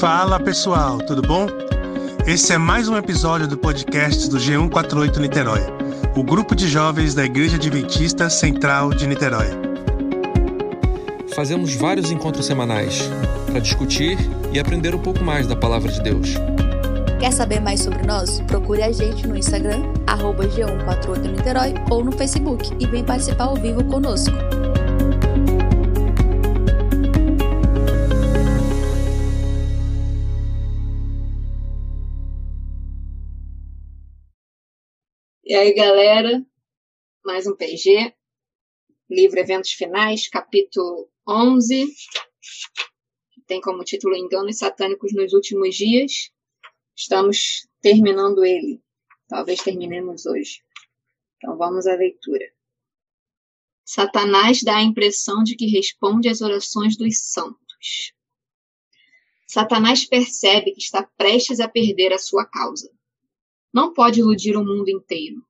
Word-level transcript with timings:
Fala 0.00 0.38
pessoal, 0.38 0.98
tudo 0.98 1.20
bom? 1.20 1.48
Esse 2.24 2.52
é 2.52 2.58
mais 2.58 2.88
um 2.88 2.96
episódio 2.96 3.48
do 3.48 3.58
podcast 3.58 4.30
do 4.30 4.38
G148 4.38 5.16
Niterói, 5.16 5.60
o 6.16 6.22
grupo 6.22 6.54
de 6.54 6.68
jovens 6.68 7.14
da 7.14 7.24
Igreja 7.24 7.56
Adventista 7.56 8.30
Central 8.30 8.90
de 8.90 9.08
Niterói. 9.08 9.48
Fazemos 11.34 11.74
vários 11.74 12.12
encontros 12.12 12.46
semanais 12.46 13.10
para 13.46 13.58
discutir 13.58 14.16
e 14.52 14.60
aprender 14.60 14.94
um 14.94 15.00
pouco 15.00 15.24
mais 15.24 15.48
da 15.48 15.56
palavra 15.56 15.90
de 15.90 16.00
Deus. 16.00 16.34
Quer 17.18 17.32
saber 17.32 17.58
mais 17.58 17.80
sobre 17.80 18.06
nós? 18.06 18.40
Procure 18.42 18.84
a 18.84 18.92
gente 18.92 19.26
no 19.26 19.36
Instagram, 19.36 19.82
G148 20.06 21.22
Niterói 21.22 21.74
ou 21.90 22.04
no 22.04 22.12
Facebook 22.12 22.72
e 22.78 22.86
vem 22.86 23.02
participar 23.02 23.46
ao 23.46 23.56
vivo 23.56 23.82
conosco. 23.82 24.36
E 35.50 35.54
aí, 35.54 35.72
galera, 35.72 36.44
mais 37.24 37.46
um 37.46 37.56
PG, 37.56 38.14
livro 39.08 39.40
Eventos 39.40 39.70
Finais, 39.70 40.28
capítulo 40.28 41.08
11, 41.26 41.86
que 43.32 43.40
tem 43.46 43.58
como 43.58 43.82
título 43.82 44.14
Enganos 44.14 44.58
Satânicos 44.58 45.14
nos 45.14 45.32
Últimos 45.32 45.74
Dias. 45.74 46.30
Estamos 46.94 47.66
terminando 47.80 48.44
ele. 48.44 48.82
Talvez 49.26 49.62
terminemos 49.62 50.26
hoje. 50.26 50.60
Então 51.38 51.56
vamos 51.56 51.86
à 51.86 51.94
leitura. 51.94 52.44
Satanás 53.86 54.62
dá 54.62 54.76
a 54.76 54.82
impressão 54.82 55.42
de 55.42 55.56
que 55.56 55.64
responde 55.64 56.28
às 56.28 56.42
orações 56.42 56.94
dos 56.94 57.20
santos. 57.20 58.12
Satanás 59.46 60.04
percebe 60.04 60.72
que 60.72 60.82
está 60.82 61.04
prestes 61.16 61.58
a 61.58 61.66
perder 61.66 62.12
a 62.12 62.18
sua 62.18 62.44
causa 62.44 62.92
não 63.72 63.92
pode 63.92 64.20
iludir 64.20 64.56
o 64.56 64.64
mundo 64.64 64.88
inteiro. 64.88 65.44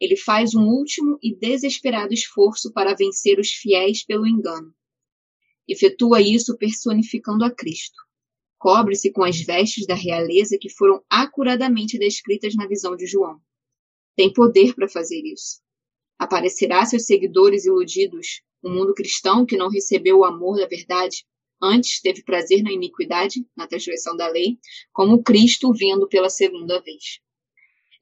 Ele 0.00 0.16
faz 0.16 0.54
um 0.54 0.62
último 0.62 1.18
e 1.22 1.36
desesperado 1.36 2.14
esforço 2.14 2.72
para 2.72 2.94
vencer 2.94 3.38
os 3.38 3.50
fiéis 3.50 4.02
pelo 4.02 4.26
engano. 4.26 4.74
Efetua 5.68 6.22
isso 6.22 6.56
personificando 6.56 7.44
a 7.44 7.50
Cristo. 7.50 8.00
Cobre-se 8.58 9.12
com 9.12 9.22
as 9.22 9.38
vestes 9.40 9.86
da 9.86 9.94
realeza 9.94 10.56
que 10.58 10.70
foram 10.70 11.04
acuradamente 11.08 11.98
descritas 11.98 12.54
na 12.54 12.66
visão 12.66 12.96
de 12.96 13.06
João. 13.06 13.38
Tem 14.16 14.32
poder 14.32 14.74
para 14.74 14.88
fazer 14.88 15.20
isso. 15.22 15.60
Aparecerá 16.18 16.84
seus 16.86 17.04
seguidores 17.04 17.66
iludidos, 17.66 18.42
um 18.64 18.72
mundo 18.72 18.94
cristão 18.94 19.44
que 19.44 19.56
não 19.56 19.68
recebeu 19.68 20.18
o 20.18 20.24
amor 20.24 20.56
da 20.56 20.66
verdade, 20.66 21.24
antes 21.62 22.00
teve 22.00 22.22
prazer 22.22 22.62
na 22.62 22.72
iniquidade, 22.72 23.46
na 23.54 23.66
transgressão 23.66 24.16
da 24.16 24.28
lei, 24.28 24.58
como 24.92 25.22
Cristo 25.22 25.72
vindo 25.72 26.08
pela 26.08 26.30
segunda 26.30 26.80
vez. 26.80 27.20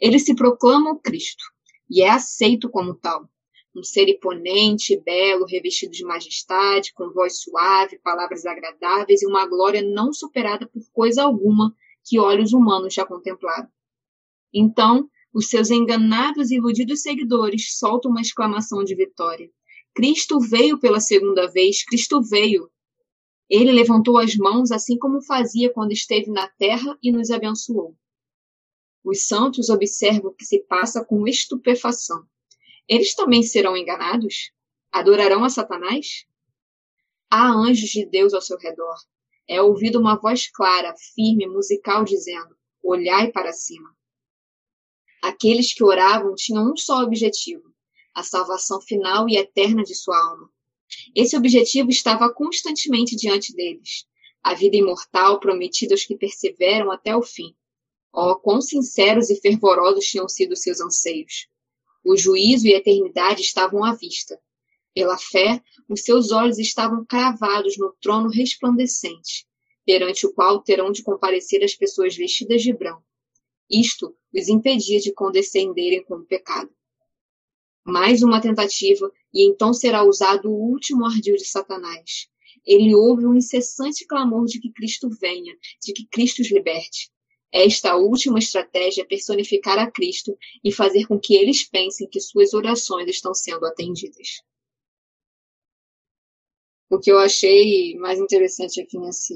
Ele 0.01 0.19
se 0.19 0.35
proclama 0.35 0.93
o 0.93 0.99
Cristo 0.99 1.45
e 1.91 2.03
é 2.03 2.11
aceito 2.11 2.69
como 2.69 2.95
tal. 2.95 3.29
Um 3.75 3.83
ser 3.83 4.09
imponente, 4.09 5.01
belo, 5.01 5.47
revestido 5.47 5.93
de 5.93 6.05
majestade, 6.05 6.93
com 6.93 7.13
voz 7.13 7.41
suave, 7.41 7.99
palavras 7.99 8.45
agradáveis 8.45 9.23
e 9.23 9.27
uma 9.27 9.47
glória 9.47 9.83
não 9.83 10.13
superada 10.13 10.67
por 10.67 10.83
coisa 10.93 11.23
alguma 11.23 11.75
que 12.05 12.19
olhos 12.19 12.53
humanos 12.53 12.95
já 12.95 13.05
contemplaram. 13.05 13.69
Então, 14.53 15.09
os 15.33 15.49
seus 15.49 15.71
enganados 15.71 16.51
e 16.51 16.57
iludidos 16.57 17.03
seguidores 17.03 17.77
soltam 17.79 18.11
uma 18.11 18.21
exclamação 18.21 18.83
de 18.83 18.95
vitória. 18.95 19.51
Cristo 19.95 20.41
veio 20.41 20.79
pela 20.79 21.01
segunda 21.01 21.47
vez, 21.51 21.85
Cristo 21.85 22.23
veio. 22.23 22.71
Ele 23.49 23.73
levantou 23.73 24.19
as 24.19 24.37
mãos 24.37 24.71
assim 24.71 24.99
como 24.99 25.23
fazia 25.23 25.73
quando 25.73 25.93
esteve 25.93 26.31
na 26.31 26.49
terra 26.49 26.97
e 27.03 27.13
nos 27.13 27.31
abençoou. 27.31 27.95
Os 29.11 29.27
santos 29.27 29.71
observam 29.71 30.31
o 30.31 30.35
que 30.35 30.45
se 30.45 30.59
passa 30.65 31.03
com 31.03 31.27
estupefação. 31.27 32.27
Eles 32.87 33.15
também 33.15 33.43
serão 33.43 33.75
enganados? 33.75 34.53
Adorarão 34.93 35.45
a 35.45 35.49
Satanás? 35.49 36.27
Há 37.31 37.49
anjos 37.51 37.89
de 37.89 38.05
Deus 38.05 38.35
ao 38.35 38.43
seu 38.43 38.59
redor. 38.59 38.97
É 39.49 39.63
ouvido 39.63 39.99
uma 39.99 40.21
voz 40.21 40.51
clara, 40.51 40.95
firme, 41.15 41.47
musical, 41.47 42.05
dizendo: 42.05 42.55
Olhai 42.83 43.33
para 43.33 43.51
cima. 43.51 43.89
Aqueles 45.23 45.73
que 45.73 45.83
oravam 45.83 46.35
tinham 46.35 46.71
um 46.71 46.77
só 46.77 47.03
objetivo: 47.03 47.73
a 48.15 48.23
salvação 48.23 48.79
final 48.79 49.27
e 49.27 49.39
eterna 49.39 49.83
de 49.85 49.95
sua 49.95 50.19
alma. 50.19 50.51
Esse 51.17 51.35
objetivo 51.35 51.89
estava 51.89 52.31
constantemente 52.31 53.17
diante 53.17 53.55
deles: 53.55 54.07
a 54.43 54.53
vida 54.53 54.77
imortal 54.77 55.41
prometida 55.41 55.95
aos 55.95 56.05
que 56.05 56.15
perseveram 56.15 56.91
até 56.91 57.17
o 57.17 57.23
fim. 57.23 57.57
Oh, 58.21 58.35
quão 58.35 58.61
sinceros 58.61 59.31
e 59.31 59.41
fervorosos 59.41 60.07
tinham 60.07 60.29
sido 60.29 60.57
seus 60.57 60.81
anseios! 60.81 61.47
O 62.05 62.17
juízo 62.17 62.67
e 62.67 62.75
a 62.75 62.79
eternidade 62.79 63.43
estavam 63.43 63.85
à 63.85 63.95
vista. 63.95 64.37
Pela 64.93 65.17
fé, 65.17 65.63
os 65.89 66.03
seus 66.03 66.33
olhos 66.33 66.59
estavam 66.59 67.05
cravados 67.05 67.79
no 67.79 67.95
trono 68.01 68.29
resplandecente, 68.29 69.47
perante 69.87 70.27
o 70.27 70.33
qual 70.33 70.61
terão 70.61 70.91
de 70.91 71.05
comparecer 71.05 71.63
as 71.63 71.77
pessoas 71.77 72.17
vestidas 72.17 72.61
de 72.61 72.73
branco. 72.73 73.05
Isto 73.71 74.13
os 74.35 74.49
impedia 74.49 74.99
de 74.99 75.13
condescenderem 75.13 76.03
com 76.03 76.17
o 76.17 76.27
pecado. 76.27 76.75
Mais 77.87 78.21
uma 78.21 78.41
tentativa, 78.41 79.13
e 79.33 79.49
então 79.49 79.73
será 79.73 80.03
usado 80.03 80.51
o 80.51 80.71
último 80.73 81.07
ardil 81.07 81.37
de 81.37 81.45
Satanás. 81.45 82.27
Ele 82.67 82.97
ouve 82.97 83.25
um 83.25 83.37
incessante 83.37 84.05
clamor 84.05 84.47
de 84.47 84.59
que 84.59 84.73
Cristo 84.73 85.09
venha, 85.09 85.57
de 85.81 85.93
que 85.93 86.05
Cristo 86.09 86.43
os 86.43 86.51
liberte. 86.51 87.13
Esta 87.53 87.97
última 87.97 88.39
estratégia 88.39 89.03
é 89.03 89.07
personificar 89.07 89.79
a 89.79 89.91
Cristo 89.91 90.37
e 90.63 90.71
fazer 90.71 91.07
com 91.07 91.19
que 91.19 91.35
eles 91.35 91.65
pensem 91.65 92.09
que 92.09 92.21
suas 92.21 92.53
orações 92.53 93.09
estão 93.09 93.35
sendo 93.35 93.65
atendidas. 93.65 94.43
O 96.91 96.99
que 96.99 97.11
eu 97.11 97.19
achei 97.19 97.97
mais 97.97 98.19
interessante 98.19 98.81
aqui 98.81 98.99
nesse, 98.99 99.35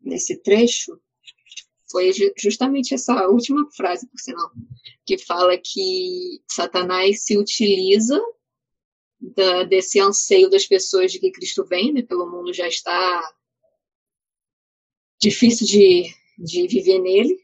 nesse 0.00 0.36
trecho 0.36 1.00
foi 1.90 2.10
justamente 2.38 2.94
essa 2.94 3.28
última 3.28 3.70
frase, 3.70 4.08
por 4.08 4.18
sinal, 4.18 4.50
que 5.04 5.18
fala 5.18 5.58
que 5.58 6.40
Satanás 6.48 7.24
se 7.24 7.36
utiliza 7.36 8.20
da, 9.20 9.62
desse 9.64 10.00
anseio 10.00 10.48
das 10.48 10.66
pessoas 10.66 11.12
de 11.12 11.20
que 11.20 11.30
Cristo 11.30 11.64
vem, 11.64 11.92
né, 11.92 12.02
pelo 12.02 12.28
mundo 12.28 12.52
já 12.52 12.66
está 12.66 13.22
difícil 15.20 15.66
de, 15.66 16.12
de 16.38 16.66
viver 16.66 16.98
nele, 16.98 17.38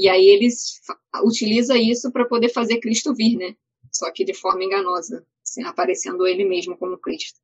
e 0.00 0.08
aí 0.08 0.26
eles 0.28 0.80
utiliza 1.22 1.76
isso 1.76 2.10
para 2.10 2.24
poder 2.24 2.48
fazer 2.48 2.80
Cristo 2.80 3.14
vir, 3.14 3.36
né? 3.36 3.54
Só 3.92 4.10
que 4.10 4.24
de 4.24 4.32
forma 4.32 4.64
enganosa, 4.64 5.26
assim, 5.42 5.62
aparecendo 5.64 6.26
ele 6.26 6.44
mesmo 6.44 6.76
como 6.78 6.96
Cristo. 6.96 7.38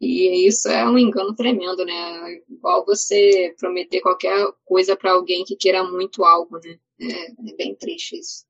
E 0.00 0.46
isso 0.48 0.68
é 0.68 0.88
um 0.88 0.96
engano 0.96 1.34
tremendo, 1.34 1.84
né? 1.84 2.42
Igual 2.48 2.86
você 2.86 3.54
prometer 3.58 4.00
qualquer 4.00 4.50
coisa 4.64 4.96
para 4.96 5.12
alguém 5.12 5.44
que 5.44 5.54
queira 5.54 5.84
muito 5.84 6.24
algo, 6.24 6.58
né? 6.58 6.78
É, 6.98 7.50
é 7.50 7.56
bem 7.56 7.74
triste 7.74 8.18
isso. 8.18 8.46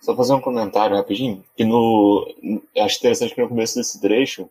Só 0.00 0.16
fazer 0.16 0.32
um 0.32 0.40
comentário 0.40 0.96
rapidinho, 0.96 1.44
que 1.56 1.64
no. 1.64 2.26
Acho 2.76 2.98
interessante 2.98 3.34
que 3.34 3.40
no 3.40 3.48
começo 3.48 3.76
desse 3.76 4.00
trecho 4.00 4.50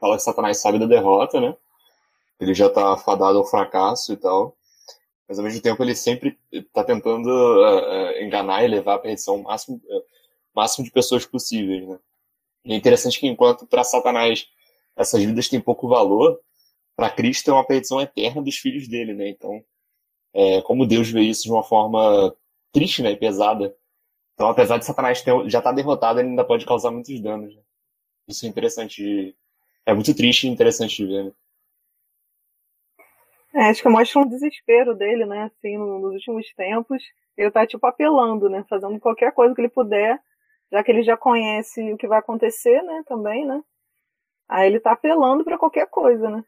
fala 0.00 0.16
que 0.16 0.22
Satanás 0.22 0.60
sabe 0.60 0.78
da 0.78 0.86
derrota, 0.86 1.40
né? 1.40 1.56
Ele 2.40 2.54
já 2.54 2.66
está 2.66 2.96
fadado 2.96 3.38
ao 3.38 3.46
fracasso 3.46 4.12
e 4.12 4.16
tal. 4.16 4.56
Mas 5.28 5.38
ao 5.38 5.44
mesmo 5.44 5.60
tempo 5.60 5.82
ele 5.82 5.94
sempre 5.94 6.38
está 6.52 6.84
tentando 6.84 7.28
uh, 7.28 8.22
enganar 8.22 8.64
e 8.64 8.68
levar 8.68 8.94
à 8.94 8.98
perdição 8.98 9.36
o 9.36 9.42
máximo, 9.42 9.80
uh, 9.84 10.02
máximo 10.54 10.84
de 10.84 10.92
pessoas 10.92 11.26
possíveis, 11.26 11.86
né? 11.88 11.98
E 12.64 12.72
é 12.72 12.76
interessante 12.76 13.18
que 13.18 13.26
enquanto 13.26 13.66
para 13.66 13.84
Satanás 13.84 14.48
essas 14.96 15.22
vidas 15.22 15.48
têm 15.48 15.60
pouco 15.60 15.88
valor, 15.88 16.40
para 16.96 17.10
Cristo 17.10 17.50
é 17.50 17.54
uma 17.54 17.66
perdição 17.66 18.00
eterna 18.00 18.42
dos 18.42 18.56
filhos 18.56 18.88
dele, 18.88 19.14
né? 19.14 19.28
Então, 19.28 19.62
é, 20.32 20.62
como 20.62 20.86
Deus 20.86 21.10
vê 21.10 21.22
isso 21.22 21.44
de 21.44 21.50
uma 21.50 21.62
forma 21.62 22.34
triste, 22.72 23.02
né, 23.02 23.12
e 23.12 23.16
pesada. 23.16 23.74
Então, 24.34 24.48
apesar 24.48 24.78
de 24.78 24.84
Satanás 24.84 25.22
ter, 25.22 25.32
já 25.48 25.58
estar 25.58 25.62
tá 25.62 25.72
derrotado, 25.72 26.20
ele 26.20 26.30
ainda 26.30 26.44
pode 26.44 26.66
causar 26.66 26.90
muitos 26.90 27.18
danos. 27.20 27.54
Né? 27.54 27.62
Isso 28.28 28.44
é 28.44 28.48
interessante, 28.48 29.34
é 29.86 29.94
muito 29.94 30.14
triste 30.14 30.46
e 30.46 30.50
interessante 30.50 30.96
de 30.96 31.06
ver. 31.06 31.24
Né? 31.24 31.32
É, 33.56 33.70
acho 33.70 33.82
que 33.82 33.88
mostra 33.88 34.20
um 34.20 34.28
desespero 34.28 34.94
dele, 34.94 35.24
né? 35.24 35.44
Assim, 35.44 35.78
nos 35.78 36.12
últimos 36.12 36.46
tempos. 36.54 37.02
Ele 37.38 37.50
tá, 37.50 37.66
tipo, 37.66 37.86
apelando, 37.86 38.50
né? 38.50 38.62
Fazendo 38.68 39.00
qualquer 39.00 39.32
coisa 39.32 39.54
que 39.54 39.60
ele 39.62 39.70
puder, 39.70 40.20
já 40.70 40.84
que 40.84 40.90
ele 40.92 41.02
já 41.02 41.16
conhece 41.16 41.90
o 41.90 41.96
que 41.96 42.06
vai 42.06 42.18
acontecer, 42.18 42.82
né? 42.82 43.02
Também, 43.06 43.46
né? 43.46 43.62
Aí 44.46 44.66
ele 44.66 44.78
tá 44.78 44.92
apelando 44.92 45.42
para 45.42 45.56
qualquer 45.58 45.88
coisa, 45.88 46.28
né? 46.28 46.44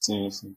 Sim, 0.00 0.28
sim. 0.30 0.56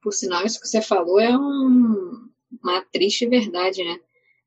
Por 0.00 0.12
sinal, 0.12 0.46
isso 0.46 0.60
que 0.60 0.68
você 0.68 0.80
falou 0.80 1.18
é 1.18 1.36
um, 1.36 2.30
uma 2.62 2.84
triste 2.92 3.26
verdade, 3.26 3.82
né? 3.82 3.98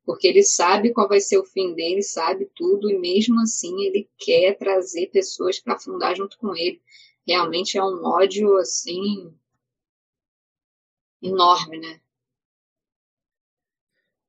Porque 0.06 0.28
ele 0.28 0.44
sabe 0.44 0.94
qual 0.94 1.08
vai 1.08 1.20
ser 1.20 1.38
o 1.38 1.46
fim 1.46 1.74
dele, 1.74 2.02
sabe 2.02 2.50
tudo, 2.56 2.90
e 2.90 2.98
mesmo 2.98 3.40
assim 3.40 3.82
ele 3.84 4.10
quer 4.18 4.58
trazer 4.58 5.08
pessoas 5.08 5.60
para 5.60 5.76
afundar 5.76 6.16
junto 6.16 6.38
com 6.38 6.56
ele. 6.56 6.82
Realmente 7.26 7.78
é 7.78 7.84
um 7.84 8.04
ódio, 8.04 8.58
assim, 8.58 9.32
enorme, 11.22 11.78
né? 11.80 12.02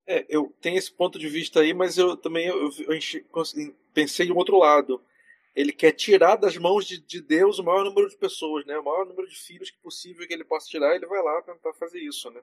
É, 0.07 0.27
eu 0.29 0.55
tenho 0.61 0.77
esse 0.77 0.93
ponto 0.93 1.19
de 1.19 1.29
vista 1.29 1.61
aí, 1.61 1.73
mas 1.73 1.97
eu 1.97 2.17
também 2.17 2.47
eu, 2.47 2.71
eu, 2.71 3.75
pensei 3.95 4.27
em 4.27 4.33
um 4.33 4.37
outro 4.37 4.59
lado. 4.59 5.03
Ele 5.55 5.73
quer 5.73 5.93
tirar 5.93 6.37
das 6.37 6.57
mãos 6.57 6.87
de, 6.87 6.99
de, 6.99 7.21
Deus 7.21 7.59
o 7.59 7.65
maior 7.65 7.85
número 7.85 8.09
de 8.09 8.17
pessoas, 8.17 8.65
né? 8.67 8.79
O 8.79 8.85
maior 8.85 9.07
número 9.07 9.29
de 9.29 9.37
filhos 9.37 9.71
que 9.71 9.79
possível 9.79 10.27
que 10.27 10.33
ele 10.33 10.45
possa 10.45 10.67
tirar, 10.67 10.95
ele 10.95 11.07
vai 11.07 11.23
lá 11.23 11.43
tentar 11.43 11.73
fazer 11.75 12.01
isso, 12.01 12.31
né? 12.31 12.43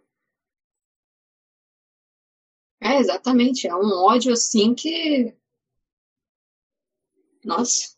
É, 2.89 2.97
exatamente. 2.97 3.67
É 3.67 3.75
um 3.75 4.03
ódio 4.03 4.33
assim 4.33 4.73
que. 4.73 5.35
Nossa, 7.45 7.95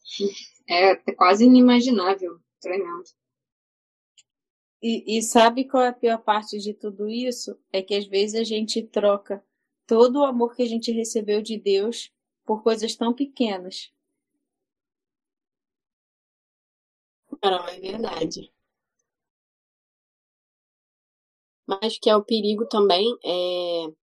é 0.67 0.95
quase 1.13 1.45
inimaginável. 1.45 2.41
Tremendo. 2.59 3.05
E, 4.81 5.17
e 5.17 5.21
sabe 5.21 5.65
qual 5.65 5.83
é 5.83 5.88
a 5.89 5.93
pior 5.93 6.17
parte 6.17 6.57
de 6.59 6.73
tudo 6.73 7.07
isso? 7.07 7.57
É 7.71 7.81
que 7.81 7.95
às 7.95 8.05
vezes 8.05 8.35
a 8.41 8.43
gente 8.43 8.83
troca 8.83 9.41
todo 9.88 10.19
o 10.19 10.25
amor 10.25 10.55
que 10.55 10.63
a 10.63 10.67
gente 10.67 10.91
recebeu 10.91 11.41
de 11.41 11.57
Deus 11.57 12.11
por 12.45 12.61
coisas 12.61 12.94
tão 12.95 13.13
pequenas. 13.13 13.94
Não, 17.41 17.67
é 17.67 17.79
verdade. 17.79 18.51
Mas 21.65 21.97
que 21.97 22.09
é 22.09 22.15
o 22.15 22.23
perigo 22.23 22.65
também 22.67 23.05
é 23.23 24.00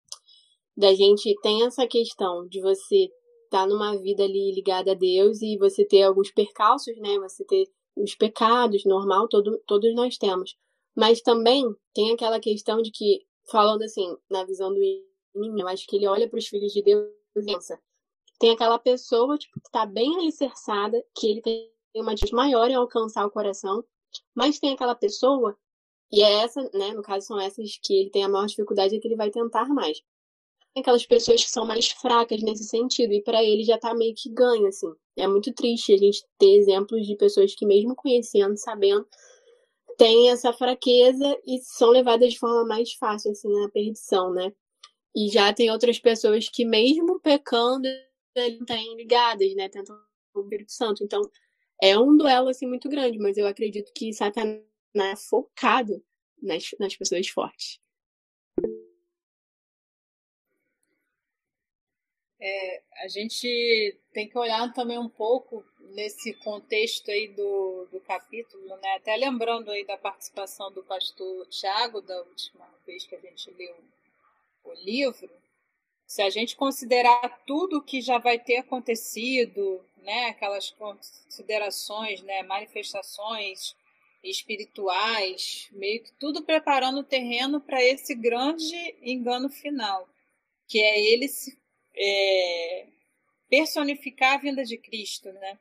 da 0.77 0.93
gente 0.93 1.33
tem 1.41 1.65
essa 1.65 1.87
questão 1.87 2.47
de 2.47 2.61
você 2.61 3.09
estar 3.45 3.63
tá 3.63 3.67
numa 3.67 3.97
vida 3.97 4.23
ali 4.23 4.53
ligada 4.53 4.91
a 4.91 4.95
Deus 4.95 5.41
e 5.41 5.57
você 5.57 5.83
ter 5.83 6.03
alguns 6.03 6.31
percalços, 6.31 6.95
né? 6.97 7.17
Você 7.19 7.43
ter 7.43 7.67
os 7.95 8.13
pecados, 8.13 8.85
normal, 8.85 9.27
todo, 9.27 9.59
todos 9.65 9.93
nós 9.95 10.17
temos. 10.17 10.55
Mas 10.95 11.21
também 11.21 11.65
tem 11.93 12.11
aquela 12.13 12.39
questão 12.39 12.81
de 12.81 12.91
que, 12.91 13.25
falando 13.49 13.81
assim, 13.81 14.15
na 14.29 14.43
visão 14.43 14.71
do 14.71 14.79
inimigo, 15.35 15.59
eu 15.61 15.67
acho 15.67 15.87
que 15.87 15.95
ele 15.95 16.07
olha 16.07 16.29
para 16.29 16.37
os 16.37 16.47
filhos 16.47 16.71
de 16.71 16.83
Deus 16.83 17.07
e 17.35 17.43
pensa. 17.43 17.79
Tem 18.39 18.51
aquela 18.51 18.77
pessoa 18.77 19.37
tipo, 19.37 19.59
que 19.59 19.67
está 19.67 19.85
bem 19.85 20.15
alicerçada, 20.17 21.03
que 21.15 21.27
ele 21.27 21.41
tem 21.41 21.71
uma 21.95 22.15
chance 22.15 22.33
maior 22.33 22.69
em 22.69 22.75
alcançar 22.75 23.25
o 23.25 23.31
coração, 23.31 23.83
mas 24.35 24.59
tem 24.59 24.73
aquela 24.73 24.93
pessoa, 24.93 25.57
e 26.11 26.21
é 26.21 26.43
essa, 26.43 26.61
né, 26.73 26.93
no 26.93 27.01
caso 27.01 27.25
são 27.25 27.39
essas 27.39 27.79
que 27.81 27.93
ele 27.93 28.09
tem 28.11 28.23
a 28.23 28.29
maior 28.29 28.45
dificuldade, 28.45 28.95
é 28.95 28.99
que 28.99 29.07
ele 29.07 29.15
vai 29.15 29.31
tentar 29.31 29.67
mais. 29.69 29.99
Aquelas 30.79 31.05
pessoas 31.05 31.43
que 31.43 31.49
são 31.49 31.65
mais 31.65 31.89
fracas 31.89 32.41
nesse 32.41 32.65
sentido, 32.65 33.13
e 33.13 33.21
para 33.21 33.43
ele 33.43 33.63
já 33.63 33.77
tá 33.77 33.93
meio 33.93 34.13
que 34.15 34.29
ganho, 34.29 34.67
assim. 34.67 34.91
É 35.17 35.27
muito 35.27 35.51
triste 35.53 35.93
a 35.93 35.97
gente 35.97 36.23
ter 36.37 36.55
exemplos 36.57 37.05
de 37.07 37.15
pessoas 37.15 37.55
que, 37.55 37.65
mesmo 37.65 37.95
conhecendo, 37.95 38.55
sabendo, 38.57 39.07
têm 39.97 40.29
essa 40.29 40.53
fraqueza 40.53 41.37
e 41.45 41.59
são 41.59 41.89
levadas 41.89 42.33
de 42.33 42.39
forma 42.39 42.65
mais 42.65 42.93
fácil, 42.93 43.31
assim, 43.31 43.49
na 43.49 43.69
perdição, 43.69 44.31
né? 44.31 44.53
E 45.15 45.29
já 45.29 45.51
tem 45.51 45.71
outras 45.71 45.99
pessoas 45.99 46.47
que, 46.47 46.63
mesmo 46.63 47.19
pecando, 47.19 47.87
têm 48.67 48.95
ligadas, 48.95 49.55
né? 49.55 49.67
Tentam 49.67 49.99
o 50.35 50.41
Espírito 50.41 50.71
Santo. 50.71 51.03
Então, 51.03 51.21
é 51.81 51.97
um 51.97 52.15
duelo, 52.15 52.49
assim, 52.49 52.67
muito 52.67 52.87
grande, 52.87 53.17
mas 53.17 53.37
eu 53.37 53.47
acredito 53.47 53.91
que 53.95 54.13
Satanás 54.13 54.61
é 54.95 55.15
focado 55.15 56.03
nas, 56.41 56.69
nas 56.79 56.95
pessoas 56.95 57.27
fortes. 57.27 57.79
É, 62.39 62.81
a 63.03 63.07
gente 63.07 63.97
tem 64.13 64.27
que 64.29 64.37
olhar 64.37 64.71
também 64.73 64.99
um 64.99 65.09
pouco 65.09 65.65
nesse 65.79 66.33
contexto 66.35 67.09
aí 67.09 67.27
do, 67.29 67.87
do 67.91 67.99
capítulo, 68.01 68.67
né? 68.77 68.95
Até 68.95 69.15
lembrando 69.15 69.71
aí 69.71 69.85
da 69.85 69.97
participação 69.97 70.71
do 70.71 70.83
pastor 70.83 71.47
Tiago 71.47 72.01
da 72.01 72.21
última 72.21 72.67
vez 72.85 73.05
que 73.05 73.15
a 73.15 73.19
gente 73.19 73.49
leu 73.51 73.75
o 74.63 74.73
livro, 74.73 75.29
se 76.05 76.21
a 76.21 76.29
gente 76.29 76.55
considerar 76.55 77.43
tudo 77.45 77.83
que 77.83 78.01
já 78.01 78.17
vai 78.17 78.39
ter 78.39 78.57
acontecido, 78.57 79.83
né, 80.03 80.27
aquelas 80.27 80.69
considerações, 80.71 82.21
né, 82.21 82.43
manifestações 82.43 83.75
espirituais, 84.23 85.67
meio 85.71 86.01
que 86.01 86.11
tudo 86.13 86.43
preparando 86.43 86.99
o 86.99 87.03
terreno 87.03 87.59
para 87.59 87.83
esse 87.83 88.15
grande 88.15 88.95
engano 89.01 89.49
final, 89.49 90.07
que 90.65 90.79
é 90.79 90.99
ele 90.99 91.27
se 91.27 91.56
é, 91.97 92.87
personificar 93.49 94.35
a 94.35 94.37
vinda 94.37 94.63
de 94.63 94.77
Cristo, 94.77 95.31
né? 95.33 95.59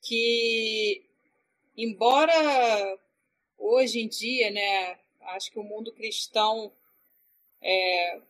Que 0.00 1.04
embora 1.76 2.98
hoje 3.58 4.00
em 4.00 4.08
dia, 4.08 4.50
né, 4.50 4.98
acho 5.34 5.50
que 5.50 5.58
o 5.58 5.64
mundo 5.64 5.92
cristão 5.92 6.72
é, 7.60 8.20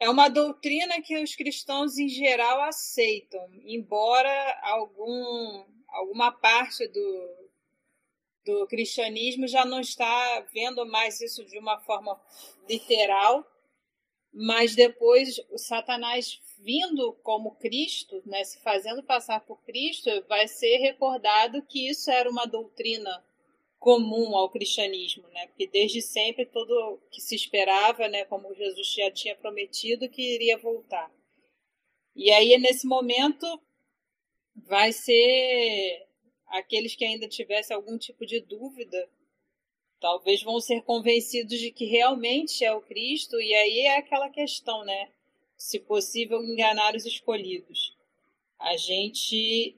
é 0.00 0.10
uma 0.10 0.28
doutrina 0.28 1.00
que 1.00 1.16
os 1.16 1.34
cristãos 1.34 1.98
em 1.98 2.08
geral 2.08 2.60
aceitam, 2.62 3.48
embora 3.64 4.58
algum, 4.62 5.64
alguma 5.88 6.30
parte 6.30 6.86
do, 6.88 7.48
do 8.44 8.66
cristianismo 8.66 9.48
já 9.48 9.64
não 9.64 9.80
está 9.80 10.40
vendo 10.52 10.84
mais 10.86 11.20
isso 11.20 11.44
de 11.44 11.58
uma 11.58 11.78
forma 11.80 12.20
literal, 12.68 13.44
mas 14.40 14.76
depois 14.76 15.40
o 15.50 15.58
Satanás 15.58 16.40
vindo 16.58 17.12
como 17.24 17.56
Cristo, 17.56 18.22
né, 18.24 18.44
se 18.44 18.60
fazendo 18.60 19.02
passar 19.02 19.40
por 19.40 19.60
Cristo, 19.64 20.08
vai 20.28 20.46
ser 20.46 20.76
recordado 20.76 21.60
que 21.62 21.88
isso 21.88 22.08
era 22.08 22.30
uma 22.30 22.46
doutrina 22.46 23.24
comum 23.80 24.36
ao 24.36 24.48
cristianismo, 24.48 25.26
né? 25.28 25.48
Porque 25.48 25.66
desde 25.66 26.00
sempre 26.00 26.46
todo 26.46 27.00
que 27.10 27.20
se 27.20 27.34
esperava, 27.34 28.06
né, 28.06 28.24
como 28.26 28.54
Jesus 28.54 28.92
já 28.92 29.10
tinha 29.10 29.34
prometido 29.34 30.08
que 30.08 30.22
iria 30.22 30.56
voltar. 30.56 31.12
E 32.14 32.30
aí 32.30 32.56
nesse 32.58 32.86
momento 32.86 33.44
vai 34.54 34.92
ser 34.92 36.06
aqueles 36.46 36.94
que 36.94 37.04
ainda 37.04 37.26
tivessem 37.28 37.74
algum 37.74 37.98
tipo 37.98 38.24
de 38.24 38.40
dúvida, 38.40 39.10
talvez 40.00 40.42
vão 40.42 40.60
ser 40.60 40.82
convencidos 40.82 41.58
de 41.58 41.70
que 41.70 41.84
realmente 41.84 42.64
é 42.64 42.72
o 42.72 42.80
Cristo, 42.80 43.40
e 43.40 43.54
aí 43.54 43.80
é 43.80 43.98
aquela 43.98 44.28
questão, 44.28 44.84
né? 44.84 45.08
se 45.58 45.80
possível, 45.80 46.42
enganar 46.42 46.94
os 46.94 47.04
escolhidos. 47.04 47.96
A 48.58 48.76
gente 48.76 49.76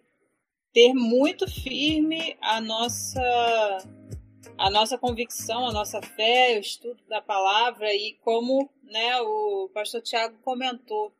ter 0.72 0.92
muito 0.92 1.50
firme 1.50 2.36
a 2.40 2.60
nossa 2.60 3.78
a 4.56 4.70
nossa 4.70 4.98
convicção, 4.98 5.66
a 5.66 5.72
nossa 5.72 6.02
fé, 6.02 6.58
o 6.58 6.60
estudo 6.60 7.02
da 7.08 7.22
palavra 7.22 7.94
e 7.94 8.12
como 8.22 8.70
né, 8.82 9.18
o 9.22 9.70
pastor 9.72 10.02
Tiago 10.02 10.38
comentou, 10.42 11.14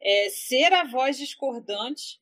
é, 0.00 0.28
ser 0.28 0.72
a 0.72 0.84
voz 0.84 1.16
discordante, 1.16 2.20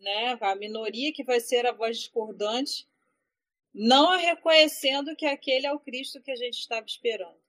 né, 0.00 0.38
a 0.40 0.56
minoria 0.56 1.12
que 1.12 1.22
vai 1.22 1.38
ser 1.38 1.66
a 1.66 1.72
voz 1.72 1.98
discordante, 1.98 2.88
não 3.74 4.18
reconhecendo 4.18 5.16
que 5.16 5.26
aquele 5.26 5.66
é 5.66 5.72
o 5.72 5.80
Cristo 5.80 6.20
que 6.20 6.30
a 6.30 6.36
gente 6.36 6.58
estava 6.58 6.84
esperando. 6.84 7.40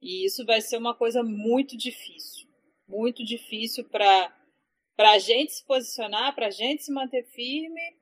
E 0.00 0.26
isso 0.26 0.44
vai 0.44 0.60
ser 0.60 0.76
uma 0.76 0.94
coisa 0.94 1.22
muito 1.22 1.76
difícil, 1.76 2.48
muito 2.86 3.24
difícil 3.24 3.88
para 3.88 4.32
a 4.98 5.18
gente 5.18 5.52
se 5.52 5.64
posicionar, 5.64 6.34
para 6.34 6.48
a 6.48 6.50
gente 6.50 6.84
se 6.84 6.92
manter 6.92 7.24
firme 7.24 7.96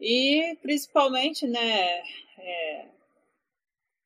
e 0.00 0.56
principalmente, 0.62 1.46
né, 1.46 2.02
é, 2.38 2.88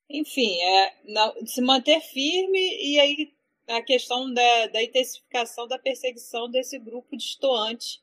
enfim, 0.08 0.60
é, 0.60 0.96
não, 1.04 1.46
se 1.46 1.60
manter 1.60 2.00
firme 2.00 2.58
e 2.58 2.98
aí 2.98 3.32
a 3.68 3.80
questão 3.80 4.32
da, 4.32 4.66
da 4.66 4.82
intensificação 4.82 5.68
da 5.68 5.78
perseguição 5.78 6.50
desse 6.50 6.78
grupo 6.78 7.16
distoante 7.16 8.02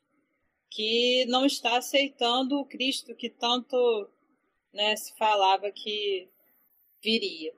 que 0.77 1.25
não 1.25 1.43
está 1.43 1.75
aceitando 1.75 2.59
o 2.59 2.65
Cristo 2.65 3.15
que 3.15 3.31
tanto 3.31 4.07
né, 4.71 4.95
se 4.95 5.11
falava 5.17 5.71
que 5.71 6.29
viria. 7.03 7.51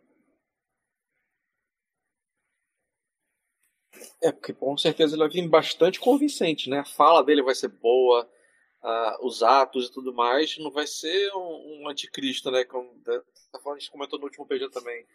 É, 4.24 4.32
porque 4.32 4.54
com 4.54 4.78
certeza 4.78 5.16
ele 5.16 5.24
vai 5.24 5.30
vir 5.30 5.50
bastante 5.50 6.00
convincente, 6.00 6.70
né? 6.70 6.80
A 6.80 6.86
fala 6.86 7.22
dele 7.22 7.44
vai 7.44 7.54
ser 7.54 7.68
boa, 7.68 8.24
uh, 8.82 9.28
os 9.28 9.44
atos 9.44 9.88
e 9.88 9.92
tudo 9.92 10.14
mais. 10.14 10.58
Não 10.58 10.72
vai 10.72 10.88
ser 10.88 11.30
um, 11.36 11.82
um 11.82 11.90
anticristo, 11.90 12.50
né? 12.50 12.64
Como 12.64 12.90
tá 13.04 13.60
falando, 13.62 13.76
a 13.76 13.80
gente 13.82 13.92
comentou 13.92 14.18
no 14.18 14.24
último 14.24 14.46
PG 14.46 14.70
também. 14.70 15.06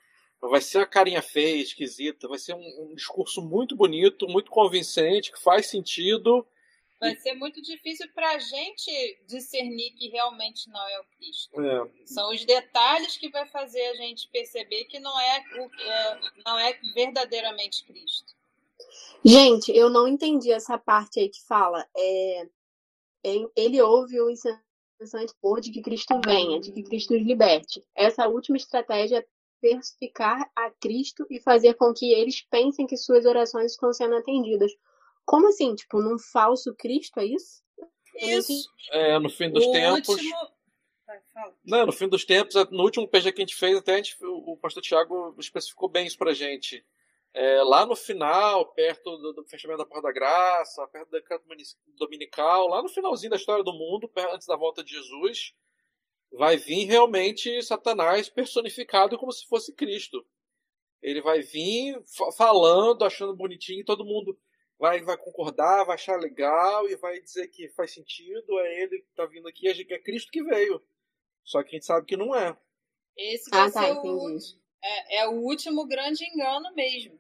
Não 0.43 0.51
vai 0.51 0.61
ser 0.61 0.81
a 0.81 0.87
carinha 0.87 1.23
feia, 1.23 1.63
esquisita. 1.63 2.29
Vai 2.29 2.39
ser 2.39 2.53
um, 2.53 2.83
um 2.83 2.95
discurso 2.95 3.41
muito 3.41 3.75
bonito, 3.75 4.29
muito 4.29 4.51
convincente, 4.51 5.33
que 5.33 5.41
faz 5.41 5.71
sentido. 5.71 6.47
Vai 7.01 7.17
ser 7.17 7.35
muito 7.35 7.61
difícil 7.61 8.09
para 8.15 8.31
a 8.31 8.39
gente 8.39 9.19
discernir 9.27 9.91
que 9.93 10.09
realmente 10.09 10.69
não 10.71 10.89
é 10.89 11.01
o 11.01 11.05
Cristo. 11.17 11.61
É. 11.61 12.07
São 12.07 12.33
os 12.33 12.45
detalhes 12.45 13.17
que 13.17 13.29
vai 13.29 13.47
fazer 13.47 13.83
a 13.89 13.95
gente 13.95 14.29
perceber 14.29 14.85
que 14.85 14.99
não 14.99 15.19
é, 15.21 15.45
o, 15.59 15.81
é, 15.83 16.21
não 16.47 16.59
é 16.59 16.73
verdadeiramente 16.95 17.85
Cristo. 17.85 18.35
Gente, 19.25 19.71
eu 19.75 19.91
não 19.91 20.07
entendi 20.07 20.51
essa 20.51 20.79
parte 20.79 21.21
aí 21.21 21.29
que 21.29 21.43
fala. 21.47 21.87
É, 21.97 22.49
ele 23.57 23.81
ouve 23.81 24.21
o 24.21 24.31
incessante 24.31 25.35
por 25.41 25.61
de 25.61 25.71
que 25.71 25.83
Cristo 25.83 26.21
venha, 26.25 26.61
de 26.61 26.73
que 26.73 26.83
Cristo 26.83 27.15
os 27.15 27.23
liberte. 27.23 27.83
Essa 27.95 28.29
última 28.29 28.57
estratégia 28.57 29.19
é 29.19 29.27
persificar 29.61 30.51
a 30.55 30.71
Cristo 30.71 31.27
e 31.31 31.41
fazer 31.41 31.75
com 31.75 31.95
que 31.95 32.13
eles 32.13 32.43
pensem 32.43 32.87
que 32.87 32.99
suas 32.99 33.25
orações 33.25 33.73
estão 33.73 33.93
sendo 33.95 34.15
atendidas. 34.15 34.71
Como 35.25 35.49
assim? 35.49 35.75
Tipo, 35.75 36.01
num 36.01 36.19
falso 36.19 36.75
Cristo, 36.75 37.19
é 37.21 37.25
isso? 37.27 37.63
Isso. 38.17 38.71
É, 38.91 39.19
no 39.19 39.29
fim 39.31 39.51
dos 39.51 39.65
o 39.65 39.73
tempos. 39.73 40.09
último. 40.09 40.55
Não, 41.65 41.87
no 41.87 41.93
fim 41.93 42.09
dos 42.09 42.25
tempos, 42.25 42.55
no 42.71 42.83
último 42.83 43.09
PG 43.09 43.33
que 43.33 43.43
a 43.43 43.45
gente 43.45 43.57
fez, 43.57 43.77
até 43.77 43.95
a 43.95 43.97
gente, 43.97 44.17
o 44.23 44.57
pastor 44.57 44.83
Tiago 44.83 45.35
especificou 45.39 45.89
bem 45.89 46.07
isso 46.07 46.17
pra 46.19 46.33
gente. 46.33 46.85
É, 47.33 47.63
lá 47.63 47.85
no 47.85 47.97
final, 47.97 48.73
perto 48.75 49.17
do, 49.19 49.33
do 49.33 49.45
fechamento 49.45 49.79
da 49.79 49.87
Porta 49.87 50.03
da 50.09 50.13
Graça, 50.13 50.87
perto 50.89 51.09
do 51.11 51.19
decreto 51.19 51.45
dominical, 51.99 52.69
lá 52.69 52.81
no 52.83 52.89
finalzinho 52.89 53.31
da 53.31 53.37
história 53.37 53.65
do 53.65 53.73
mundo, 53.73 54.11
antes 54.33 54.47
da 54.47 54.55
volta 54.57 54.85
de 54.85 54.93
Jesus, 54.93 55.53
vai 56.33 56.57
vir 56.57 56.85
realmente 56.85 57.61
Satanás 57.63 58.29
personificado 58.29 59.19
como 59.19 59.33
se 59.33 59.47
fosse 59.47 59.75
Cristo. 59.75 60.25
Ele 61.03 61.21
vai 61.21 61.41
vir 61.43 62.01
fa- 62.17 62.33
falando, 62.33 63.05
achando 63.05 63.35
bonitinho, 63.37 63.81
e 63.81 63.85
todo 63.85 64.05
mundo 64.05 64.39
vai, 64.79 65.03
vai 65.03 65.17
concordar, 65.17 65.85
vai 65.85 65.95
achar 65.95 66.19
legal 66.19 66.89
e 66.89 66.97
vai 66.97 67.21
dizer 67.21 67.49
que 67.49 67.69
faz 67.71 67.93
sentido, 67.93 68.59
é 68.61 68.83
ele 68.83 69.01
que 69.01 69.09
está 69.11 69.27
vindo 69.27 69.49
aqui, 69.49 69.69
é 69.69 69.99
Cristo 69.99 70.31
que 70.31 70.43
veio. 70.43 70.83
Só 71.45 71.63
que 71.63 71.71
a 71.71 71.73
gente 71.73 71.87
sabe 71.87 72.07
que 72.07 72.17
não 72.17 72.35
é. 72.35 72.57
Esse 73.17 73.51
vai 73.51 73.69
Ah, 73.69 73.71
tá, 73.71 73.83
ser 73.83 73.93
o. 73.93 74.39
É, 74.83 75.17
é 75.19 75.29
o 75.29 75.33
último 75.43 75.87
grande 75.87 76.25
engano 76.25 76.75
mesmo. 76.75 77.19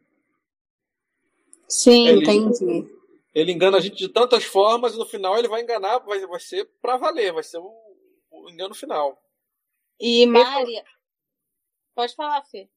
Sim, 1.68 2.06
Ele- 2.08 2.22
entendi. 2.22 2.94
Ele 3.34 3.50
engana 3.52 3.78
a 3.78 3.80
gente 3.80 3.96
de 3.96 4.08
tantas 4.08 4.44
formas 4.44 4.94
e 4.94 4.98
no 4.98 5.06
final 5.06 5.36
ele 5.36 5.48
vai 5.48 5.60
enganar, 5.62 5.98
vai, 5.98 6.24
vai 6.26 6.38
ser 6.38 6.66
pra 6.80 6.96
valer, 6.96 7.32
vai 7.32 7.42
ser 7.42 7.58
o, 7.58 7.74
o 8.30 8.48
engano 8.48 8.74
final. 8.74 9.20
E 9.98 10.24
Mari. 10.26 10.82
Pode 11.94 12.14
falar, 12.14 12.44
Fê. 12.44 12.68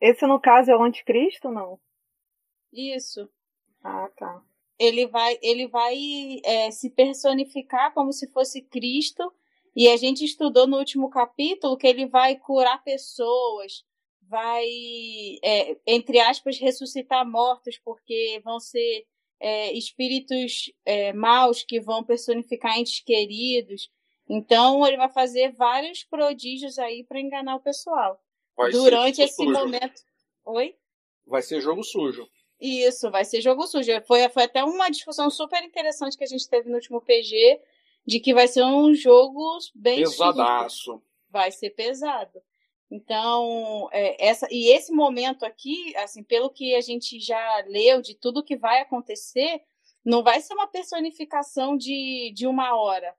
Esse, 0.00 0.24
no 0.26 0.40
caso, 0.40 0.70
é 0.70 0.76
o 0.76 0.82
anticristo, 0.82 1.50
não? 1.50 1.80
Isso. 2.72 3.28
Ah, 3.82 4.08
tá. 4.16 4.42
Ele 4.78 5.06
vai, 5.06 5.38
ele 5.42 5.66
vai 5.66 5.96
é, 6.44 6.70
se 6.70 6.90
personificar 6.90 7.92
como 7.92 8.12
se 8.12 8.30
fosse 8.30 8.62
Cristo. 8.62 9.32
E 9.74 9.88
a 9.88 9.96
gente 9.96 10.24
estudou 10.24 10.66
no 10.66 10.78
último 10.78 11.08
capítulo 11.08 11.76
que 11.76 11.86
ele 11.86 12.06
vai 12.06 12.36
curar 12.36 12.82
pessoas, 12.82 13.84
vai, 14.22 14.66
é, 15.42 15.76
entre 15.86 16.18
aspas, 16.18 16.58
ressuscitar 16.58 17.28
mortos, 17.28 17.78
porque 17.84 18.40
vão 18.44 18.58
ser 18.58 19.06
é, 19.40 19.72
espíritos 19.72 20.72
é, 20.84 21.12
maus 21.12 21.62
que 21.62 21.80
vão 21.80 22.02
personificar 22.02 22.76
entes 22.76 23.00
queridos. 23.00 23.88
Então, 24.28 24.86
ele 24.86 24.96
vai 24.96 25.08
fazer 25.08 25.52
vários 25.52 26.04
prodígios 26.04 26.78
aí 26.78 27.04
para 27.04 27.20
enganar 27.20 27.56
o 27.56 27.62
pessoal. 27.62 28.20
Vai 28.56 28.70
Durante 28.70 29.22
esse 29.22 29.36
sujo. 29.36 29.52
momento. 29.52 30.02
Oi? 30.44 30.74
Vai 31.26 31.42
ser 31.42 31.60
jogo 31.60 31.82
sujo. 31.82 32.28
Isso, 32.60 33.10
vai 33.10 33.24
ser 33.24 33.40
jogo 33.40 33.66
sujo. 33.66 33.90
Foi, 34.06 34.28
foi 34.28 34.44
até 34.44 34.64
uma 34.64 34.90
discussão 34.90 35.30
super 35.30 35.62
interessante 35.62 36.16
que 36.16 36.24
a 36.24 36.28
gente 36.28 36.48
teve 36.48 36.68
no 36.68 36.76
último 36.76 37.00
PG, 37.00 37.60
de 38.06 38.20
que 38.20 38.34
vai 38.34 38.48
ser 38.48 38.64
um 38.64 38.94
jogo 38.94 39.58
bem. 39.74 39.98
Pesadaço. 39.98 41.02
Vai 41.30 41.52
ser 41.52 41.70
pesado. 41.70 42.42
Então, 42.90 43.88
é, 43.92 44.26
essa, 44.28 44.48
e 44.50 44.70
esse 44.70 44.92
momento 44.92 45.44
aqui, 45.44 45.94
assim, 45.96 46.22
pelo 46.22 46.50
que 46.50 46.74
a 46.74 46.80
gente 46.80 47.20
já 47.20 47.64
leu 47.66 48.00
de 48.00 48.14
tudo 48.14 48.42
que 48.42 48.56
vai 48.56 48.80
acontecer, 48.80 49.60
não 50.04 50.22
vai 50.22 50.40
ser 50.40 50.54
uma 50.54 50.66
personificação 50.66 51.76
de, 51.76 52.32
de 52.34 52.46
uma 52.46 52.74
hora. 52.74 53.14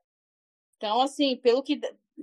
Então, 0.76 1.00
assim, 1.00 1.36
pelo 1.36 1.62
que 1.62 1.80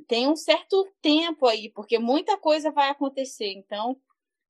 tem 0.08 0.28
um 0.28 0.36
certo 0.36 0.86
tempo 1.02 1.48
aí, 1.48 1.70
porque 1.70 1.98
muita 1.98 2.38
coisa 2.38 2.70
vai 2.70 2.90
acontecer. 2.90 3.54
Então, 3.54 3.98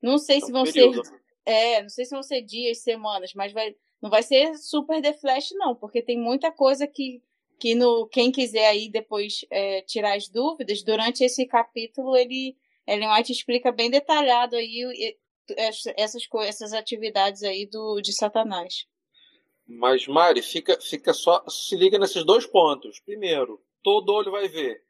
não 0.01 0.17
sei 0.17 0.41
se 0.41 0.47
É 0.47 0.49
um 0.49 0.53
vão 0.53 0.63
período. 0.63 1.05
ser 1.05 1.26
é, 1.47 1.81
não 1.81 1.89
sei 1.89 2.05
se 2.05 2.11
vão 2.11 2.23
ser 2.23 2.41
dias, 2.41 2.79
semanas, 2.79 3.33
mas 3.33 3.53
vai, 3.53 3.75
não 4.01 4.09
vai 4.09 4.21
ser 4.21 4.53
super 4.55 5.01
The 5.01 5.13
Flash, 5.13 5.51
não, 5.53 5.75
porque 5.75 6.01
tem 6.01 6.19
muita 6.19 6.51
coisa 6.51 6.85
que, 6.85 7.21
que 7.59 7.73
no, 7.73 8.07
quem 8.07 8.31
quiser 8.31 8.67
aí 8.67 8.89
depois 8.89 9.45
é, 9.49 9.81
tirar 9.81 10.15
as 10.15 10.27
dúvidas, 10.27 10.83
durante 10.83 11.23
esse 11.23 11.45
capítulo 11.45 12.15
ele 12.15 12.55
Ellen 12.85 13.11
White 13.11 13.31
explica 13.31 13.71
bem 13.71 13.89
detalhado 13.89 14.55
aí 14.55 15.15
ess- 15.49 15.93
essas 15.97 16.23
essas 16.45 16.73
atividades 16.73 17.43
aí 17.43 17.65
do, 17.65 17.99
de 18.01 18.13
Satanás. 18.13 18.85
Mas, 19.67 20.07
Mari, 20.07 20.41
fica, 20.41 20.79
fica 20.79 21.13
só. 21.13 21.43
Se 21.49 21.75
liga 21.75 21.99
nesses 21.99 22.23
dois 22.23 22.45
pontos. 22.45 23.01
Primeiro, 23.01 23.61
todo 23.83 24.13
olho 24.13 24.31
vai 24.31 24.47
ver. 24.47 24.81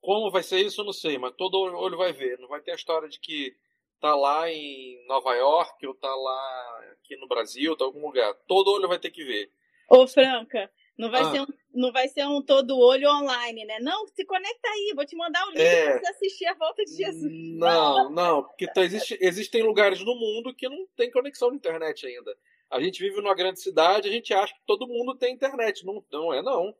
Como 0.00 0.30
vai 0.30 0.44
ser 0.44 0.60
isso, 0.60 0.80
eu 0.80 0.84
não 0.84 0.92
sei, 0.92 1.18
mas 1.18 1.34
todo 1.36 1.58
olho 1.58 1.96
vai 1.98 2.12
ver. 2.12 2.38
Não 2.38 2.46
vai 2.46 2.60
ter 2.60 2.70
a 2.70 2.76
história 2.76 3.08
de 3.08 3.18
que 3.18 3.56
tá 4.00 4.14
lá 4.14 4.50
em 4.50 5.04
Nova 5.06 5.34
York 5.34 5.86
ou 5.86 5.94
tá 5.94 6.14
lá 6.14 6.80
aqui 6.92 7.16
no 7.16 7.26
Brasil, 7.28 7.76
tá 7.76 7.84
em 7.84 7.88
algum 7.88 8.06
lugar. 8.06 8.34
Todo 8.46 8.72
olho 8.72 8.88
vai 8.88 8.98
ter 8.98 9.10
que 9.10 9.24
ver. 9.24 9.50
Ô, 9.88 10.06
Franca, 10.06 10.70
não 10.98 11.10
vai, 11.10 11.22
Ah. 11.22 11.30
ser 11.30 11.40
um, 11.42 11.46
não 11.74 11.92
vai 11.92 12.08
ser 12.08 12.26
um 12.26 12.42
todo 12.42 12.76
olho 12.78 13.08
online, 13.08 13.64
né? 13.64 13.78
Não, 13.80 14.06
se 14.08 14.24
conecta 14.24 14.68
aí, 14.68 14.92
vou 14.94 15.04
te 15.06 15.16
mandar 15.16 15.46
o 15.46 15.50
link 15.50 15.60
É. 15.60 15.90
pra 15.92 15.98
você 16.00 16.06
assistir 16.08 16.46
a 16.46 16.54
volta 16.54 16.84
de 16.84 16.96
Jesus. 16.96 17.32
Não, 17.58 18.10
não, 18.10 18.42
porque 18.42 18.66
tá- 18.66 18.82
existe- 18.82 19.18
existem 19.20 19.62
lugares 19.62 20.00
no 20.04 20.14
mundo 20.14 20.54
que 20.54 20.68
não 20.68 20.86
tem 20.96 21.10
conexão 21.10 21.50
de 21.50 21.56
internet 21.56 22.06
ainda. 22.06 22.36
A 22.68 22.80
gente 22.80 22.98
vive 23.00 23.16
numa 23.20 23.34
grande 23.34 23.60
cidade, 23.60 24.08
a 24.08 24.12
gente 24.12 24.34
acha 24.34 24.52
que 24.52 24.60
todo 24.66 24.88
mundo 24.88 25.14
tem 25.14 25.32
internet. 25.34 25.86
Não, 25.86 26.04
não 26.10 26.34
é, 26.34 26.42
não. 26.42 26.74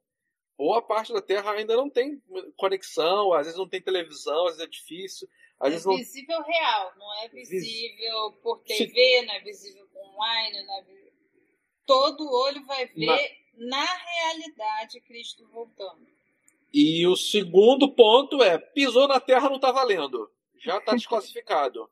Boa 0.59 0.83
parte 0.83 1.13
da 1.13 1.21
Terra 1.23 1.53
ainda 1.53 1.77
não 1.77 1.89
tem 1.89 2.21
conexão, 2.57 3.33
às 3.33 3.47
vezes 3.47 3.59
não 3.59 3.69
tem 3.69 3.81
televisão, 3.81 4.47
às 4.47 4.57
vezes 4.57 4.67
é 4.67 4.71
difícil. 4.71 5.29
Às 5.59 5.69
É 5.69 5.71
vezes 5.71 5.87
não... 5.87 5.97
visível 5.97 6.43
real, 6.43 6.93
não 6.99 7.15
é 7.23 7.29
visível 7.29 8.33
por 8.43 8.59
TV, 8.63 9.23
não 9.23 9.35
é 9.35 9.41
visível 9.41 9.87
online, 9.95 10.63
não 10.65 10.79
é 10.79 10.83
vi- 10.83 11.13
todo 11.87 12.31
olho 12.31 12.65
vai 12.67 12.87
ver 12.87 13.39
na, 13.55 13.85
realidade 13.85 15.01
Cristo 15.01 15.47
voltando. 15.49 16.07
E 16.73 17.07
o 17.07 17.17
segundo 17.17 17.91
ponto 17.91 18.43
é: 18.43 18.59
pisou 18.59 19.09
na 19.09 19.19
terra 19.21 19.49
não 19.49 19.57
está 19.57 19.73
valendo. 19.73 20.31
Já 20.59 20.79
está 20.79 20.95
desclassificado. 20.95 21.89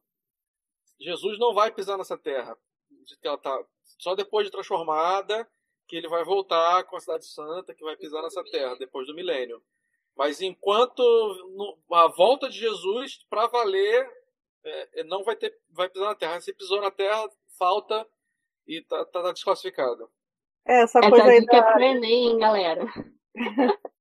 Jesus 0.99 1.39
não 1.39 1.55
vai 1.55 1.71
pisar 1.71 1.97
nessa 1.97 2.19
terra. 2.19 2.57
Tá 3.43 3.65
só 3.99 4.15
depois 4.15 4.47
de 4.47 4.51
transformada 4.51 5.49
que 5.87 5.97
ele 5.97 6.09
vai 6.09 6.25
voltar 6.25 6.85
com 6.85 6.97
a 6.97 7.01
cidade 7.01 7.27
santa, 7.27 7.75
que 7.75 7.85
vai 7.85 7.97
pisar 7.97 8.23
nessa 8.23 8.43
terra 8.45 8.75
depois 8.77 9.07
do 9.07 9.15
milênio. 9.15 9.63
Mas 10.17 10.41
enquanto 10.41 11.03
no- 11.57 11.79
a 11.97 12.07
volta 12.09 12.49
de 12.49 12.59
Jesus 12.59 13.25
para 13.29 13.47
valer 13.49 14.09
é, 14.65 15.05
não 15.05 15.23
vai 15.25 15.37
ter 15.37 15.55
vai 15.71 15.89
pisar 15.89 16.07
na 16.07 16.15
terra. 16.15 16.41
Se 16.41 16.55
pisou 16.55 16.81
na 16.81 16.91
terra, 16.91 17.29
falta 17.59 18.07
e 18.67 18.81
tá, 18.83 19.05
tá 19.05 19.33
desclassificado. 19.33 20.09
É, 20.67 20.83
essa 20.83 21.01
Essa 21.01 21.11
coisa 21.11 21.27
aí 21.27 21.39
é 21.39 21.45
da, 21.45 21.63
pro 21.63 21.83
Enem, 21.83 22.29
hein, 22.29 22.39
galera? 22.39 22.87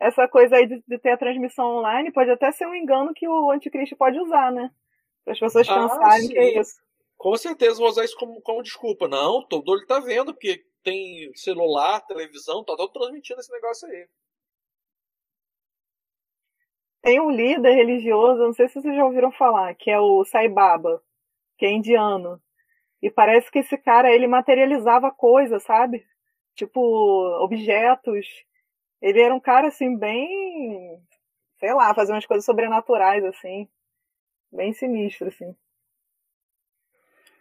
essa 0.00 0.28
coisa 0.28 0.56
aí 0.56 0.66
de, 0.66 0.82
de 0.86 0.98
ter 0.98 1.12
a 1.12 1.18
transmissão 1.18 1.78
online 1.78 2.12
pode 2.12 2.30
até 2.30 2.52
ser 2.52 2.66
um 2.66 2.74
engano 2.74 3.12
que 3.14 3.26
o 3.26 3.50
anticristo 3.50 3.96
pode 3.96 4.18
usar, 4.20 4.52
né? 4.52 4.70
Para 5.24 5.32
as 5.32 5.40
pessoas 5.40 5.68
Ah, 5.68 5.88
pensarem 5.88 6.28
que 6.28 6.38
é 6.38 6.60
isso. 6.60 6.74
Com 7.16 7.36
certeza 7.36 7.78
vou 7.78 7.88
usar 7.88 8.04
isso 8.04 8.16
como, 8.16 8.40
como 8.42 8.62
desculpa. 8.62 9.08
Não, 9.08 9.42
todo 9.48 9.70
olho 9.70 9.86
tá 9.86 9.98
vendo, 9.98 10.32
porque 10.32 10.64
tem 10.82 11.32
celular, 11.34 12.00
televisão, 12.06 12.62
tá 12.64 12.76
todo 12.76 12.92
transmitindo 12.92 13.40
esse 13.40 13.50
negócio 13.50 13.88
aí. 13.88 14.06
Tem 17.00 17.20
um 17.20 17.30
líder 17.30 17.74
religioso, 17.74 18.42
não 18.42 18.52
sei 18.52 18.68
se 18.68 18.80
vocês 18.80 18.94
já 18.96 19.04
ouviram 19.04 19.30
falar, 19.32 19.74
que 19.74 19.90
é 19.90 19.98
o 19.98 20.24
Sai 20.24 20.48
Baba, 20.48 21.02
que 21.56 21.64
é 21.64 21.70
indiano. 21.70 22.40
E 23.00 23.10
parece 23.10 23.50
que 23.50 23.60
esse 23.60 23.78
cara, 23.78 24.12
ele 24.12 24.26
materializava 24.26 25.10
coisas, 25.10 25.62
sabe? 25.62 26.04
Tipo, 26.54 26.80
objetos. 27.42 28.26
Ele 29.00 29.20
era 29.20 29.34
um 29.34 29.40
cara, 29.40 29.68
assim, 29.68 29.96
bem... 29.96 31.00
Sei 31.60 31.72
lá, 31.72 31.94
fazia 31.94 32.14
umas 32.14 32.26
coisas 32.26 32.44
sobrenaturais, 32.44 33.24
assim. 33.24 33.68
Bem 34.50 34.72
sinistro, 34.72 35.28
assim. 35.28 35.54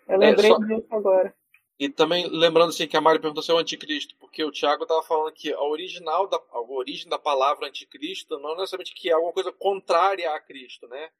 Eu 0.07 0.19
lembrei 0.19 0.49
só- 0.49 0.59
disso 0.59 0.87
agora. 0.91 1.35
E 1.79 1.87
também 1.89 2.27
lembrando 2.27 2.69
assim 2.69 2.87
que 2.87 2.97
a 2.97 3.01
Mari 3.01 3.19
perguntou 3.19 3.43
se 3.43 3.51
é 3.51 3.53
o 3.53 3.57
anticristo, 3.59 4.15
porque 4.19 4.43
o 4.43 4.51
Tiago 4.51 4.83
estava 4.83 5.03
falando 5.03 5.31
que 5.33 5.53
a 5.53 5.61
original 5.61 6.27
da 6.27 6.37
a 6.51 6.59
origem 6.61 7.07
da 7.07 7.19
palavra 7.19 7.67
anticristo 7.67 8.39
não 8.39 8.53
é 8.53 8.55
necessariamente 8.57 8.95
que 8.95 9.09
é 9.09 9.13
alguma 9.13 9.33
coisa 9.33 9.51
contrária 9.51 10.31
a 10.33 10.39
Cristo, 10.39 10.87
né? 10.87 11.11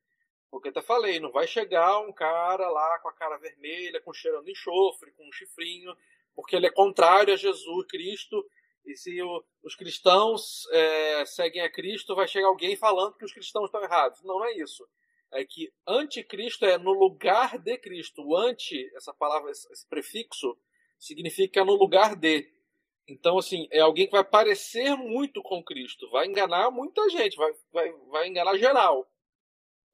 Porque 0.52 0.70
até 0.70 0.82
falei, 0.82 1.20
não 1.20 1.32
vai 1.32 1.48
chegar 1.48 2.00
um 2.00 2.14
cara 2.14 2.70
lá 2.70 3.00
com 3.00 3.10
a 3.10 3.14
cara 3.14 3.38
vermelha, 3.38 4.02
com 4.02 4.14
cheirando 4.14 4.50
enxofre, 4.50 5.12
com 5.14 5.28
um 5.28 5.32
chifrinho, 5.32 5.96
porque 6.36 6.56
ele 6.56 6.68
é 6.68 6.72
contrário 6.72 7.34
a 7.34 7.38
Jesus 7.38 7.86
Cristo. 7.88 8.44
E 8.86 8.96
se 8.98 9.22
o- 9.22 9.44
os 9.64 9.76
cristãos 9.76 10.68
é, 10.72 11.26
seguem 11.26 11.62
a 11.62 11.72
Cristo, 11.72 12.16
vai 12.16 12.28
chegar 12.28 12.48
alguém 12.48 12.76
falando 12.76 13.16
que 13.18 13.26
os 13.26 13.34
cristãos 13.34 13.66
estão 13.66 13.84
errados. 13.84 14.24
Não, 14.24 14.40
não 14.40 14.46
é 14.46 14.54
isso. 14.58 14.88
É 15.32 15.44
que 15.46 15.72
anticristo 15.86 16.66
é 16.66 16.78
no 16.78 16.92
lugar 16.92 17.58
de 17.58 17.78
Cristo. 17.78 18.24
O 18.26 18.36
anti, 18.36 18.90
essa 18.96 19.14
palavra, 19.14 19.52
esse 19.52 19.88
prefixo, 19.88 20.58
significa 20.98 21.64
no 21.64 21.76
lugar 21.76 22.16
de. 22.16 22.50
Então, 23.08 23.38
assim, 23.38 23.68
é 23.72 23.80
alguém 23.80 24.06
que 24.06 24.12
vai 24.12 24.24
parecer 24.24 24.96
muito 24.96 25.42
com 25.42 25.64
Cristo, 25.64 26.10
vai 26.10 26.28
enganar 26.28 26.70
muita 26.72 27.10
gente, 27.10 27.38
vai, 27.38 27.54
vai, 27.72 27.92
vai 28.10 28.28
enganar 28.28 28.58
geral. 28.58 29.10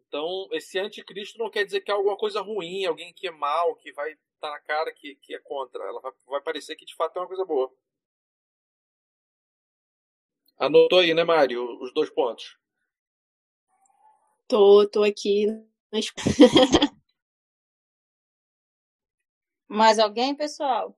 Então, 0.08 0.48
esse 0.52 0.80
anticristo 0.80 1.38
não 1.38 1.50
quer 1.50 1.64
dizer 1.64 1.82
que 1.82 1.92
é 1.92 1.94
alguma 1.94 2.18
coisa 2.18 2.42
ruim, 2.42 2.86
alguém 2.86 3.14
que 3.14 3.28
é 3.28 3.32
mal, 3.32 3.76
que 3.76 3.92
vai 3.94 4.12
estar 4.12 4.22
tá 4.42 4.50
na 4.52 4.60
cara 4.60 4.92
que, 4.92 5.16
que 5.16 5.36
é 5.36 5.40
contra. 5.40 5.84
Ela 5.84 6.02
vai, 6.02 6.12
vai 6.28 6.42
parecer 6.42 6.76
que 6.76 6.86
de 6.86 6.96
fato 6.96 7.18
é 7.18 7.22
uma 7.22 7.28
coisa 7.28 7.46
boa. 7.46 7.72
Anotou 10.58 11.00
aí, 11.00 11.14
né, 11.14 11.24
Mário, 11.24 11.82
os 11.82 11.94
dois 11.94 12.10
pontos? 12.10 12.58
Tô, 14.48 14.88
tô 14.88 15.04
aqui. 15.04 15.48
Mais 19.68 19.98
alguém, 20.00 20.36
pessoal? 20.36 20.98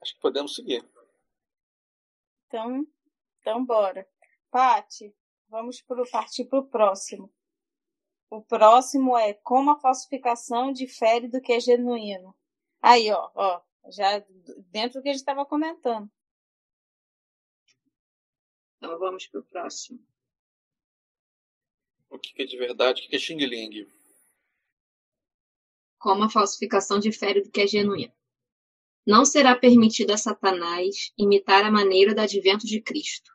Acho 0.00 0.14
que 0.14 0.20
podemos 0.20 0.54
seguir. 0.54 0.84
Então, 2.46 2.86
então 3.40 3.64
bora. 3.64 4.08
Pati, 4.50 5.14
vamos 5.48 5.80
pro, 5.82 6.08
partir 6.10 6.44
para 6.46 6.58
o 6.58 6.66
próximo. 6.66 7.32
O 8.30 8.42
próximo 8.42 9.16
é 9.16 9.34
como 9.34 9.70
a 9.70 9.80
falsificação 9.80 10.72
difere 10.72 11.28
do 11.28 11.40
que 11.40 11.52
é 11.52 11.60
genuíno. 11.60 12.34
Aí, 12.80 13.10
ó, 13.10 13.30
ó, 13.34 13.62
já 13.90 14.18
dentro 14.70 15.00
do 15.00 15.02
que 15.02 15.08
a 15.08 15.12
gente 15.12 15.20
estava 15.20 15.46
comentando. 15.46 16.10
Então 18.76 18.98
vamos 18.98 19.26
para 19.26 19.40
o 19.40 19.44
próximo. 19.44 19.98
O 22.18 22.20
que 22.20 22.42
é 22.42 22.44
de 22.44 22.56
verdade? 22.56 23.00
O 23.00 23.08
que 23.08 23.14
é 23.14 23.18
Xing 23.18 23.38
Ling? 23.46 23.86
Como 26.00 26.24
a 26.24 26.28
falsificação 26.28 26.98
difere 26.98 27.40
do 27.40 27.50
que 27.50 27.60
é 27.60 27.66
genuíno. 27.66 28.12
Não 29.06 29.24
será 29.24 29.54
permitido 29.54 30.10
a 30.10 30.16
Satanás 30.16 31.12
imitar 31.16 31.64
a 31.64 31.70
maneira 31.70 32.12
do 32.12 32.20
advento 32.20 32.66
de 32.66 32.80
Cristo. 32.80 33.30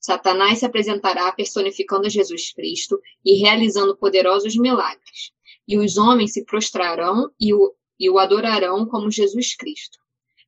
Satanás 0.00 0.60
se 0.60 0.64
apresentará 0.64 1.30
personificando 1.30 2.08
Jesus 2.08 2.52
Cristo 2.54 2.98
e 3.22 3.34
realizando 3.34 3.94
poderosos 3.94 4.56
milagres, 4.56 5.32
e 5.68 5.76
os 5.76 5.98
homens 5.98 6.32
se 6.32 6.42
prostrarão 6.42 7.30
e 7.38 7.52
o, 7.52 7.74
e 8.00 8.08
o 8.08 8.18
adorarão 8.18 8.86
como 8.86 9.10
Jesus 9.10 9.54
Cristo. 9.54 9.98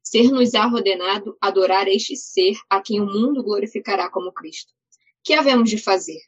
Ser-nos-á 0.03 0.67
ordenado 0.67 1.37
adorar 1.39 1.87
este 1.87 2.17
ser 2.17 2.57
a 2.71 2.81
quem 2.81 2.99
o 3.03 3.07
mundo 3.07 3.43
glorificará 3.43 4.11
como 4.11 4.33
Cristo. 4.33 4.73
Que 5.23 5.35
havemos 5.35 5.69
de 5.69 5.77
fazer? 5.77 6.21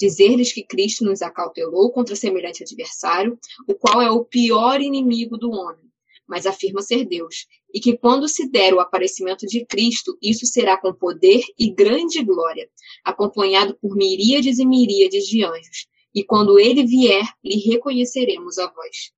Dizer-lhes 0.00 0.52
que 0.52 0.64
Cristo 0.64 1.04
nos 1.04 1.20
acautelou 1.20 1.92
contra 1.92 2.16
semelhante 2.16 2.62
adversário, 2.62 3.38
o 3.68 3.74
qual 3.74 4.00
é 4.00 4.10
o 4.10 4.24
pior 4.24 4.80
inimigo 4.80 5.36
do 5.36 5.50
homem 5.50 5.90
mas 6.30 6.46
afirma 6.46 6.80
ser 6.80 7.04
Deus, 7.04 7.48
e 7.74 7.80
que 7.80 7.98
quando 7.98 8.28
se 8.28 8.48
der 8.48 8.72
o 8.72 8.78
aparecimento 8.78 9.44
de 9.48 9.66
Cristo, 9.66 10.16
isso 10.22 10.46
será 10.46 10.78
com 10.78 10.94
poder 10.94 11.42
e 11.58 11.74
grande 11.74 12.22
glória, 12.22 12.70
acompanhado 13.04 13.76
por 13.82 13.96
miríades 13.96 14.60
e 14.60 14.64
miríades 14.64 15.26
de 15.26 15.44
anjos, 15.44 15.88
e 16.14 16.22
quando 16.22 16.56
ele 16.56 16.86
vier, 16.86 17.24
lhe 17.42 17.56
reconheceremos 17.56 18.58
a 18.58 18.70
voz. 18.70 19.12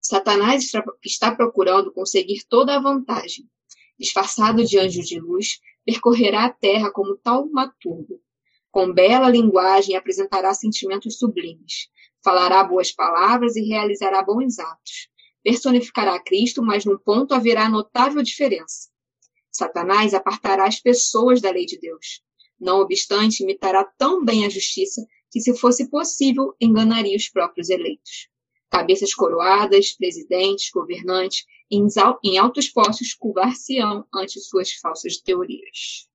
Satanás 0.00 0.72
está 1.04 1.36
procurando 1.36 1.92
conseguir 1.92 2.44
toda 2.48 2.76
a 2.76 2.80
vantagem. 2.80 3.46
Disfarçado 3.98 4.64
de 4.64 4.78
anjo 4.78 5.02
de 5.02 5.20
luz, 5.20 5.60
percorrerá 5.84 6.46
a 6.46 6.50
terra 6.50 6.90
como 6.90 7.14
taumaturgo. 7.18 8.22
Com 8.72 8.92
bela 8.92 9.30
linguagem 9.30 9.94
apresentará 9.94 10.52
sentimentos 10.52 11.16
sublimes. 11.16 11.88
Falará 12.24 12.64
boas 12.64 12.90
palavras 12.90 13.54
e 13.54 13.62
realizará 13.62 14.22
bons 14.24 14.58
atos 14.58 15.12
personificará 15.42 16.18
Cristo, 16.20 16.62
mas 16.62 16.84
num 16.84 16.96
ponto 16.96 17.34
haverá 17.34 17.68
notável 17.68 18.22
diferença. 18.22 18.88
Satanás 19.50 20.14
apartará 20.14 20.66
as 20.66 20.80
pessoas 20.80 21.40
da 21.40 21.50
lei 21.50 21.66
de 21.66 21.78
Deus. 21.78 22.22
Não 22.58 22.80
obstante, 22.80 23.42
imitará 23.42 23.84
tão 23.98 24.24
bem 24.24 24.46
a 24.46 24.48
justiça 24.48 25.04
que, 25.30 25.40
se 25.40 25.56
fosse 25.56 25.90
possível, 25.90 26.54
enganaria 26.60 27.16
os 27.16 27.28
próprios 27.28 27.68
eleitos. 27.68 28.28
Cabeças 28.70 29.14
coroadas, 29.14 29.92
presidentes, 29.92 30.70
governantes, 30.70 31.44
em 31.70 32.38
altos 32.38 32.68
postos 32.68 33.14
curvar-se-ão 33.14 34.06
ante 34.14 34.40
suas 34.40 34.72
falsas 34.72 35.18
teorias. 35.18 36.08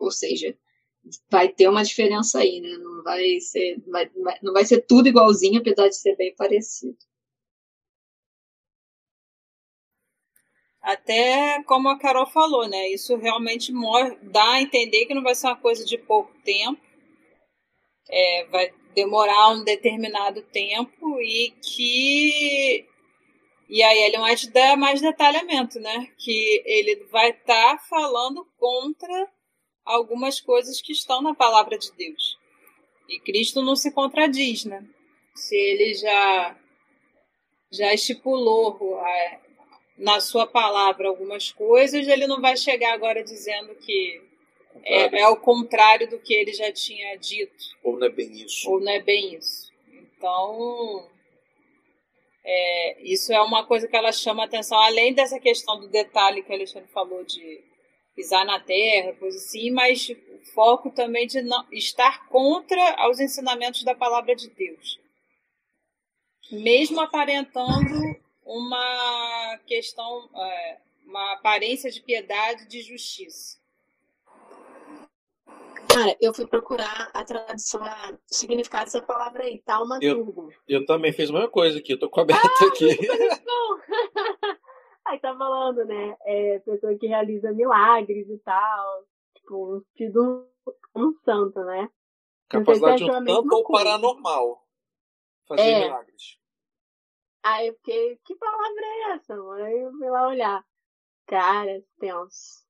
Ou 0.00 0.10
seja, 0.10 0.56
vai 1.30 1.48
ter 1.48 1.68
uma 1.68 1.84
diferença 1.84 2.40
aí, 2.40 2.60
né? 2.60 2.70
Não 2.78 3.02
vai 3.02 3.38
ser, 3.40 3.80
vai, 3.86 4.10
não 4.42 4.52
vai 4.52 4.64
ser 4.64 4.80
tudo 4.86 5.08
igualzinho, 5.08 5.60
apesar 5.60 5.88
de 5.88 5.96
ser 5.96 6.16
bem 6.16 6.34
parecido. 6.34 6.96
Até 10.82 11.62
como 11.64 11.90
a 11.90 11.98
Carol 11.98 12.26
falou, 12.26 12.66
né? 12.66 12.88
Isso 12.88 13.14
realmente 13.16 13.72
dá 14.22 14.52
a 14.52 14.62
entender 14.62 15.04
que 15.04 15.14
não 15.14 15.22
vai 15.22 15.34
ser 15.34 15.48
uma 15.48 15.56
coisa 15.56 15.84
de 15.84 15.98
pouco 15.98 16.32
tempo. 16.42 16.80
É, 18.08 18.46
vai 18.46 18.72
demorar 18.94 19.50
um 19.50 19.62
determinado 19.62 20.42
tempo 20.42 21.20
e 21.20 21.52
que 21.62 22.86
e 23.68 23.82
aí 23.84 23.98
ele 24.02 24.18
vai 24.18 24.34
te 24.34 24.50
dar 24.50 24.76
mais 24.76 25.00
detalhamento, 25.00 25.78
né? 25.78 26.08
Que 26.18 26.62
ele 26.66 27.06
vai 27.10 27.30
estar 27.30 27.76
tá 27.76 27.78
falando 27.88 28.44
contra 28.58 29.30
algumas 29.94 30.40
coisas 30.40 30.80
que 30.80 30.92
estão 30.92 31.22
na 31.22 31.34
palavra 31.34 31.78
de 31.78 31.90
Deus. 31.92 32.38
E 33.08 33.18
Cristo 33.20 33.62
não 33.62 33.74
se 33.74 33.90
contradiz, 33.92 34.64
né? 34.64 34.84
Se 35.34 35.56
ele 35.56 35.94
já 35.94 36.56
já 37.72 37.94
estipulou 37.94 39.00
é, 39.06 39.38
na 39.96 40.20
sua 40.20 40.46
palavra 40.46 41.08
algumas 41.08 41.52
coisas, 41.52 42.08
ele 42.08 42.26
não 42.26 42.40
vai 42.40 42.56
chegar 42.56 42.92
agora 42.94 43.22
dizendo 43.22 43.74
que 43.76 44.22
é, 44.82 45.20
é 45.20 45.28
o 45.28 45.36
contrário 45.36 46.08
do 46.08 46.18
que 46.18 46.34
ele 46.34 46.52
já 46.52 46.72
tinha 46.72 47.16
dito. 47.16 47.64
Ou 47.82 47.98
não 47.98 48.06
é 48.06 48.10
bem 48.10 48.32
isso. 48.32 48.70
Ou 48.70 48.80
não 48.80 48.90
é 48.90 49.00
bem 49.00 49.34
isso. 49.34 49.70
Então, 49.92 51.08
é, 52.44 53.02
isso 53.02 53.32
é 53.32 53.40
uma 53.40 53.66
coisa 53.66 53.86
que 53.86 53.96
ela 53.96 54.12
chama 54.12 54.44
atenção, 54.44 54.80
além 54.80 55.12
dessa 55.12 55.38
questão 55.38 55.78
do 55.78 55.88
detalhe 55.88 56.42
que 56.42 56.52
a 56.52 56.54
Alexandre 56.54 56.88
falou 56.90 57.24
de 57.24 57.69
pisar 58.20 58.44
na 58.44 58.60
terra, 58.60 59.14
coisa 59.14 59.38
assim, 59.38 59.70
mas 59.70 60.10
o 60.10 60.38
foco 60.52 60.90
também 60.90 61.26
de 61.26 61.40
não, 61.40 61.64
estar 61.72 62.28
contra 62.28 62.96
aos 62.96 63.18
ensinamentos 63.18 63.82
da 63.82 63.94
palavra 63.94 64.36
de 64.36 64.50
Deus. 64.50 65.00
Mesmo 66.52 67.00
aparentando 67.00 68.14
uma 68.44 69.58
questão, 69.66 70.28
é, 70.36 70.78
uma 71.06 71.32
aparência 71.32 71.90
de 71.90 72.02
piedade 72.02 72.64
e 72.64 72.68
de 72.68 72.82
justiça. 72.82 73.58
Cara, 75.88 76.14
eu 76.20 76.34
fui 76.34 76.46
procurar 76.46 77.10
a 77.14 77.24
tradução, 77.24 77.80
o 77.82 78.18
significado 78.26 78.84
dessa 78.84 79.00
palavra 79.00 79.44
aí, 79.44 79.62
taumaturgo. 79.64 80.52
Eu, 80.68 80.80
eu 80.80 80.86
também 80.86 81.12
fiz 81.12 81.30
a 81.30 81.32
mesma 81.32 81.48
coisa 81.48 81.78
aqui, 81.78 81.94
eu 81.94 81.98
tô 81.98 82.08
com 82.08 82.20
a 82.20 82.22
aberta 82.22 82.46
ah, 82.46 82.66
aqui. 82.66 82.98
Aí 85.10 85.18
tá 85.18 85.36
falando, 85.36 85.84
né? 85.86 86.16
É, 86.24 86.60
pessoa 86.60 86.96
que 86.96 87.08
realiza 87.08 87.50
milagres 87.50 88.28
e 88.30 88.38
tal. 88.38 89.04
Tipo, 89.34 89.84
tido 89.96 90.48
um 90.94 91.12
santo, 91.24 91.58
né? 91.64 91.90
Capacidade 92.48 93.04
de 93.04 93.10
um 93.10 93.26
santo 93.26 93.54
ou 93.56 93.64
paranormal. 93.64 94.64
Fazer 95.48 95.62
é. 95.62 95.80
milagres. 95.80 96.38
Aí 97.42 97.66
eu 97.66 97.74
fiquei, 97.74 98.20
que 98.24 98.36
palavra 98.36 98.84
é 98.84 99.10
essa? 99.14 99.34
Aí 99.34 99.80
eu 99.80 99.90
fui 99.90 100.10
lá 100.10 100.28
olhar. 100.28 100.64
Cara, 101.26 101.82
tenso. 101.98 102.64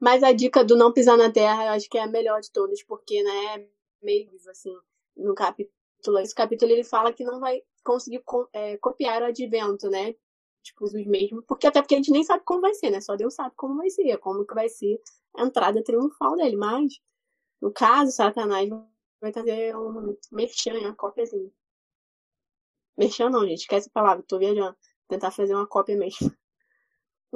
Mas 0.00 0.22
a 0.22 0.32
dica 0.32 0.64
do 0.64 0.76
não 0.76 0.94
pisar 0.94 1.18
na 1.18 1.30
terra 1.30 1.66
eu 1.66 1.72
acho 1.72 1.90
que 1.90 1.98
é 1.98 2.02
a 2.04 2.06
melhor 2.06 2.40
de 2.40 2.50
todas, 2.50 2.82
porque, 2.84 3.22
né, 3.22 3.68
meio 4.02 4.30
assim, 4.48 4.74
no 5.14 5.34
capítulo, 5.34 6.18
esse 6.20 6.34
capítulo 6.34 6.72
ele 6.72 6.84
fala 6.84 7.12
que 7.12 7.24
não 7.24 7.38
vai 7.38 7.62
conseguir 7.84 8.22
é, 8.54 8.78
copiar 8.78 9.20
o 9.20 9.26
advento, 9.26 9.90
né? 9.90 10.14
Tipo, 10.64 10.84
os 10.84 10.92
mesmos, 10.92 11.44
porque 11.46 11.66
até 11.66 11.80
porque 11.80 11.94
a 11.94 11.98
gente 11.98 12.10
nem 12.10 12.24
sabe 12.24 12.42
como 12.44 12.62
vai 12.62 12.74
ser, 12.74 12.90
né? 12.90 13.00
Só 13.00 13.14
Deus 13.14 13.34
sabe 13.34 13.54
como 13.54 13.76
vai 13.76 13.90
ser, 13.90 14.16
como 14.18 14.46
que 14.46 14.54
vai 14.54 14.68
ser 14.68 15.00
a 15.36 15.44
entrada 15.44 15.84
triunfal 15.84 16.34
dele. 16.36 16.56
Mas, 16.56 16.94
no 17.60 17.70
caso, 17.72 18.10
Satanás 18.10 18.68
vai 19.20 19.30
trazer 19.30 19.76
um 19.76 20.16
merchan, 20.32 20.78
uma 20.78 20.94
cópiazinha. 20.94 21.50
Merchan 22.96 23.30
não, 23.30 23.46
gente, 23.46 23.60
esquece 23.60 23.88
a 23.88 23.92
palavra, 23.92 24.24
tô 24.26 24.38
viajando. 24.38 24.76
Tentar 25.06 25.30
fazer 25.30 25.54
uma 25.54 25.66
cópia 25.66 25.96
mesmo. 25.96 26.18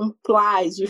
Um 0.00 0.12
plágio. 0.22 0.86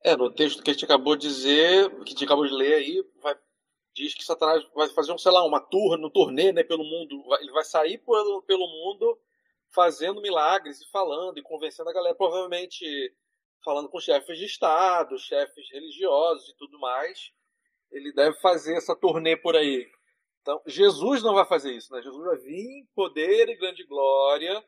É, 0.00 0.16
no 0.16 0.32
texto 0.32 0.62
que 0.62 0.70
a 0.70 0.72
gente 0.72 0.84
acabou 0.84 1.16
de 1.16 1.26
dizer, 1.26 1.90
que 1.90 2.02
a 2.02 2.10
gente 2.10 2.24
acabou 2.24 2.46
de 2.46 2.54
ler 2.54 2.74
aí, 2.74 3.04
vai, 3.20 3.36
diz 3.92 4.14
que 4.14 4.22
Satanás 4.22 4.64
vai 4.72 4.88
fazer 4.90 5.10
um, 5.10 5.18
sei 5.18 5.32
lá, 5.32 5.44
uma 5.44 5.58
tour, 5.58 5.98
no 5.98 6.08
turnê, 6.08 6.52
né, 6.52 6.62
pelo 6.62 6.84
mundo. 6.84 7.20
Ele 7.40 7.50
vai 7.50 7.64
sair 7.64 7.98
pelo, 7.98 8.42
pelo 8.42 8.64
mundo 8.68 9.18
fazendo 9.74 10.22
milagres 10.22 10.80
e 10.80 10.90
falando 10.90 11.38
e 11.38 11.42
convencendo 11.42 11.90
a 11.90 11.92
galera, 11.92 12.14
provavelmente 12.14 12.84
falando 13.64 13.88
com 13.88 13.98
chefes 13.98 14.38
de 14.38 14.44
Estado, 14.44 15.18
chefes 15.18 15.70
religiosos 15.70 16.50
e 16.50 16.56
tudo 16.56 16.78
mais. 16.78 17.32
ele 17.90 18.12
deve 18.12 18.38
fazer 18.40 18.76
essa 18.76 18.94
turnê 18.96 19.36
por 19.36 19.56
aí. 19.56 19.88
Então, 20.42 20.60
Jesus 20.66 21.22
não 21.22 21.34
vai 21.34 21.46
fazer 21.46 21.72
isso, 21.72 21.92
né? 21.92 22.02
Jesus 22.02 22.22
vai 22.22 22.36
vir 22.36 22.80
em 22.80 22.86
poder 22.94 23.48
e 23.48 23.56
grande 23.56 23.84
glória, 23.84 24.62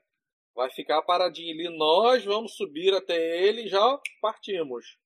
vai 0.55 0.71
ficar 0.71 1.03
paradinho 1.03 1.53
ali, 1.53 1.77
nós 1.77 2.25
vamos 2.25 2.57
subir 2.57 2.95
até 2.95 3.43
ele 3.43 3.65
e 3.65 3.69
já 3.69 4.01
partimos. 4.23 4.97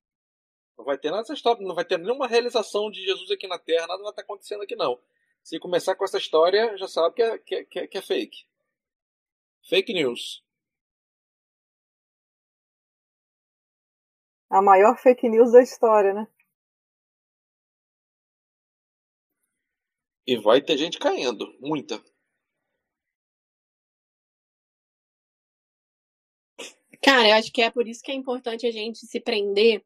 Não 0.78 0.84
vai 0.84 0.96
ter 0.96 1.10
nada 1.10 1.22
dessa 1.22 1.34
história, 1.34 1.66
não 1.66 1.74
vai 1.74 1.84
ter 1.84 1.98
nenhuma 1.98 2.28
realização 2.28 2.90
de 2.90 3.02
Jesus 3.02 3.30
aqui 3.30 3.48
na 3.48 3.58
Terra, 3.58 3.86
nada 3.86 4.02
vai 4.02 4.10
estar 4.10 4.22
acontecendo 4.22 4.62
aqui 4.62 4.76
não. 4.76 5.00
Se 5.42 5.58
começar 5.58 5.94
com 5.96 6.04
essa 6.04 6.18
história, 6.18 6.76
já 6.76 6.86
sabe 6.86 7.16
que 7.16 7.22
é, 7.22 7.38
que 7.38 7.78
é, 7.78 7.86
que 7.86 7.98
é 7.98 8.02
fake. 8.02 8.49
Fake 9.62 9.92
news. 9.92 10.42
A 14.51 14.61
maior 14.61 14.96
fake 14.99 15.29
news 15.29 15.53
da 15.53 15.62
história, 15.62 16.12
né? 16.12 16.27
E 20.27 20.37
vai 20.37 20.61
ter 20.61 20.77
gente 20.77 20.99
caindo, 20.99 21.46
muita. 21.61 22.03
Cara, 27.03 27.29
eu 27.29 27.35
acho 27.35 27.53
que 27.53 27.62
é 27.62 27.70
por 27.70 27.88
isso 27.88 28.03
que 28.03 28.11
é 28.11 28.14
importante 28.14 28.66
a 28.66 28.70
gente 28.70 29.07
se 29.07 29.20
prender 29.20 29.83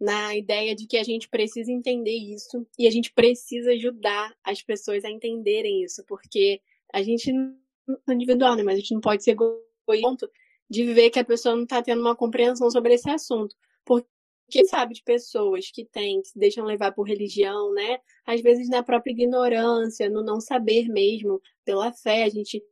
na 0.00 0.34
ideia 0.36 0.74
de 0.74 0.86
que 0.86 0.96
a 0.96 1.04
gente 1.04 1.28
precisa 1.28 1.70
entender 1.70 2.16
isso 2.16 2.66
e 2.78 2.86
a 2.86 2.90
gente 2.90 3.12
precisa 3.12 3.72
ajudar 3.72 4.34
as 4.42 4.62
pessoas 4.62 5.04
a 5.04 5.10
entenderem 5.10 5.82
isso, 5.82 6.04
porque 6.06 6.60
a 6.92 7.02
gente 7.02 7.32
não 7.32 7.63
individual, 8.08 8.56
né? 8.56 8.62
Mas 8.62 8.74
a 8.74 8.80
gente 8.80 8.94
não 8.94 9.00
pode 9.00 9.22
ser 9.22 9.32
egoísta 9.32 10.30
de 10.68 10.84
ver 10.92 11.10
que 11.10 11.18
a 11.18 11.24
pessoa 11.24 11.54
não 11.54 11.64
está 11.64 11.82
tendo 11.82 12.00
uma 12.00 12.16
compreensão 12.16 12.70
sobre 12.70 12.94
esse 12.94 13.08
assunto. 13.10 13.54
Porque 13.84 14.64
sabe 14.68 14.94
de 14.94 15.02
pessoas 15.02 15.70
que 15.70 15.84
têm, 15.84 16.22
que 16.22 16.28
se 16.28 16.38
deixam 16.38 16.64
levar 16.64 16.92
por 16.92 17.06
religião, 17.06 17.72
né? 17.72 17.98
Às 18.26 18.40
vezes 18.40 18.68
na 18.68 18.82
própria 18.82 19.12
ignorância, 19.12 20.08
no 20.08 20.22
não 20.22 20.40
saber 20.40 20.88
mesmo, 20.88 21.40
pela 21.64 21.92
fé, 21.92 22.24
a 22.24 22.28
gente 22.28 22.62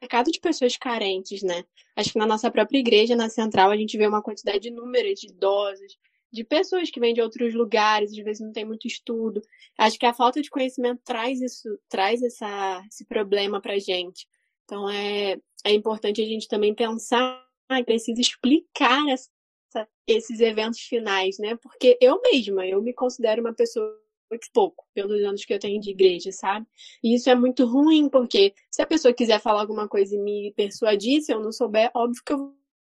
mercado 0.00 0.30
de 0.30 0.40
pessoas 0.40 0.76
carentes, 0.76 1.42
né? 1.42 1.64
Acho 1.96 2.12
que 2.12 2.18
na 2.18 2.26
nossa 2.26 2.50
própria 2.50 2.78
igreja, 2.78 3.16
na 3.16 3.28
central, 3.28 3.70
a 3.70 3.76
gente 3.76 3.96
vê 3.96 4.06
uma 4.06 4.22
quantidade 4.22 4.68
inúmera 4.68 5.12
de 5.14 5.28
idosos, 5.28 5.96
de 6.32 6.44
pessoas 6.44 6.90
que 6.90 7.00
vêm 7.00 7.14
de 7.14 7.22
outros 7.22 7.54
lugares, 7.54 8.12
às 8.12 8.18
vezes 8.18 8.44
não 8.44 8.52
tem 8.52 8.64
muito 8.64 8.86
estudo. 8.86 9.40
Acho 9.78 9.98
que 9.98 10.06
a 10.06 10.12
falta 10.12 10.42
de 10.42 10.50
conhecimento 10.50 11.00
traz 11.04 11.40
isso, 11.40 11.78
traz 11.88 12.22
essa, 12.22 12.84
esse 12.90 13.04
problema 13.04 13.60
pra 13.60 13.78
gente. 13.78 14.28
Então 14.66 14.90
é, 14.90 15.38
é 15.64 15.72
importante 15.72 16.20
a 16.20 16.26
gente 16.26 16.48
também 16.48 16.74
pensar 16.74 17.42
que 17.68 17.84
precisa 17.84 18.20
explicar 18.20 19.08
essa, 19.08 19.88
esses 20.06 20.40
eventos 20.40 20.80
finais, 20.80 21.38
né? 21.38 21.56
Porque 21.56 21.96
eu 22.00 22.20
mesma, 22.20 22.66
eu 22.66 22.82
me 22.82 22.92
considero 22.92 23.40
uma 23.40 23.54
pessoa 23.54 23.86
muito 24.28 24.48
pouco, 24.52 24.84
pelos 24.92 25.22
anos 25.22 25.44
que 25.44 25.54
eu 25.54 25.58
tenho 25.58 25.80
de 25.80 25.90
igreja, 25.90 26.32
sabe? 26.32 26.66
E 27.02 27.14
isso 27.14 27.30
é 27.30 27.34
muito 27.34 27.64
ruim, 27.64 28.08
porque 28.08 28.54
se 28.72 28.82
a 28.82 28.86
pessoa 28.86 29.14
quiser 29.14 29.40
falar 29.40 29.60
alguma 29.60 29.88
coisa 29.88 30.16
e 30.16 30.18
me 30.18 30.52
persuadir, 30.56 31.22
se 31.22 31.32
eu 31.32 31.40
não 31.40 31.52
souber, 31.52 31.90
óbvio 31.94 32.22
que 32.24 32.32
eu 32.32 32.38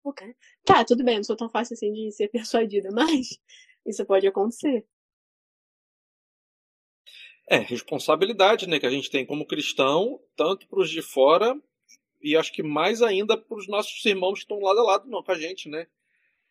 vou. 0.03 0.13
Tá, 0.63 0.83
tudo 0.85 1.03
bem, 1.03 1.17
não 1.17 1.23
sou 1.23 1.35
tão 1.35 1.49
fácil 1.49 1.73
assim 1.73 1.91
de 1.91 2.11
ser 2.11 2.27
persuadida, 2.31 2.89
mas 2.91 3.39
isso 3.85 4.05
pode 4.05 4.27
acontecer. 4.27 4.85
É, 7.49 7.57
responsabilidade, 7.57 8.67
né, 8.67 8.79
que 8.79 8.85
a 8.85 8.91
gente 8.91 9.09
tem 9.09 9.25
como 9.25 9.45
cristão, 9.45 10.19
tanto 10.35 10.67
para 10.67 10.79
os 10.79 10.89
de 10.89 11.01
fora 11.01 11.59
e 12.21 12.35
acho 12.35 12.53
que 12.53 12.63
mais 12.63 13.01
ainda 13.01 13.37
para 13.37 13.57
os 13.57 13.67
nossos 13.67 14.03
irmãos 14.05 14.35
que 14.35 14.39
estão 14.39 14.59
lado 14.59 14.79
a 14.79 14.83
lado 14.83 15.09
não, 15.09 15.23
com 15.23 15.31
a 15.31 15.37
gente, 15.37 15.69
né? 15.69 15.87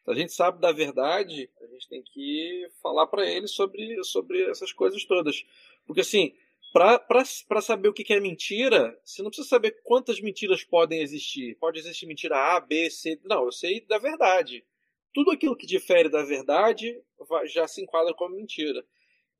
A 0.07 0.15
gente 0.15 0.33
sabe 0.33 0.61
da 0.61 0.73
verdade, 0.73 1.49
a 1.61 1.67
gente 1.67 1.89
tem 1.89 2.03
que 2.03 2.67
falar 2.83 3.07
para 3.07 3.31
eles 3.31 3.53
sobre, 3.53 4.03
sobre 4.03 4.43
essas 4.51 4.73
coisas 4.73 5.05
todas. 5.05 5.45
Porque, 5.87 6.01
assim, 6.01 6.35
para 6.73 7.61
saber 7.61 7.89
o 7.89 7.93
que 7.93 8.13
é 8.13 8.19
mentira, 8.19 8.99
você 9.05 9.23
não 9.23 9.31
precisa 9.31 9.49
saber 9.49 9.81
quantas 9.85 10.21
mentiras 10.21 10.65
podem 10.65 11.01
existir. 11.01 11.57
Pode 11.59 11.79
existir 11.79 12.07
mentira 12.07 12.37
A, 12.37 12.61
B, 12.61 12.91
C. 12.91 13.21
Não, 13.25 13.45
eu 13.45 13.53
sei 13.53 13.81
da 13.83 13.99
verdade. 13.99 14.65
Tudo 15.13 15.31
aquilo 15.31 15.57
que 15.57 15.67
difere 15.67 16.09
da 16.09 16.23
verdade 16.23 17.01
já 17.47 17.69
se 17.69 17.83
enquadra 17.83 18.15
como 18.15 18.37
mentira. 18.37 18.85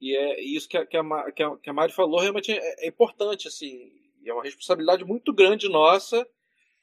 E 0.01 0.17
é 0.17 0.41
isso 0.41 0.69
que 0.69 0.77
a, 0.77 0.87
que 0.87 0.97
a, 0.97 1.57
que 1.63 1.71
a 1.71 1.73
Mari 1.73 1.93
falou 1.93 2.21
realmente 2.21 2.51
é, 2.53 2.87
é 2.87 2.89
importante, 2.89 3.47
assim. 3.47 3.93
E 4.23 4.31
é 4.31 4.35
uma 4.35 4.45
responsabilidade 4.45 5.05
muito 5.05 5.33
grande 5.33 5.69
nossa 5.69 6.27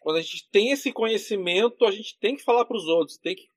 quando 0.07 0.17
a 0.17 0.21
gente 0.21 0.49
tem 0.49 0.71
esse 0.71 0.91
conhecimento, 0.93 1.85
a 1.85 1.91
gente 1.91 2.17
tem 2.19 2.35
que 2.35 2.43
falar 2.43 2.63
para 2.65 2.77
os 2.77 2.85
outros, 2.85 3.17
tem 3.17 3.35
que 3.35 3.49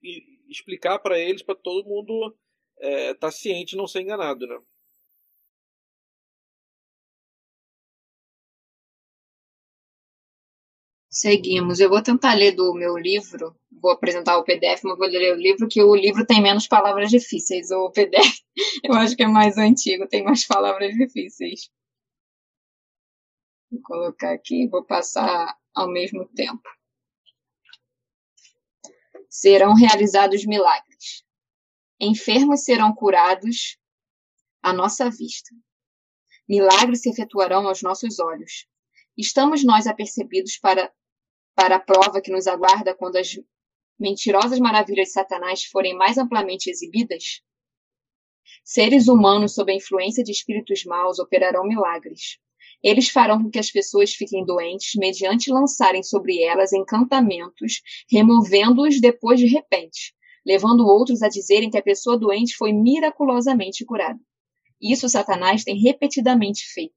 explicar 0.48 0.98
para 0.98 1.18
eles, 1.18 1.42
para 1.42 1.54
todo 1.54 1.88
mundo 1.88 2.34
estar 2.76 2.88
é, 2.88 3.14
tá 3.14 3.30
ciente 3.30 3.76
não 3.76 3.86
ser 3.86 4.00
enganado, 4.02 4.46
né? 4.48 4.58
Seguimos. 11.08 11.78
Eu 11.78 11.88
vou 11.88 12.02
tentar 12.02 12.34
ler 12.34 12.52
do 12.52 12.74
meu 12.74 12.96
livro. 12.96 13.54
Vou 13.80 13.92
apresentar 13.92 14.36
o 14.38 14.44
PDF, 14.44 14.82
mas 14.84 14.98
vou 14.98 15.06
ler 15.06 15.34
o 15.34 15.40
livro, 15.40 15.68
que 15.68 15.82
o 15.82 15.94
livro 15.94 16.26
tem 16.26 16.42
menos 16.42 16.66
palavras 16.66 17.10
difíceis. 17.10 17.70
O 17.70 17.90
PDF, 17.90 18.40
eu 18.84 18.94
acho 18.94 19.16
que 19.16 19.22
é 19.22 19.28
mais 19.28 19.56
antigo, 19.56 20.08
tem 20.08 20.24
mais 20.24 20.46
palavras 20.46 20.92
difíceis. 20.94 21.70
Vou 23.70 23.80
colocar 23.82 24.32
aqui, 24.32 24.66
vou 24.68 24.84
passar 24.84 25.56
ao 25.74 25.88
mesmo 25.88 26.26
tempo. 26.34 26.68
Serão 29.28 29.74
realizados 29.74 30.44
milagres. 30.44 31.24
Enfermos 32.00 32.64
serão 32.64 32.92
curados 32.94 33.78
à 34.62 34.72
nossa 34.72 35.08
vista. 35.08 35.54
Milagres 36.48 37.02
se 37.02 37.10
efetuarão 37.10 37.68
aos 37.68 37.80
nossos 37.80 38.18
olhos. 38.18 38.66
Estamos 39.16 39.62
nós 39.64 39.86
apercebidos 39.86 40.58
para, 40.58 40.92
para 41.54 41.76
a 41.76 41.80
prova 41.80 42.20
que 42.20 42.32
nos 42.32 42.48
aguarda 42.48 42.94
quando 42.94 43.16
as 43.16 43.38
mentirosas 43.98 44.58
maravilhas 44.58 45.08
de 45.08 45.12
Satanás 45.12 45.64
forem 45.64 45.94
mais 45.94 46.18
amplamente 46.18 46.68
exibidas? 46.68 47.42
Seres 48.64 49.06
humanos 49.06 49.54
sob 49.54 49.70
a 49.70 49.76
influência 49.76 50.24
de 50.24 50.32
espíritos 50.32 50.84
maus 50.84 51.20
operarão 51.20 51.62
milagres. 51.64 52.40
Eles 52.82 53.08
farão 53.08 53.42
com 53.42 53.50
que 53.50 53.58
as 53.58 53.70
pessoas 53.70 54.12
fiquem 54.12 54.44
doentes 54.44 54.92
mediante 54.96 55.52
lançarem 55.52 56.02
sobre 56.02 56.42
elas 56.42 56.72
encantamentos, 56.72 57.82
removendo-os 58.10 59.00
depois 59.00 59.38
de 59.38 59.46
repente, 59.46 60.14
levando 60.46 60.86
outros 60.86 61.22
a 61.22 61.28
dizerem 61.28 61.70
que 61.70 61.78
a 61.78 61.82
pessoa 61.82 62.18
doente 62.18 62.56
foi 62.56 62.72
miraculosamente 62.72 63.84
curada. 63.84 64.18
Isso 64.80 65.08
Satanás 65.08 65.62
tem 65.62 65.78
repetidamente 65.78 66.64
feito. 66.72 66.94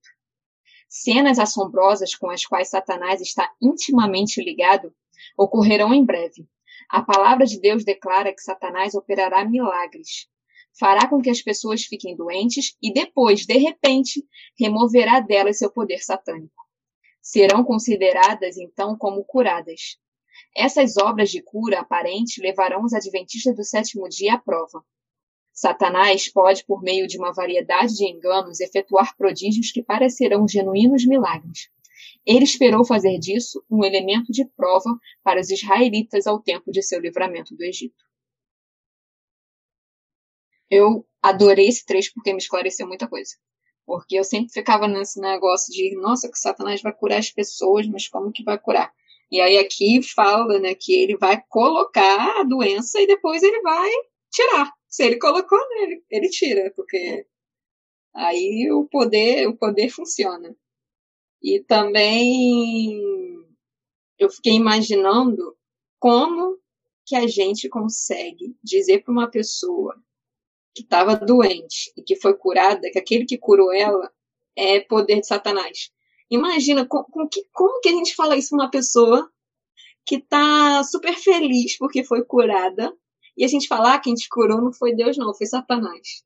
Cenas 0.87 1.39
assombrosas 1.39 2.15
com 2.15 2.29
as 2.29 2.45
quais 2.45 2.69
Satanás 2.69 3.19
está 3.19 3.51
intimamente 3.61 4.41
ligado 4.41 4.93
ocorrerão 5.37 5.93
em 5.93 6.05
breve. 6.05 6.47
A 6.89 7.01
palavra 7.01 7.45
de 7.45 7.59
Deus 7.59 7.83
declara 7.83 8.33
que 8.33 8.41
Satanás 8.41 8.93
operará 8.93 9.43
milagres, 9.43 10.27
fará 10.77 11.07
com 11.07 11.21
que 11.21 11.29
as 11.29 11.41
pessoas 11.41 11.83
fiquem 11.83 12.15
doentes 12.15 12.75
e 12.81 12.91
depois, 12.91 13.45
de 13.45 13.57
repente, 13.57 14.25
removerá 14.59 15.19
delas 15.19 15.59
seu 15.59 15.71
poder 15.71 15.99
satânico. 15.99 16.63
Serão 17.21 17.63
consideradas, 17.63 18.57
então, 18.57 18.97
como 18.97 19.23
curadas. 19.23 19.97
Essas 20.55 20.97
obras 20.97 21.29
de 21.29 21.41
cura 21.41 21.79
aparente 21.79 22.41
levarão 22.41 22.83
os 22.83 22.93
adventistas 22.93 23.55
do 23.55 23.63
sétimo 23.63 24.09
dia 24.09 24.33
à 24.33 24.38
prova. 24.38 24.83
Satanás 25.53 26.31
pode, 26.31 26.65
por 26.65 26.81
meio 26.81 27.07
de 27.07 27.17
uma 27.17 27.31
variedade 27.31 27.95
de 27.95 28.05
enganos, 28.05 28.59
efetuar 28.59 29.15
prodígios 29.15 29.71
que 29.71 29.83
parecerão 29.83 30.47
genuínos 30.47 31.05
milagres. 31.05 31.69
Ele 32.25 32.43
esperou 32.43 32.83
fazer 32.83 33.19
disso 33.19 33.63
um 33.69 33.83
elemento 33.83 34.31
de 34.31 34.45
prova 34.45 34.89
para 35.23 35.39
os 35.39 35.49
israelitas 35.49 36.25
ao 36.25 36.41
tempo 36.41 36.71
de 36.71 36.81
seu 36.81 36.99
livramento 36.99 37.55
do 37.55 37.63
Egito. 37.63 38.03
Eu 40.73 41.05
adorei 41.21 41.67
esse 41.67 41.86
trecho 41.86 42.12
porque 42.15 42.31
me 42.33 42.39
esclareceu 42.39 42.88
muita 42.88 43.07
coisa. 43.07 43.36
Porque 43.86 44.15
eu 44.17 44.23
sempre 44.23 44.51
ficava 44.51 44.88
nesse 44.88 45.19
negócio 45.19 45.71
de, 45.71 45.95
nossa, 45.97 46.31
que 46.31 46.39
Satanás 46.39 46.81
vai 46.81 46.91
curar 46.91 47.19
as 47.19 47.29
pessoas, 47.29 47.86
mas 47.88 48.07
como 48.07 48.31
que 48.31 48.43
vai 48.43 48.57
curar? 48.57 48.91
E 49.31 49.39
aí 49.39 49.59
aqui 49.59 50.01
fala, 50.01 50.59
né, 50.59 50.73
que 50.73 50.93
ele 50.93 51.15
vai 51.15 51.39
colocar 51.47 52.39
a 52.39 52.43
doença 52.43 52.99
e 52.99 53.05
depois 53.05 53.43
ele 53.43 53.62
vai 53.62 53.91
tirar. 54.31 54.71
Se 54.88 55.03
ele 55.03 55.19
colocou, 55.19 55.59
né, 55.59 55.83
ele, 55.83 56.03
ele 56.09 56.29
tira, 56.29 56.73
porque 56.75 57.27
aí 58.15 58.71
o 58.71 58.88
poder, 58.88 59.47
o 59.47 59.55
poder 59.55 59.89
funciona. 59.89 60.55
E 61.41 61.59
também 61.59 62.99
eu 64.17 64.29
fiquei 64.29 64.53
imaginando 64.53 65.55
como 65.99 66.57
que 67.05 67.15
a 67.15 67.27
gente 67.27 67.69
consegue 67.69 68.55
dizer 68.63 69.03
para 69.03 69.12
uma 69.12 69.29
pessoa 69.29 70.01
que 70.73 70.81
estava 70.81 71.15
doente 71.15 71.91
e 71.95 72.01
que 72.01 72.15
foi 72.15 72.33
curada, 72.33 72.89
que 72.91 72.99
aquele 72.99 73.25
que 73.25 73.38
curou 73.38 73.71
ela 73.71 74.12
é 74.55 74.79
poder 74.79 75.19
de 75.19 75.27
Satanás. 75.27 75.91
Imagina 76.29 76.86
com, 76.86 77.03
com 77.03 77.27
que, 77.27 77.45
como 77.51 77.79
que 77.79 77.89
a 77.89 77.93
gente 77.93 78.15
fala 78.15 78.36
isso 78.36 78.49
para 78.49 78.63
uma 78.65 78.71
pessoa 78.71 79.29
que 80.05 80.15
está 80.15 80.83
super 80.83 81.15
feliz 81.15 81.77
porque 81.77 82.03
foi 82.03 82.23
curada 82.23 82.93
e 83.38 83.45
a 83.45 83.47
gente 83.47 83.67
falar 83.67 83.95
ah, 83.95 83.99
que 83.99 84.09
a 84.09 84.15
gente 84.15 84.27
curou 84.29 84.62
não 84.62 84.73
foi 84.73 84.95
Deus 84.95 85.17
não, 85.17 85.33
foi 85.33 85.47
Satanás. 85.47 86.23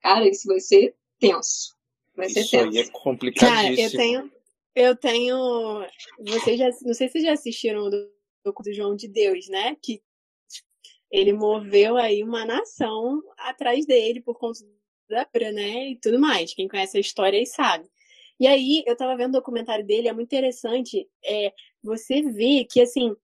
Cara, 0.00 0.28
isso 0.28 0.46
vai 0.46 0.60
ser 0.60 0.94
tenso. 1.18 1.76
Vai 2.16 2.28
ser 2.28 2.40
Isso 2.40 2.50
tenso. 2.50 2.68
aí 2.68 2.78
é 2.78 2.82
Cara, 2.84 2.92
complicadíssimo. 2.92 3.80
eu 3.80 3.90
tenho. 3.90 4.32
Eu 4.74 4.96
tenho. 4.96 5.86
Vocês 6.20 6.58
já, 6.58 6.70
não 6.82 6.94
sei 6.94 7.08
se 7.08 7.12
vocês 7.12 7.24
já 7.24 7.32
assistiram 7.32 7.84
o 7.84 7.90
do, 7.90 8.10
do 8.44 8.72
João 8.72 8.94
de 8.94 9.08
Deus, 9.08 9.48
né? 9.48 9.76
Que 9.82 10.02
ele 11.10 11.32
moveu 11.32 11.96
aí 11.96 12.22
uma 12.22 12.44
nação 12.44 13.22
atrás 13.38 13.86
dele 13.86 14.20
por 14.20 14.38
conta 14.38 14.60
da 15.08 15.24
cura, 15.24 15.52
né? 15.52 15.90
E 15.90 15.96
tudo 15.96 16.18
mais. 16.20 16.54
Quem 16.54 16.68
conhece 16.68 16.96
a 16.96 17.00
história 17.00 17.38
aí 17.38 17.46
sabe. 17.46 17.88
E 18.38 18.46
aí, 18.46 18.82
eu 18.86 18.96
tava 18.96 19.16
vendo 19.16 19.30
o 19.34 19.38
documentário 19.38 19.84
dele, 19.84 20.08
é 20.08 20.12
muito 20.12 20.28
interessante 20.28 21.06
é, 21.22 21.52
você 21.82 22.22
ver 22.22 22.64
que, 22.64 22.80
assim, 22.80 23.14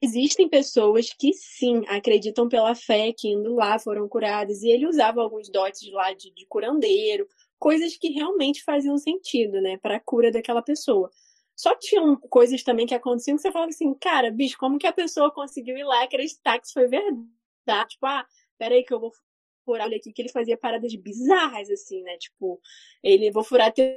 existem 0.00 0.48
pessoas 0.48 1.12
que 1.12 1.32
sim 1.32 1.82
acreditam 1.88 2.48
pela 2.48 2.74
fé, 2.74 3.12
que 3.12 3.28
indo 3.28 3.54
lá 3.54 3.78
foram 3.78 4.08
curadas, 4.08 4.62
e 4.62 4.70
ele 4.70 4.86
usava 4.86 5.20
alguns 5.20 5.48
dotes 5.48 5.90
lá 5.92 6.12
de, 6.12 6.30
de 6.32 6.46
curandeiro, 6.46 7.26
coisas 7.58 7.96
que 7.96 8.08
realmente 8.10 8.62
faziam 8.64 8.98
sentido, 8.98 9.60
né, 9.60 9.78
para 9.78 9.96
a 9.96 10.00
cura 10.00 10.30
daquela 10.30 10.62
pessoa. 10.62 11.10
Só 11.56 11.74
que 11.74 11.88
tinham 11.88 12.16
coisas 12.16 12.62
também 12.62 12.86
que 12.86 12.94
aconteciam 12.94 13.36
que 13.36 13.42
você 13.42 13.52
falava 13.52 13.70
assim, 13.70 13.94
cara, 13.94 14.30
bicho, 14.30 14.56
como 14.58 14.78
que 14.78 14.86
a 14.86 14.92
pessoa 14.92 15.32
conseguiu 15.32 15.76
ir 15.76 15.84
lá 15.84 16.02
e 16.02 16.04
acreditar 16.06 16.58
que 16.58 16.66
isso 16.66 16.74
foi 16.74 16.88
verdade? 16.88 17.90
Tipo, 17.90 18.06
ah, 18.06 18.26
peraí 18.58 18.84
que 18.84 18.92
eu 18.92 19.00
vou 19.00 19.12
furar 19.64 19.86
olha 19.86 19.96
aqui, 19.96 20.12
que 20.12 20.22
ele 20.22 20.28
fazia 20.28 20.56
paradas 20.56 20.94
bizarras, 20.96 21.70
assim, 21.70 22.02
né? 22.02 22.16
Tipo, 22.18 22.60
ele, 23.02 23.30
vou 23.30 23.44
furar 23.44 23.72
teu 23.72 23.94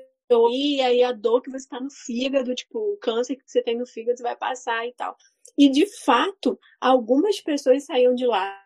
e 0.51 0.81
aí 0.81 1.03
a 1.03 1.11
dor 1.11 1.41
que 1.41 1.51
você 1.51 1.67
tá 1.67 1.79
no 1.79 1.89
fígado, 1.91 2.55
tipo, 2.55 2.79
o 2.79 2.97
câncer 2.97 3.35
que 3.35 3.43
você 3.45 3.61
tem 3.61 3.77
no 3.77 3.85
fígado 3.85 4.21
vai 4.23 4.35
passar 4.35 4.85
e 4.87 4.93
tal. 4.93 5.15
E 5.57 5.69
de 5.69 5.85
fato, 6.03 6.59
algumas 6.81 7.39
pessoas 7.41 7.85
saíam 7.85 8.15
de 8.15 8.25
lá. 8.25 8.59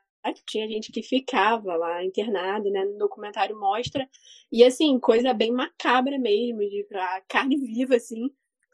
Tinha 0.48 0.68
gente 0.68 0.92
que 0.92 1.02
ficava 1.04 1.76
lá 1.76 2.04
internado, 2.04 2.70
né? 2.70 2.86
No 2.86 2.98
documentário 2.98 3.58
mostra. 3.60 4.08
E 4.52 4.64
assim, 4.64 5.00
coisa 5.00 5.34
bem 5.34 5.52
macabra 5.52 6.18
mesmo, 6.20 6.60
de 6.60 6.86
pra 6.90 7.22
carne 7.28 7.58
viva, 7.58 7.96
assim. 7.96 8.30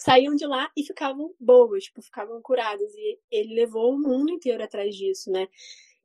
Saíam 0.06 0.36
de 0.36 0.46
lá 0.46 0.72
e 0.78 0.84
ficavam 0.84 1.34
boas, 1.40 1.86
tipo, 1.86 2.00
ficavam 2.00 2.40
curadas. 2.40 2.94
E 2.94 3.20
ele 3.32 3.56
levou 3.56 3.92
o 3.92 4.00
mundo 4.00 4.32
inteiro 4.32 4.64
atrás 4.64 4.96
disso, 4.96 5.32
né? 5.32 5.48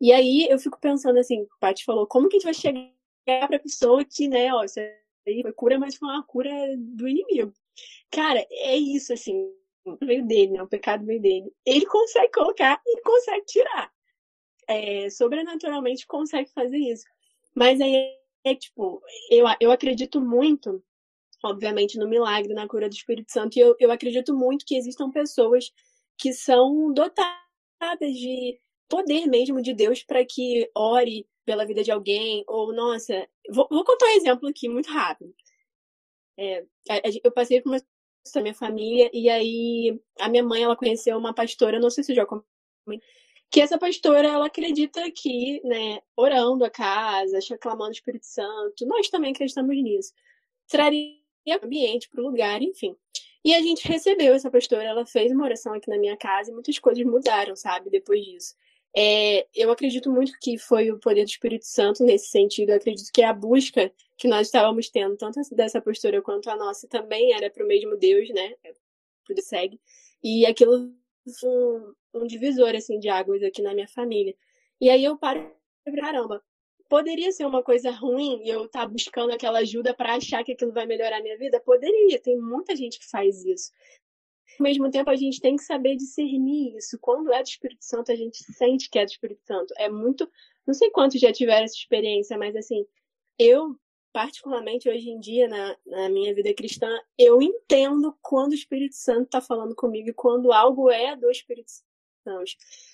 E 0.00 0.10
aí 0.10 0.48
eu 0.48 0.58
fico 0.58 0.80
pensando 0.80 1.18
assim, 1.18 1.42
o 1.42 1.48
Paty 1.60 1.84
falou, 1.84 2.06
como 2.06 2.26
que 2.26 2.36
a 2.36 2.38
gente 2.38 2.44
vai 2.44 2.54
chegar 2.54 3.46
pra 3.46 3.58
pessoa 3.58 4.02
que, 4.02 4.26
né, 4.26 4.52
ó, 4.54 4.64
isso 4.64 4.80
aí 4.80 5.42
foi 5.42 5.52
cura, 5.52 5.78
mas 5.78 5.96
foi 5.96 6.08
uma 6.08 6.22
cura 6.22 6.50
do 6.78 7.06
inimigo. 7.06 7.52
Cara, 8.10 8.42
é 8.50 8.74
isso, 8.74 9.12
assim, 9.12 9.52
veio 10.00 10.26
dele, 10.26 10.52
né? 10.52 10.62
O 10.62 10.68
pecado 10.68 11.04
veio 11.04 11.20
dele. 11.20 11.52
Ele 11.66 11.84
consegue 11.84 12.32
colocar 12.32 12.80
e 12.86 13.02
consegue 13.02 13.44
tirar. 13.44 13.92
É, 14.66 15.10
sobrenaturalmente 15.10 16.06
consegue 16.06 16.50
fazer 16.54 16.78
isso. 16.78 17.04
Mas 17.54 17.78
aí 17.82 18.16
é 18.44 18.54
tipo, 18.54 19.02
eu, 19.30 19.44
eu 19.60 19.70
acredito 19.70 20.22
muito, 20.22 20.82
obviamente, 21.42 21.98
no 21.98 22.08
milagre, 22.08 22.54
na 22.54 22.68
cura 22.68 22.88
do 22.88 22.94
Espírito 22.94 23.32
Santo, 23.32 23.56
e 23.56 23.60
eu, 23.60 23.76
eu 23.78 23.90
acredito 23.90 24.34
muito 24.34 24.64
que 24.64 24.76
existam 24.76 25.10
pessoas 25.10 25.72
que 26.18 26.32
são 26.32 26.92
dotadas 26.92 27.38
de 28.00 28.58
poder 28.88 29.26
mesmo 29.26 29.62
de 29.62 29.72
Deus 29.72 30.02
para 30.02 30.24
que 30.24 30.70
ore 30.74 31.26
pela 31.44 31.66
vida 31.66 31.82
de 31.82 31.90
alguém, 31.90 32.44
ou, 32.46 32.72
nossa, 32.72 33.26
vou, 33.50 33.66
vou 33.70 33.84
contar 33.84 34.06
um 34.06 34.16
exemplo 34.16 34.48
aqui 34.48 34.68
muito 34.68 34.90
rápido. 34.90 35.34
É, 36.38 36.64
eu 37.24 37.32
passei 37.32 37.60
por 37.60 37.70
uma 37.70 37.80
da 38.34 38.42
minha 38.42 38.54
família, 38.54 39.10
e 39.12 39.28
aí 39.28 40.00
a 40.18 40.28
minha 40.28 40.42
mãe, 40.42 40.62
ela 40.62 40.76
conheceu 40.76 41.16
uma 41.16 41.34
pastora, 41.34 41.80
não 41.80 41.90
sei 41.90 42.04
se 42.04 42.14
já 42.14 42.26
que 43.50 43.60
essa 43.60 43.78
pastora, 43.78 44.28
ela 44.28 44.46
acredita 44.46 45.02
que, 45.10 45.60
né, 45.64 46.00
orando 46.16 46.64
a 46.64 46.70
casa, 46.70 47.38
clamando 47.60 47.90
o 47.90 47.92
Espírito 47.92 48.26
Santo, 48.26 48.86
nós 48.86 49.08
também 49.08 49.32
acreditamos 49.32 49.74
nisso, 49.76 50.12
traria 50.68 51.19
ambiente 51.62 52.08
para 52.08 52.20
o 52.20 52.24
lugar, 52.24 52.62
enfim. 52.62 52.96
E 53.44 53.54
a 53.54 53.60
gente 53.60 53.86
recebeu 53.88 54.34
essa 54.34 54.50
pastora, 54.50 54.84
ela 54.84 55.06
fez 55.06 55.32
uma 55.32 55.44
oração 55.44 55.72
aqui 55.72 55.88
na 55.88 55.98
minha 55.98 56.16
casa 56.16 56.50
e 56.50 56.54
muitas 56.54 56.78
coisas 56.78 57.04
mudaram, 57.04 57.56
sabe, 57.56 57.88
depois 57.88 58.24
disso. 58.24 58.54
É, 58.94 59.46
eu 59.54 59.70
acredito 59.70 60.10
muito 60.10 60.32
que 60.40 60.58
foi 60.58 60.90
o 60.90 60.98
poder 60.98 61.24
do 61.24 61.28
Espírito 61.28 61.64
Santo 61.64 62.04
nesse 62.04 62.28
sentido. 62.28 62.70
Eu 62.70 62.76
acredito 62.76 63.10
que 63.12 63.22
a 63.22 63.32
busca 63.32 63.90
que 64.16 64.28
nós 64.28 64.48
estávamos 64.48 64.90
tendo, 64.90 65.16
tanto 65.16 65.40
dessa 65.54 65.80
postura 65.80 66.20
quanto 66.20 66.50
a 66.50 66.56
nossa, 66.56 66.86
também 66.88 67.32
era 67.32 67.48
para 67.50 67.64
o 67.64 67.66
mesmo 67.66 67.96
Deus, 67.96 68.28
né? 68.30 68.54
Tudo 69.24 69.40
segue. 69.42 69.80
E 70.22 70.44
aquilo 70.44 70.92
foi 71.38 71.48
um, 71.48 71.94
um, 72.14 72.26
divisor 72.26 72.74
assim 72.74 72.98
de 72.98 73.08
águas 73.08 73.42
aqui 73.42 73.62
na 73.62 73.72
minha 73.72 73.88
família. 73.88 74.34
E 74.80 74.90
aí 74.90 75.04
eu 75.04 75.16
paro, 75.16 75.50
caramba, 75.96 76.42
poderia 76.90 77.32
ser 77.32 77.46
uma 77.46 77.62
coisa 77.62 77.90
ruim 77.90 78.42
e 78.44 78.50
eu 78.50 78.66
estar 78.66 78.80
tá 78.80 78.86
buscando 78.86 79.32
aquela 79.32 79.60
ajuda 79.60 79.94
para 79.94 80.16
achar 80.16 80.44
que 80.44 80.52
aquilo 80.52 80.72
vai 80.72 80.84
melhorar 80.84 81.18
a 81.18 81.22
minha 81.22 81.38
vida? 81.38 81.58
Poderia. 81.60 82.20
Tem 82.20 82.36
muita 82.36 82.76
gente 82.76 82.98
que 82.98 83.08
faz 83.08 83.44
isso 83.46 83.70
ao 84.60 84.64
mesmo 84.64 84.90
tempo 84.90 85.10
a 85.10 85.16
gente 85.16 85.40
tem 85.40 85.56
que 85.56 85.62
saber 85.62 85.96
discernir 85.96 86.76
isso. 86.76 86.98
Quando 87.00 87.32
é 87.32 87.42
do 87.42 87.48
Espírito 87.48 87.84
Santo, 87.84 88.12
a 88.12 88.14
gente 88.14 88.38
sente 88.52 88.90
que 88.90 88.98
é 88.98 89.04
do 89.04 89.10
Espírito 89.10 89.42
Santo. 89.46 89.72
É 89.78 89.88
muito. 89.88 90.30
Não 90.66 90.74
sei 90.74 90.90
quantos 90.90 91.18
já 91.18 91.32
tiveram 91.32 91.64
essa 91.64 91.74
experiência, 91.74 92.36
mas 92.36 92.54
assim, 92.54 92.84
eu, 93.38 93.74
particularmente 94.12 94.88
hoje 94.88 95.08
em 95.08 95.18
dia, 95.18 95.48
na, 95.48 95.76
na 95.86 96.08
minha 96.10 96.34
vida 96.34 96.52
cristã, 96.54 96.88
eu 97.18 97.40
entendo 97.40 98.16
quando 98.20 98.52
o 98.52 98.54
Espírito 98.54 98.94
Santo 98.94 99.24
está 99.24 99.40
falando 99.40 99.74
comigo 99.74 100.10
e 100.10 100.14
quando 100.14 100.52
algo 100.52 100.90
é 100.90 101.16
do 101.16 101.30
Espírito 101.30 101.70
Santo. 102.22 102.52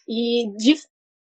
E 0.09 0.49
de 0.57 0.77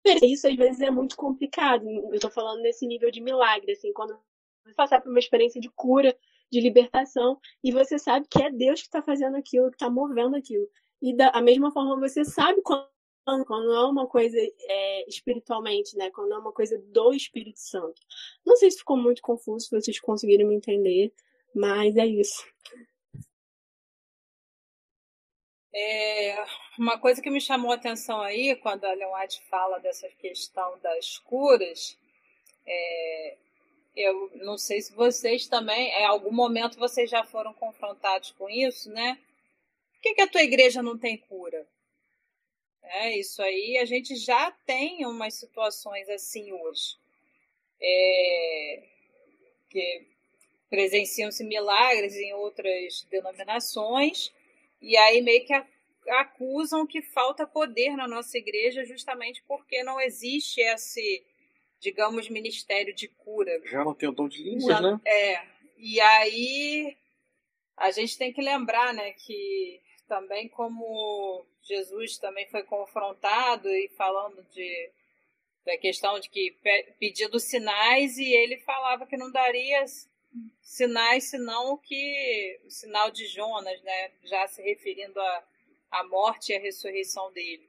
isso 0.06 0.48
às 0.48 0.56
vezes 0.56 0.82
é 0.82 0.90
muito 0.90 1.16
complicado. 1.16 1.88
Eu 1.88 2.14
estou 2.14 2.32
falando 2.32 2.62
nesse 2.62 2.86
nível 2.88 3.12
de 3.12 3.22
milagre, 3.22 3.72
assim, 3.72 3.92
quando 3.94 4.18
você 4.64 4.74
passar 4.74 5.02
por 5.02 5.10
uma 5.10 5.20
experiência 5.20 5.60
de 5.60 5.70
cura, 5.70 6.16
de 6.52 6.60
libertação, 6.60 7.40
e 7.64 7.72
você 7.72 8.00
sabe 8.00 8.28
que 8.30 8.42
é 8.42 8.50
Deus 8.50 8.82
que 8.82 8.88
está 8.88 9.02
fazendo 9.02 9.36
aquilo, 9.36 9.70
que 9.70 9.76
está 9.76 9.90
movendo 9.90 10.36
aquilo. 10.36 10.68
E 11.02 11.16
da 11.16 11.42
mesma 11.42 11.72
forma 11.72 11.98
você 12.00 12.26
sabe 12.26 12.62
quando, 12.62 12.88
quando 13.46 13.72
é 13.72 13.86
uma 13.86 14.08
coisa 14.08 14.38
é, 14.38 15.08
espiritualmente, 15.08 15.96
né? 15.96 16.10
Quando 16.12 16.34
é 16.34 16.38
uma 16.38 16.52
coisa 16.52 16.78
do 16.78 17.14
Espírito 17.14 17.60
Santo. 17.60 18.02
Não 18.46 18.56
sei 18.56 18.72
se 18.72 18.80
ficou 18.80 18.98
muito 18.98 19.22
confuso, 19.22 19.68
se 19.68 19.80
vocês 19.80 20.00
conseguiram 20.00 20.48
me 20.48 20.56
entender, 20.56 21.14
mas 21.54 21.96
é 21.96 22.06
isso. 22.06 22.44
É, 25.74 26.46
uma 26.78 26.98
coisa 27.00 27.22
que 27.22 27.30
me 27.30 27.40
chamou 27.40 27.72
a 27.72 27.76
atenção 27.76 28.22
aí, 28.22 28.56
quando 28.56 28.86
a 28.86 28.94
Leonard 28.94 29.42
fala 29.50 29.80
dessa 29.80 30.10
questão 30.10 30.80
das 30.80 31.20
curas, 31.20 31.98
é, 32.66 33.38
eu 33.96 34.32
não 34.36 34.58
sei 34.58 34.82
se 34.82 34.94
vocês 34.94 35.48
também, 35.48 35.90
em 35.90 36.06
algum 36.06 36.32
momento 36.32 36.80
vocês 36.80 37.10
já 37.10 37.24
foram 37.24 37.54
confrontados 37.54 38.32
com 38.32 38.50
isso, 38.50 38.90
né? 38.92 39.20
Por 39.94 40.02
que, 40.02 40.14
que 40.16 40.22
a 40.22 40.28
tua 40.28 40.42
igreja 40.42 40.82
não 40.82 40.98
tem 40.98 41.18
cura? 41.18 41.68
É, 42.82 43.18
isso 43.18 43.42
aí 43.42 43.78
a 43.78 43.86
gente 43.86 44.16
já 44.16 44.52
tem 44.66 45.06
umas 45.06 45.36
situações 45.36 46.10
assim 46.10 46.52
hoje. 46.52 46.98
É, 47.82 48.84
que 49.70 50.08
presenciam-se 50.70 51.44
milagres 51.44 52.16
em 52.16 52.34
outras 52.34 53.06
denominações, 53.10 54.34
e 54.82 54.96
aí 54.98 55.22
meio 55.22 55.46
que 55.46 55.54
acusam 56.10 56.88
que 56.88 57.02
falta 57.02 57.46
poder 57.46 57.96
na 57.96 58.08
nossa 58.08 58.38
igreja 58.38 58.84
justamente 58.84 59.44
porque 59.48 59.84
não 59.84 60.00
existe 60.00 60.62
esse 60.62 61.24
digamos, 61.80 62.30
ministério 62.30 62.94
de 62.94 63.08
cura. 63.08 63.62
Já 63.66 63.84
não 63.84 63.96
tem 63.96 64.10
o 64.10 64.12
dom 64.12 64.28
de 64.28 64.44
línguas, 64.44 64.66
Já, 64.66 64.82
né? 64.82 65.00
É. 65.06 65.42
E 65.78 66.00
aí 66.02 66.98
a 67.78 67.90
gente 67.92 68.18
tem 68.18 68.34
que 68.34 68.42
lembrar, 68.42 68.94
né, 68.94 69.14
que 69.14 69.82
também 70.08 70.50
como 70.50 71.46
Jesus 71.64 72.18
também 72.18 72.46
foi 72.48 72.64
confrontado 72.64 73.70
e 73.70 73.88
falando 73.98 74.44
de 74.52 74.92
da 75.66 75.78
questão 75.78 76.20
de 76.20 76.30
que 76.30 76.56
pedindo 77.00 77.40
sinais 77.40 78.18
e 78.18 78.34
ele 78.34 78.58
falava 78.58 79.06
que 79.06 79.18
não 79.18 79.32
daria 79.32 79.86
sinais 80.62 81.26
senão 81.26 81.78
que 81.78 82.60
o 82.66 82.70
sinal 82.70 83.12
de 83.12 83.26
Jonas, 83.28 83.82
né, 83.82 84.12
já 84.24 84.48
se 84.48 84.62
referindo 84.62 85.20
à, 85.20 85.48
à 85.92 86.04
morte 86.06 86.52
e 86.52 86.56
à 86.56 86.60
ressurreição 86.60 87.32
dele. 87.32 87.68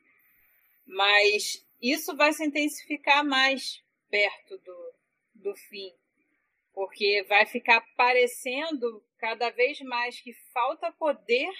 Mas 0.87 1.66
isso 1.81 2.16
vai 2.16 2.33
se 2.33 2.44
intensificar 2.44 3.25
mais 3.25 3.83
perto 4.11 4.59
do, 4.59 4.94
do 5.35 5.57
fim, 5.57 5.92
porque 6.73 7.25
vai 7.29 7.46
ficar 7.46 7.81
parecendo 7.96 9.03
cada 9.18 9.51
vez 9.51 9.81
mais 9.81 10.20
que 10.20 10.33
falta 10.53 10.92
poder 10.92 11.53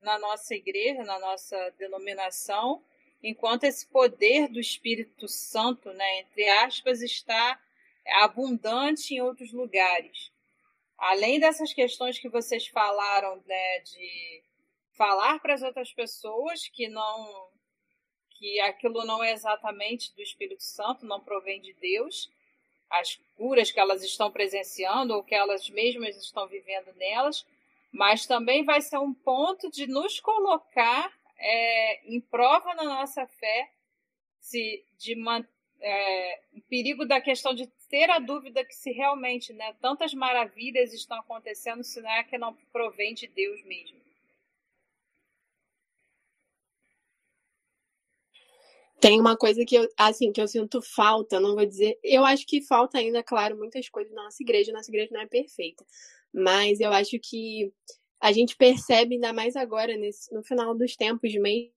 na 0.00 0.18
nossa 0.18 0.54
igreja, 0.54 1.02
na 1.02 1.18
nossa 1.18 1.70
denominação, 1.70 2.84
enquanto 3.22 3.64
esse 3.64 3.86
poder 3.86 4.48
do 4.48 4.60
Espírito 4.60 5.26
Santo, 5.26 5.92
né, 5.92 6.20
entre 6.20 6.48
aspas, 6.48 7.02
está 7.02 7.60
abundante 8.22 9.14
em 9.14 9.20
outros 9.20 9.52
lugares. 9.52 10.30
Além 10.96 11.38
dessas 11.38 11.72
questões 11.72 12.18
que 12.18 12.28
vocês 12.28 12.66
falaram, 12.66 13.42
né, 13.46 13.80
de 13.80 14.42
falar 14.96 15.38
para 15.38 15.54
as 15.54 15.62
outras 15.62 15.92
pessoas 15.92 16.66
que 16.68 16.88
não 16.88 17.48
que 18.30 18.60
aquilo 18.60 19.04
não 19.04 19.22
é 19.22 19.32
exatamente 19.32 20.14
do 20.14 20.22
Espírito 20.22 20.62
Santo, 20.62 21.04
não 21.04 21.20
provém 21.20 21.60
de 21.60 21.72
Deus. 21.74 22.30
as 22.90 23.20
curas 23.36 23.70
que 23.70 23.78
elas 23.78 24.02
estão 24.02 24.30
presenciando 24.30 25.14
ou 25.14 25.22
que 25.22 25.34
elas 25.34 25.68
mesmas 25.68 26.16
estão 26.16 26.46
vivendo 26.46 26.94
nelas, 26.94 27.44
mas 27.92 28.26
também 28.26 28.64
vai 28.64 28.80
ser 28.80 28.98
um 28.98 29.12
ponto 29.12 29.70
de 29.70 29.86
nos 29.86 30.20
colocar 30.20 31.12
é, 31.38 32.00
em 32.06 32.20
prova 32.20 32.74
na 32.74 32.84
nossa 32.84 33.26
fé, 33.26 33.70
se 34.40 34.82
de 34.98 35.14
é, 35.80 36.40
o 36.54 36.60
perigo 36.62 37.04
da 37.04 37.20
questão 37.20 37.54
de 37.54 37.66
ter 37.88 38.10
a 38.10 38.18
dúvida 38.18 38.64
que 38.64 38.74
se 38.74 38.90
realmente 38.90 39.52
né, 39.52 39.74
tantas 39.80 40.12
maravilhas 40.14 40.92
estão 40.92 41.18
acontecendo, 41.18 41.82
se 41.82 42.00
não 42.00 42.10
é 42.10 42.22
que 42.22 42.36
não 42.36 42.54
provém 42.72 43.14
de 43.14 43.26
Deus 43.26 43.62
mesmo. 43.64 43.98
Tem 49.00 49.20
uma 49.20 49.36
coisa 49.36 49.64
que 49.64 49.76
eu, 49.76 49.88
assim, 49.96 50.32
que 50.32 50.40
eu 50.40 50.48
sinto 50.48 50.82
falta, 50.82 51.38
não 51.38 51.54
vou 51.54 51.64
dizer. 51.64 51.98
Eu 52.02 52.24
acho 52.24 52.44
que 52.44 52.60
falta 52.60 52.98
ainda, 52.98 53.22
claro, 53.22 53.56
muitas 53.56 53.88
coisas 53.88 54.12
na 54.12 54.24
nossa 54.24 54.42
igreja. 54.42 54.72
Nossa 54.72 54.90
igreja 54.90 55.10
não 55.12 55.20
é 55.20 55.26
perfeita. 55.26 55.86
Mas 56.32 56.80
eu 56.80 56.92
acho 56.92 57.16
que 57.20 57.72
a 58.20 58.32
gente 58.32 58.56
percebe, 58.56 59.14
ainda 59.14 59.32
mais 59.32 59.54
agora, 59.54 59.96
nesse, 59.96 60.34
no 60.34 60.42
final 60.42 60.74
dos 60.74 60.96
tempos 60.96 61.32
mesmo, 61.36 61.72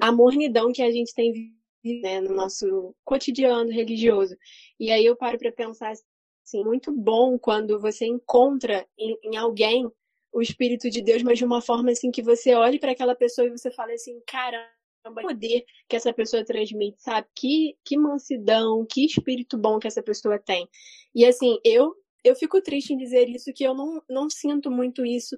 a 0.00 0.10
mornidão 0.10 0.72
que 0.72 0.82
a 0.82 0.90
gente 0.90 1.14
tem 1.14 1.54
né, 1.84 2.20
no 2.20 2.34
nosso 2.34 2.94
cotidiano 3.04 3.70
religioso. 3.70 4.36
E 4.80 4.90
aí 4.90 5.04
eu 5.04 5.16
paro 5.16 5.38
para 5.38 5.52
pensar 5.52 5.92
assim, 5.92 6.64
muito 6.64 6.92
bom 6.92 7.38
quando 7.38 7.80
você 7.80 8.06
encontra 8.06 8.86
em, 8.98 9.18
em 9.22 9.36
alguém 9.36 9.88
o 10.32 10.42
Espírito 10.42 10.90
de 10.90 11.00
Deus, 11.00 11.22
mas 11.22 11.38
de 11.38 11.44
uma 11.44 11.60
forma 11.60 11.90
assim 11.90 12.10
que 12.10 12.22
você 12.22 12.54
olhe 12.54 12.78
para 12.78 12.92
aquela 12.92 13.14
pessoa 13.14 13.46
e 13.46 13.50
você 13.50 13.70
fala 13.70 13.92
assim, 13.92 14.20
cara, 14.26 14.68
poder 15.22 15.64
que 15.88 15.96
essa 15.96 16.12
pessoa 16.12 16.44
transmite, 16.44 17.00
sabe? 17.02 17.28
Que, 17.36 17.76
que 17.84 17.96
mansidão, 17.96 18.84
que 18.88 19.04
espírito 19.04 19.58
bom 19.58 19.78
que 19.78 19.86
essa 19.86 20.02
pessoa 20.02 20.38
tem. 20.38 20.68
E 21.14 21.24
assim, 21.24 21.58
eu 21.64 21.94
eu 22.24 22.34
fico 22.34 22.60
triste 22.62 22.94
em 22.94 22.96
dizer 22.96 23.28
isso, 23.28 23.52
que 23.52 23.62
eu 23.62 23.74
não, 23.74 24.02
não 24.08 24.30
sinto 24.30 24.70
muito 24.70 25.04
isso 25.04 25.36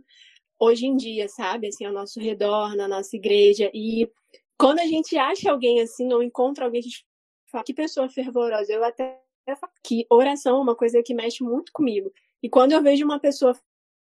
hoje 0.58 0.86
em 0.86 0.96
dia, 0.96 1.28
sabe? 1.28 1.66
Assim, 1.66 1.84
ao 1.84 1.92
nosso 1.92 2.20
redor, 2.20 2.76
na 2.76 2.86
nossa 2.86 3.16
igreja. 3.16 3.68
E 3.74 4.08
quando 4.58 4.80
a 4.80 4.86
gente 4.86 5.16
acha 5.16 5.50
alguém 5.50 5.80
assim, 5.80 6.12
ou 6.12 6.22
encontra 6.22 6.64
alguém, 6.64 6.80
a 6.80 6.82
gente 6.82 7.06
fala, 7.50 7.64
que 7.64 7.74
pessoa 7.74 8.08
fervorosa. 8.08 8.72
Eu 8.72 8.84
até 8.84 9.20
falo 9.58 9.72
que 9.82 10.06
oração 10.10 10.56
é 10.58 10.60
uma 10.60 10.76
coisa 10.76 11.02
que 11.02 11.14
mexe 11.14 11.42
muito 11.42 11.72
comigo. 11.72 12.12
E 12.42 12.48
quando 12.48 12.72
eu 12.72 12.82
vejo 12.82 13.04
uma 13.04 13.20
pessoa 13.20 13.54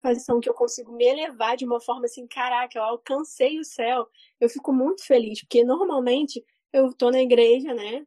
fazer 0.01 0.39
que 0.41 0.49
eu 0.49 0.53
consigo 0.53 0.91
me 0.91 1.05
elevar 1.05 1.55
de 1.55 1.65
uma 1.65 1.79
forma 1.79 2.05
assim, 2.05 2.27
caraca, 2.27 2.77
eu 2.77 2.83
alcancei 2.83 3.59
o 3.59 3.63
céu, 3.63 4.07
eu 4.39 4.49
fico 4.49 4.73
muito 4.73 5.05
feliz, 5.05 5.41
porque 5.41 5.63
normalmente 5.63 6.43
eu 6.73 6.91
tô 6.93 7.11
na 7.11 7.21
igreja, 7.21 7.73
né? 7.73 8.05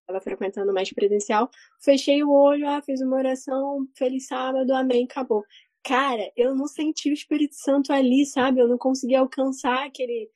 Estava 0.00 0.20
frequentando 0.22 0.72
mais 0.72 0.90
presencial, 0.90 1.50
fechei 1.82 2.22
o 2.22 2.30
olho, 2.30 2.66
ah, 2.66 2.80
fiz 2.80 3.02
uma 3.02 3.16
oração, 3.16 3.86
feliz 3.94 4.26
sábado, 4.26 4.72
amém, 4.74 5.04
acabou. 5.04 5.44
Cara, 5.84 6.32
eu 6.34 6.54
não 6.54 6.66
senti 6.66 7.10
o 7.10 7.12
Espírito 7.12 7.54
Santo 7.56 7.92
ali, 7.92 8.24
sabe? 8.24 8.60
Eu 8.60 8.68
não 8.68 8.78
consegui 8.78 9.14
alcançar 9.14 9.86
aquele, 9.86 10.30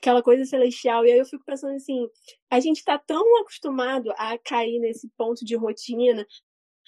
aquela 0.00 0.22
coisa 0.22 0.44
celestial. 0.44 1.04
E 1.06 1.12
aí 1.12 1.18
eu 1.18 1.24
fico 1.24 1.44
pensando 1.44 1.74
assim, 1.74 2.08
a 2.50 2.60
gente 2.60 2.78
está 2.78 2.98
tão 2.98 3.40
acostumado 3.40 4.12
a 4.16 4.36
cair 4.38 4.78
nesse 4.78 5.08
ponto 5.16 5.44
de 5.44 5.56
rotina, 5.56 6.26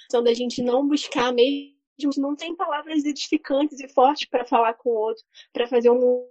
então 0.07 0.23
da 0.23 0.35
gente 0.35 0.62
não 0.62 0.87
buscar 0.87 1.33
mesmo 1.33 1.77
não 2.19 2.37
tem 2.37 2.55
palavras 2.55 3.05
edificantes 3.05 3.81
e 3.81 3.88
fortes 3.88 4.29
para 4.29 4.45
falar 4.45 4.75
com 4.75 4.90
o 4.90 4.95
outro, 4.95 5.25
para 5.51 5.66
fazer 5.66 5.88
um 5.90 6.27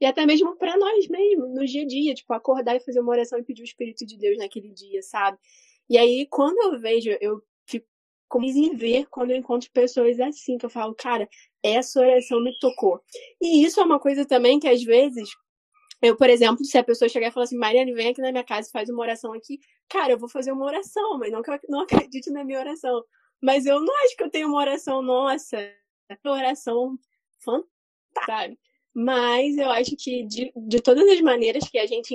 e 0.00 0.06
até 0.06 0.24
mesmo 0.24 0.56
para 0.56 0.78
nós 0.78 1.06
mesmos, 1.08 1.50
no 1.50 1.64
dia 1.66 1.82
a 1.82 1.86
dia, 1.86 2.14
tipo, 2.14 2.32
acordar 2.32 2.76
e 2.76 2.80
fazer 2.80 3.00
uma 3.00 3.12
oração 3.12 3.38
e 3.38 3.44
pedir 3.44 3.60
o 3.60 3.64
Espírito 3.64 4.06
de 4.06 4.16
Deus 4.16 4.38
naquele 4.38 4.70
dia, 4.70 5.02
sabe? 5.02 5.36
E 5.90 5.98
aí, 5.98 6.26
quando 6.30 6.56
eu 6.74 6.80
vejo, 6.80 7.10
eu 7.20 7.42
fico 7.66 7.86
em 8.42 8.74
ver 8.74 9.06
quando 9.10 9.30
eu 9.30 9.36
encontro 9.36 9.70
pessoas 9.70 10.18
assim, 10.20 10.56
que 10.56 10.64
eu 10.64 10.70
falo, 10.70 10.94
cara, 10.94 11.28
essa 11.62 12.00
oração 12.00 12.42
me 12.42 12.58
tocou. 12.58 13.02
E 13.40 13.62
isso 13.62 13.78
é 13.78 13.84
uma 13.84 14.00
coisa 14.00 14.24
também 14.24 14.58
que 14.58 14.68
às 14.68 14.82
vezes 14.82 15.28
eu, 16.00 16.16
por 16.16 16.30
exemplo, 16.30 16.64
se 16.64 16.78
a 16.78 16.84
pessoa 16.84 17.08
chegar 17.08 17.28
e 17.28 17.30
falar 17.30 17.44
assim, 17.44 17.56
Mariane, 17.56 17.92
vem 17.92 18.08
aqui 18.08 18.20
na 18.20 18.30
minha 18.30 18.44
casa 18.44 18.68
e 18.68 18.72
faz 18.72 18.88
uma 18.88 19.00
oração 19.00 19.32
aqui, 19.32 19.58
cara, 19.88 20.12
eu 20.12 20.18
vou 20.18 20.28
fazer 20.28 20.52
uma 20.52 20.64
oração, 20.64 21.18
mas 21.18 21.32
não 21.32 21.42
não 21.68 21.80
acredite 22.08 22.30
na 22.30 22.44
minha 22.44 22.60
oração. 22.60 23.04
Mas 23.40 23.66
eu 23.66 23.80
não 23.80 23.94
acho 24.04 24.16
que 24.16 24.22
eu 24.22 24.30
tenho 24.30 24.48
uma 24.48 24.58
oração, 24.58 25.02
nossa, 25.02 25.56
uma 26.24 26.34
oração 26.34 26.98
fantástica, 27.40 28.26
sabe? 28.26 28.58
Mas 28.94 29.56
eu 29.56 29.70
acho 29.70 29.96
que 29.96 30.24
de, 30.24 30.52
de 30.56 30.80
todas 30.80 31.08
as 31.08 31.20
maneiras 31.20 31.68
que 31.68 31.78
a 31.78 31.86
gente 31.86 32.14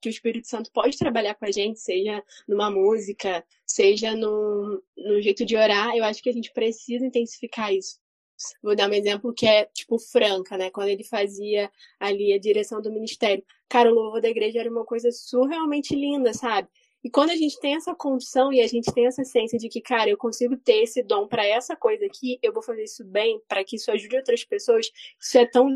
que 0.00 0.08
o 0.08 0.10
Espírito 0.10 0.48
Santo 0.48 0.72
pode 0.72 0.98
trabalhar 0.98 1.34
com 1.36 1.44
a 1.44 1.52
gente, 1.52 1.78
seja 1.78 2.22
numa 2.48 2.70
música, 2.70 3.44
seja 3.64 4.14
no, 4.16 4.82
no 4.96 5.20
jeito 5.20 5.44
de 5.44 5.56
orar, 5.56 5.94
eu 5.96 6.04
acho 6.04 6.22
que 6.22 6.28
a 6.28 6.32
gente 6.32 6.52
precisa 6.52 7.06
intensificar 7.06 7.72
isso. 7.72 8.00
Vou 8.62 8.76
dar 8.76 8.88
um 8.88 8.94
exemplo 8.94 9.32
que 9.32 9.46
é, 9.46 9.66
tipo, 9.66 9.98
Franca, 9.98 10.56
né? 10.56 10.70
Quando 10.70 10.88
ele 10.88 11.04
fazia 11.04 11.70
ali 11.98 12.32
a 12.32 12.38
direção 12.38 12.80
do 12.80 12.92
ministério. 12.92 13.44
Cara, 13.68 13.90
o 13.90 13.94
louvor 13.94 14.20
da 14.20 14.28
igreja 14.28 14.60
era 14.60 14.70
uma 14.70 14.84
coisa 14.84 15.10
surrealmente 15.12 15.94
linda, 15.94 16.32
sabe? 16.32 16.68
E 17.02 17.10
quando 17.10 17.30
a 17.30 17.36
gente 17.36 17.58
tem 17.60 17.76
essa 17.76 17.94
condição 17.94 18.52
e 18.52 18.60
a 18.60 18.66
gente 18.66 18.92
tem 18.92 19.06
essa 19.06 19.24
ciência 19.24 19.58
de 19.58 19.68
que, 19.68 19.80
cara, 19.80 20.10
eu 20.10 20.16
consigo 20.16 20.56
ter 20.56 20.82
esse 20.82 21.02
dom 21.02 21.28
para 21.28 21.46
essa 21.46 21.76
coisa 21.76 22.04
aqui, 22.06 22.38
eu 22.42 22.52
vou 22.52 22.62
fazer 22.62 22.84
isso 22.84 23.04
bem, 23.04 23.40
para 23.46 23.64
que 23.64 23.76
isso 23.76 23.90
ajude 23.90 24.16
outras 24.16 24.44
pessoas, 24.44 24.90
isso 25.20 25.38
é 25.38 25.46
tão 25.46 25.68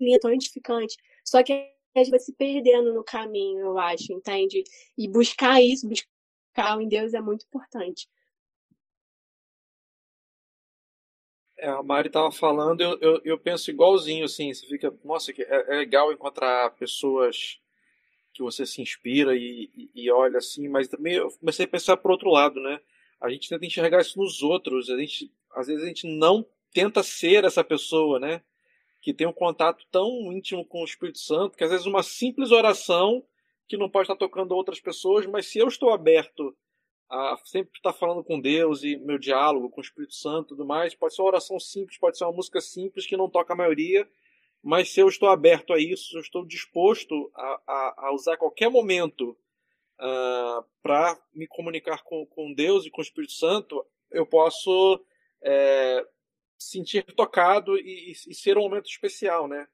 lindo, 0.00 0.20
tão 0.20 0.32
edificante. 0.32 0.96
Só 1.24 1.42
que 1.42 1.52
a 1.52 1.98
gente 1.98 2.10
vai 2.10 2.18
se 2.18 2.32
perdendo 2.32 2.92
no 2.92 3.04
caminho, 3.04 3.60
eu 3.60 3.78
acho, 3.78 4.12
entende? 4.12 4.64
E 4.98 5.08
buscar 5.08 5.62
isso, 5.62 5.88
buscar 5.88 6.80
em 6.80 6.88
Deus 6.88 7.14
é 7.14 7.20
muito 7.20 7.46
importante. 7.46 8.08
A 11.66 11.82
Mari 11.82 12.08
estava 12.08 12.30
falando, 12.30 12.80
eu, 12.80 12.98
eu, 13.00 13.20
eu, 13.24 13.38
penso 13.38 13.70
igualzinho, 13.70 14.24
assim, 14.24 14.52
você 14.52 14.66
fica, 14.66 14.92
nossa, 15.04 15.30
é, 15.30 15.74
é 15.74 15.76
legal 15.78 16.12
encontrar 16.12 16.70
pessoas 16.70 17.60
que 18.32 18.42
você 18.42 18.66
se 18.66 18.82
inspira 18.82 19.36
e, 19.36 19.70
e, 19.74 19.90
e, 19.94 20.10
olha 20.10 20.38
assim, 20.38 20.68
mas 20.68 20.88
também 20.88 21.14
eu 21.14 21.30
comecei 21.38 21.64
a 21.64 21.68
pensar 21.68 21.96
por 21.96 22.10
outro 22.10 22.30
lado, 22.30 22.60
né? 22.60 22.80
A 23.20 23.30
gente 23.30 23.48
tenta 23.48 23.64
enxergar 23.64 24.00
isso 24.00 24.18
nos 24.18 24.42
outros, 24.42 24.90
a 24.90 24.98
gente, 24.98 25.32
às 25.54 25.68
vezes 25.68 25.84
a 25.84 25.86
gente 25.86 26.06
não 26.06 26.44
tenta 26.72 27.02
ser 27.02 27.44
essa 27.44 27.62
pessoa, 27.62 28.18
né? 28.18 28.42
Que 29.00 29.14
tem 29.14 29.26
um 29.26 29.32
contato 29.32 29.86
tão 29.90 30.32
íntimo 30.32 30.64
com 30.64 30.82
o 30.82 30.84
Espírito 30.84 31.18
Santo, 31.18 31.56
que 31.56 31.62
às 31.62 31.70
vezes 31.70 31.86
uma 31.86 32.02
simples 32.02 32.50
oração 32.50 33.24
que 33.68 33.76
não 33.76 33.88
pode 33.88 34.04
estar 34.04 34.16
tocando 34.16 34.52
outras 34.52 34.80
pessoas, 34.80 35.24
mas 35.26 35.46
se 35.46 35.58
eu 35.58 35.68
estou 35.68 35.90
aberto 35.90 36.54
a 37.10 37.36
sempre 37.44 37.76
estar 37.76 37.92
falando 37.92 38.24
com 38.24 38.40
Deus 38.40 38.82
e 38.82 38.96
meu 38.96 39.18
diálogo 39.18 39.70
com 39.70 39.80
o 39.80 39.84
Espírito 39.84 40.14
Santo 40.14 40.46
e 40.46 40.56
tudo 40.56 40.64
mais, 40.64 40.94
pode 40.94 41.14
ser 41.14 41.22
uma 41.22 41.28
oração 41.28 41.60
simples, 41.60 41.98
pode 41.98 42.18
ser 42.18 42.24
uma 42.24 42.32
música 42.32 42.60
simples 42.60 43.06
que 43.06 43.16
não 43.16 43.28
toca 43.28 43.52
a 43.52 43.56
maioria, 43.56 44.08
mas 44.62 44.90
se 44.90 45.00
eu 45.00 45.08
estou 45.08 45.28
aberto 45.28 45.72
a 45.72 45.78
isso, 45.78 46.16
eu 46.16 46.20
estou 46.20 46.44
disposto 46.44 47.30
a, 47.34 47.60
a, 47.66 47.94
a 48.06 48.14
usar 48.14 48.36
qualquer 48.36 48.70
momento 48.70 49.30
uh, 49.30 49.36
ah, 50.00 50.64
para 50.82 51.18
me 51.34 51.46
comunicar 51.46 52.02
com, 52.02 52.24
com 52.26 52.54
Deus 52.54 52.86
e 52.86 52.90
com 52.90 53.00
o 53.00 53.04
Espírito 53.04 53.34
Santo, 53.34 53.84
eu 54.10 54.24
posso 54.24 55.04
é, 55.42 56.06
sentir 56.58 57.04
tocado 57.14 57.76
e, 57.76 58.12
e, 58.12 58.34
ser 58.34 58.56
um 58.56 58.62
momento 58.62 58.86
especial, 58.86 59.46
né? 59.46 59.68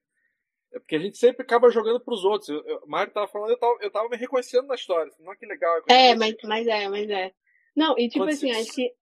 É 0.72 0.78
porque 0.78 0.96
a 0.96 1.00
gente 1.00 1.18
sempre 1.18 1.42
acaba 1.42 1.70
jogando 1.70 2.00
para 2.00 2.14
os 2.14 2.24
outros. 2.24 2.48
Eu, 2.48 2.64
eu, 2.64 2.86
Mário 2.86 3.10
estava 3.10 3.26
falando, 3.26 3.50
eu 3.50 3.54
estava, 3.54 3.78
eu 3.80 3.90
tava 3.90 4.08
me 4.08 4.16
reconhecendo 4.16 4.66
na 4.66 4.74
história. 4.74 5.12
Não 5.18 5.32
é 5.32 5.36
que 5.36 5.46
legal. 5.46 5.82
É, 5.88 6.10
é 6.10 6.14
mas, 6.14 6.34
mas 6.44 6.66
é, 6.66 6.88
mas 6.88 7.10
é. 7.10 7.32
Não, 7.74 7.98
e 7.98 8.08
tipo 8.08 8.24
Quando 8.24 8.30
assim, 8.30 8.50
acho 8.52 8.72
que 8.72 8.92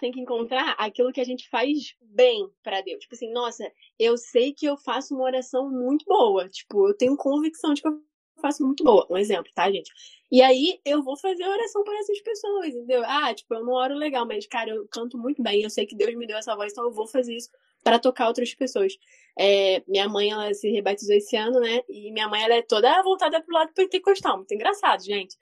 tem 0.00 0.12
que 0.12 0.20
encontrar 0.20 0.74
aquilo 0.78 1.12
que 1.12 1.20
a 1.20 1.24
gente 1.24 1.48
faz 1.48 1.94
bem 2.00 2.48
para 2.62 2.80
Deus. 2.80 3.00
Tipo 3.00 3.14
assim, 3.14 3.32
nossa, 3.32 3.70
eu 3.98 4.16
sei 4.16 4.52
que 4.52 4.66
eu 4.66 4.76
faço 4.76 5.14
uma 5.14 5.24
oração 5.24 5.70
muito 5.70 6.04
boa. 6.04 6.48
Tipo, 6.48 6.88
eu 6.88 6.96
tenho 6.96 7.16
convicção 7.16 7.74
de 7.74 7.82
que 7.82 7.88
eu 7.88 8.00
faço 8.40 8.64
muito 8.64 8.82
boa. 8.82 9.06
Um 9.10 9.16
exemplo, 9.16 9.50
tá, 9.54 9.70
gente? 9.70 9.90
E 10.30 10.42
aí 10.42 10.80
eu 10.84 11.02
vou 11.02 11.16
fazer 11.16 11.44
oração 11.44 11.82
para 11.84 11.98
essas 11.98 12.20
pessoas, 12.20 12.68
entendeu? 12.68 13.02
Ah, 13.04 13.34
tipo, 13.34 13.54
eu 13.54 13.64
não 13.64 13.72
oro 13.72 13.94
legal, 13.94 14.26
mas, 14.26 14.46
cara, 14.46 14.70
eu 14.70 14.86
canto 14.88 15.18
muito 15.18 15.42
bem. 15.42 15.62
Eu 15.62 15.70
sei 15.70 15.86
que 15.86 15.96
Deus 15.96 16.14
me 16.14 16.26
deu 16.26 16.36
essa 16.36 16.56
voz, 16.56 16.72
então 16.72 16.84
eu 16.84 16.92
vou 16.92 17.06
fazer 17.06 17.36
isso 17.36 17.50
para 17.82 17.98
tocar 17.98 18.28
outras 18.28 18.54
pessoas. 18.54 18.98
É, 19.38 19.82
minha 19.86 20.08
mãe, 20.08 20.30
ela 20.30 20.52
se 20.54 20.70
rebatizou 20.70 21.14
esse 21.14 21.36
ano, 21.36 21.60
né? 21.60 21.82
E 21.88 22.10
minha 22.12 22.28
mãe, 22.28 22.42
ela 22.42 22.54
é 22.54 22.62
toda 22.62 23.02
voltada 23.02 23.42
pro 23.42 23.54
lado 23.54 23.72
pentecostal. 23.74 24.36
Muito 24.38 24.52
engraçado, 24.52 25.02
gente. 25.02 25.36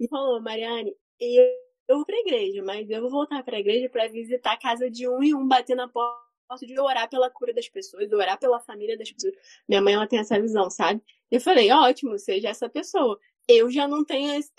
E 0.00 0.08
falou, 0.08 0.40
Mariane, 0.40 0.94
eu 1.20 1.44
eu 1.88 1.96
vou 1.96 2.06
pra 2.06 2.16
igreja, 2.16 2.62
mas 2.62 2.88
eu 2.88 3.00
vou 3.02 3.10
voltar 3.10 3.42
pra 3.42 3.58
igreja 3.58 3.88
para 3.88 4.08
visitar 4.08 4.52
a 4.52 4.56
casa 4.56 4.90
de 4.90 5.08
um 5.08 5.22
e 5.22 5.34
um, 5.34 5.46
bater 5.46 5.76
na 5.76 5.88
porta 5.88 6.22
de 6.62 6.78
orar 6.78 7.08
pela 7.08 7.30
cura 7.30 7.52
das 7.52 7.68
pessoas, 7.68 8.08
de 8.08 8.14
orar 8.14 8.38
pela 8.38 8.60
família 8.60 8.96
das 8.96 9.10
pessoas. 9.10 9.34
Minha 9.68 9.80
mãe, 9.82 9.94
ela 9.94 10.06
tem 10.06 10.18
essa 10.18 10.40
visão, 10.40 10.70
sabe? 10.70 11.02
Eu 11.30 11.40
falei, 11.40 11.70
ótimo, 11.70 12.18
seja 12.18 12.48
essa 12.48 12.68
pessoa. 12.68 13.18
Eu 13.48 13.70
já 13.70 13.88
não 13.88 14.04
tenho 14.04 14.32
esse 14.34 14.50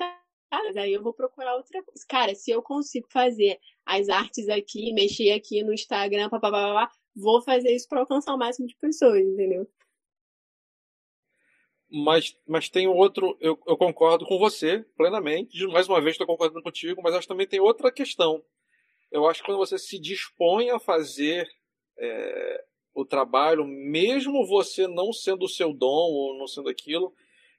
daí 0.73 0.93
eu 0.93 1.01
vou 1.01 1.13
procurar 1.13 1.55
outra 1.55 1.81
coisa. 1.83 2.05
Cara, 2.07 2.35
se 2.35 2.51
eu 2.51 2.61
consigo 2.61 3.07
fazer 3.11 3.59
as 3.85 4.09
artes 4.09 4.47
aqui, 4.49 4.93
mexer 4.93 5.31
aqui 5.31 5.63
no 5.63 5.73
Instagram, 5.73 6.29
papapá, 6.29 6.91
vou 7.15 7.41
fazer 7.41 7.73
isso 7.73 7.87
para 7.87 7.99
alcançar 7.99 8.33
o 8.33 8.37
máximo 8.37 8.67
de 8.67 8.75
pessoas, 8.77 9.21
entendeu? 9.21 9.67
Mas, 11.89 12.35
mas 12.47 12.69
tem 12.69 12.87
outro, 12.87 13.37
eu, 13.39 13.59
eu 13.67 13.77
concordo 13.77 14.25
com 14.25 14.39
você 14.39 14.83
plenamente. 14.97 15.65
Mais 15.67 15.87
uma 15.87 16.01
vez 16.01 16.13
estou 16.13 16.25
concordando 16.25 16.63
contigo, 16.63 17.01
mas 17.03 17.13
acho 17.13 17.27
que 17.27 17.33
também 17.33 17.47
tem 17.47 17.59
outra 17.59 17.91
questão. 17.91 18.43
Eu 19.11 19.27
acho 19.27 19.41
que 19.41 19.45
quando 19.45 19.59
você 19.59 19.77
se 19.77 19.99
dispõe 19.99 20.71
a 20.71 20.79
fazer 20.79 21.47
é, 21.99 22.65
o 22.95 23.05
trabalho, 23.05 23.63
mesmo 23.63 24.45
você 24.47 24.87
não 24.87 25.13
sendo 25.13 25.45
o 25.45 25.49
seu 25.49 25.71
dom 25.71 26.09
ou 26.11 26.37
não 26.37 26.47
sendo 26.47 26.67
aquilo, 26.67 27.13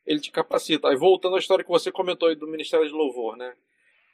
ele 0.07 0.21
te 0.21 0.31
capacita. 0.31 0.89
Aí 0.89 0.97
voltando 0.97 1.37
à 1.37 1.39
história 1.39 1.65
que 1.65 1.71
você 1.71 1.91
comentou 1.91 2.29
aí 2.29 2.35
do 2.35 2.47
Ministério 2.47 2.87
de 2.87 2.93
Louvor, 2.93 3.37
né? 3.37 3.55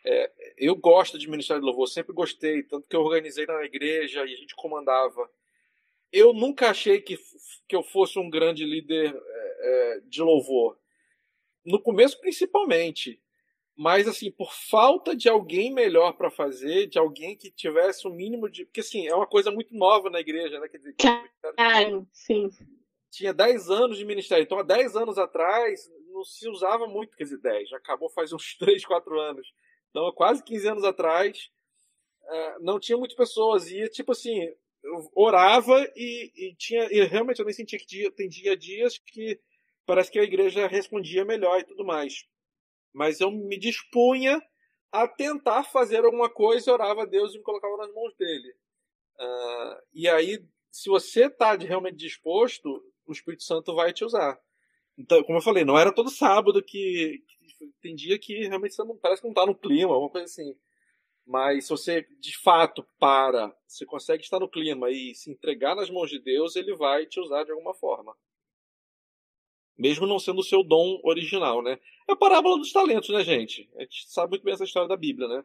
É, 0.04 0.30
eu 0.56 0.74
gosto 0.74 1.18
de 1.18 1.28
Ministério 1.28 1.60
de 1.60 1.66
Louvor, 1.66 1.86
sempre 1.86 2.14
gostei, 2.14 2.62
tanto 2.62 2.88
que 2.88 2.96
eu 2.96 3.02
organizei 3.02 3.44
na 3.46 3.64
igreja 3.64 4.20
e 4.24 4.32
a 4.32 4.36
gente 4.36 4.54
comandava. 4.54 5.28
Eu 6.12 6.32
nunca 6.32 6.70
achei 6.70 7.00
que, 7.00 7.18
que 7.68 7.76
eu 7.76 7.82
fosse 7.82 8.18
um 8.18 8.30
grande 8.30 8.64
líder 8.64 9.14
é, 9.14 9.96
é, 9.96 10.00
de 10.06 10.22
louvor. 10.22 10.78
No 11.64 11.80
começo, 11.80 12.18
principalmente. 12.20 13.20
Mas, 13.76 14.08
assim, 14.08 14.30
por 14.30 14.52
falta 14.52 15.14
de 15.14 15.28
alguém 15.28 15.72
melhor 15.72 16.12
para 16.12 16.30
fazer, 16.30 16.86
de 16.86 16.98
alguém 16.98 17.36
que 17.36 17.50
tivesse 17.50 18.06
o 18.06 18.10
um 18.10 18.14
mínimo 18.14 18.50
de. 18.50 18.64
Porque, 18.64 18.80
assim, 18.80 19.06
é 19.06 19.14
uma 19.14 19.26
coisa 19.26 19.50
muito 19.50 19.74
nova 19.74 20.10
na 20.10 20.20
igreja, 20.20 20.58
né? 20.58 20.68
Quer 20.68 20.78
dizer, 20.78 20.94
sim. 22.50 22.79
Tinha 23.10 23.32
10 23.34 23.70
anos 23.70 23.98
de 23.98 24.04
ministério. 24.04 24.44
Então, 24.44 24.58
há 24.58 24.62
10 24.62 24.96
anos 24.96 25.18
atrás, 25.18 25.90
não 26.12 26.24
se 26.24 26.48
usava 26.48 26.86
muito, 26.86 27.16
quer 27.16 27.24
dizer, 27.24 27.38
10, 27.38 27.70
já 27.70 27.76
acabou 27.76 28.08
faz 28.10 28.32
uns 28.32 28.54
3, 28.58 28.84
4 28.84 29.20
anos. 29.20 29.52
Então, 29.90 30.10
quase 30.12 30.42
15 30.42 30.68
anos 30.68 30.84
atrás, 30.84 31.50
é, 32.24 32.58
não 32.60 32.78
tinha 32.78 32.96
muitas 32.96 33.16
pessoas. 33.16 33.70
E, 33.70 33.88
tipo 33.88 34.12
assim, 34.12 34.40
eu 34.82 35.10
orava 35.14 35.78
e, 35.96 36.32
e 36.34 36.54
tinha. 36.56 36.84
E 36.90 37.04
realmente 37.04 37.40
eu 37.40 37.44
nem 37.44 37.54
sentia 37.54 37.78
que 37.78 37.86
dia, 37.86 38.10
tem 38.12 38.28
dia 38.28 38.56
dias 38.56 38.98
que 38.98 39.40
parece 39.84 40.10
que 40.10 40.18
a 40.18 40.24
igreja 40.24 40.66
respondia 40.66 41.24
melhor 41.24 41.60
e 41.60 41.64
tudo 41.64 41.84
mais. 41.84 42.24
Mas 42.92 43.20
eu 43.20 43.30
me 43.30 43.58
dispunha 43.58 44.40
a 44.92 45.06
tentar 45.06 45.64
fazer 45.64 46.04
alguma 46.04 46.28
coisa, 46.28 46.72
orava 46.72 47.02
a 47.02 47.06
Deus 47.06 47.34
e 47.34 47.38
me 47.38 47.44
colocava 47.44 47.76
nas 47.76 47.92
mãos 47.92 48.14
dele. 48.16 48.54
Uh, 49.18 49.82
e 49.92 50.08
aí, 50.08 50.44
se 50.70 50.88
você 50.88 51.26
está 51.26 51.54
realmente 51.54 51.96
disposto, 51.96 52.82
o 53.10 53.12
Espírito 53.12 53.42
Santo 53.42 53.74
vai 53.74 53.92
te 53.92 54.04
usar. 54.04 54.40
Então, 54.96 55.22
como 55.24 55.38
eu 55.38 55.42
falei, 55.42 55.64
não 55.64 55.78
era 55.78 55.92
todo 55.92 56.10
sábado 56.10 56.62
que, 56.62 57.22
que 57.58 57.66
tem 57.80 57.94
dia 57.94 58.18
que 58.18 58.46
realmente 58.46 58.74
você 58.74 58.84
não 58.84 58.96
parece 58.96 59.22
que 59.22 59.26
não 59.26 59.32
está 59.32 59.46
no 59.46 59.54
clima, 59.54 59.92
alguma 59.92 60.10
coisa 60.10 60.26
assim. 60.26 60.54
Mas 61.26 61.64
se 61.64 61.70
você 61.70 62.06
de 62.18 62.36
fato 62.38 62.86
para, 62.98 63.54
você 63.66 63.86
consegue 63.86 64.22
estar 64.22 64.40
no 64.40 64.48
clima 64.48 64.90
e 64.90 65.14
se 65.14 65.30
entregar 65.30 65.74
nas 65.76 65.88
mãos 65.90 66.10
de 66.10 66.18
Deus, 66.18 66.56
ele 66.56 66.74
vai 66.74 67.06
te 67.06 67.20
usar 67.20 67.44
de 67.44 67.52
alguma 67.52 67.74
forma. 67.74 68.16
Mesmo 69.78 70.06
não 70.06 70.18
sendo 70.18 70.40
o 70.40 70.44
seu 70.44 70.62
dom 70.62 71.00
original, 71.04 71.62
né? 71.62 71.78
É 72.08 72.12
a 72.12 72.16
parábola 72.16 72.58
dos 72.58 72.72
talentos, 72.72 73.08
né, 73.10 73.24
gente? 73.24 73.70
A 73.76 73.80
gente 73.80 74.10
sabe 74.10 74.30
muito 74.30 74.42
bem 74.42 74.52
essa 74.52 74.64
história 74.64 74.88
da 74.88 74.96
Bíblia, 74.96 75.28
né? 75.28 75.44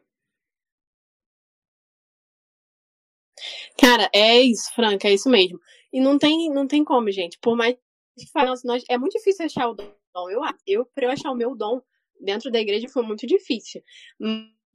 Cara, 3.78 4.08
é 4.12 4.40
isso, 4.40 4.72
Franca, 4.74 5.08
é 5.08 5.14
isso 5.14 5.28
mesmo. 5.28 5.60
E 5.92 6.00
não 6.00 6.18
tem, 6.18 6.50
não 6.50 6.66
tem 6.66 6.84
como, 6.84 7.10
gente. 7.10 7.38
Por 7.40 7.56
mais 7.56 7.76
que 8.18 8.30
fale, 8.32 8.50
nós, 8.64 8.82
é 8.88 8.96
muito 8.98 9.12
difícil 9.12 9.44
achar 9.46 9.68
o 9.68 9.74
dom. 9.74 10.30
Eu, 10.30 10.40
eu, 10.66 10.86
pra 10.86 11.06
eu 11.06 11.10
achar 11.10 11.30
o 11.30 11.34
meu 11.36 11.54
dom 11.54 11.82
dentro 12.20 12.50
da 12.50 12.58
igreja 12.58 12.88
foi 12.88 13.02
muito 13.02 13.26
difícil. 13.26 13.82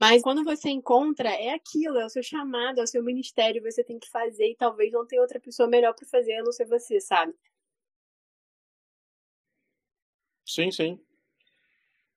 Mas 0.00 0.22
quando 0.22 0.44
você 0.44 0.68
encontra, 0.70 1.28
é 1.30 1.50
aquilo, 1.50 1.98
é 1.98 2.04
o 2.04 2.08
seu 2.10 2.22
chamado, 2.22 2.80
é 2.80 2.82
o 2.82 2.86
seu 2.86 3.02
ministério, 3.02 3.62
você 3.62 3.84
tem 3.84 3.98
que 3.98 4.08
fazer 4.10 4.50
e 4.50 4.56
talvez 4.56 4.92
não 4.92 5.06
tenha 5.06 5.22
outra 5.22 5.40
pessoa 5.40 5.68
melhor 5.68 5.94
para 5.94 6.08
fazer 6.08 6.34
a 6.34 6.42
não 6.42 6.52
ser 6.52 6.66
você, 6.66 7.00
sabe? 7.00 7.32
Sim, 10.44 10.70
sim. 10.70 11.00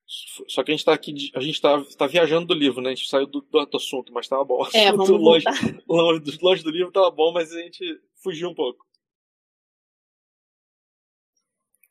Só 0.07 0.63
que 0.63 0.71
a 0.71 0.75
gente 0.75 0.85
tá 0.85 0.93
aqui, 0.93 1.31
a 1.33 1.39
gente 1.39 1.59
tá, 1.59 1.83
tá 1.97 2.05
viajando 2.05 2.45
do 2.45 2.53
livro, 2.53 2.79
né? 2.79 2.91
A 2.91 2.95
gente 2.95 3.09
saiu 3.09 3.25
do, 3.25 3.41
do 3.41 3.77
assunto, 3.77 4.13
mas 4.13 4.27
tava 4.27 4.43
bom. 4.45 4.63
É, 4.73 4.91
vamos 4.93 5.09
longe, 5.09 5.45
longe, 5.89 6.39
longe 6.41 6.63
do 6.63 6.69
livro 6.69 6.91
tava 6.91 7.09
bom, 7.09 7.33
mas 7.33 7.51
a 7.51 7.59
gente 7.59 8.01
fugiu 8.21 8.49
um 8.49 8.55
pouco. 8.55 8.85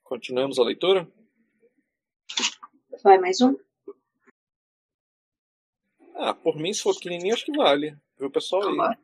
Continuamos 0.05 0.59
a 0.59 0.65
leitura? 0.65 1.11
Vai 3.03 3.19
mais 3.19 3.41
um? 3.41 3.57
Ah, 6.15 6.33
por 6.33 6.57
mim, 6.57 6.73
se 6.73 6.83
for 6.83 6.95
pequenininho, 6.95 7.35
acho 7.35 7.45
que 7.45 7.57
vale. 7.57 7.99
Viu, 8.19 8.31
pessoal 8.31 8.63
aí? 8.69 8.97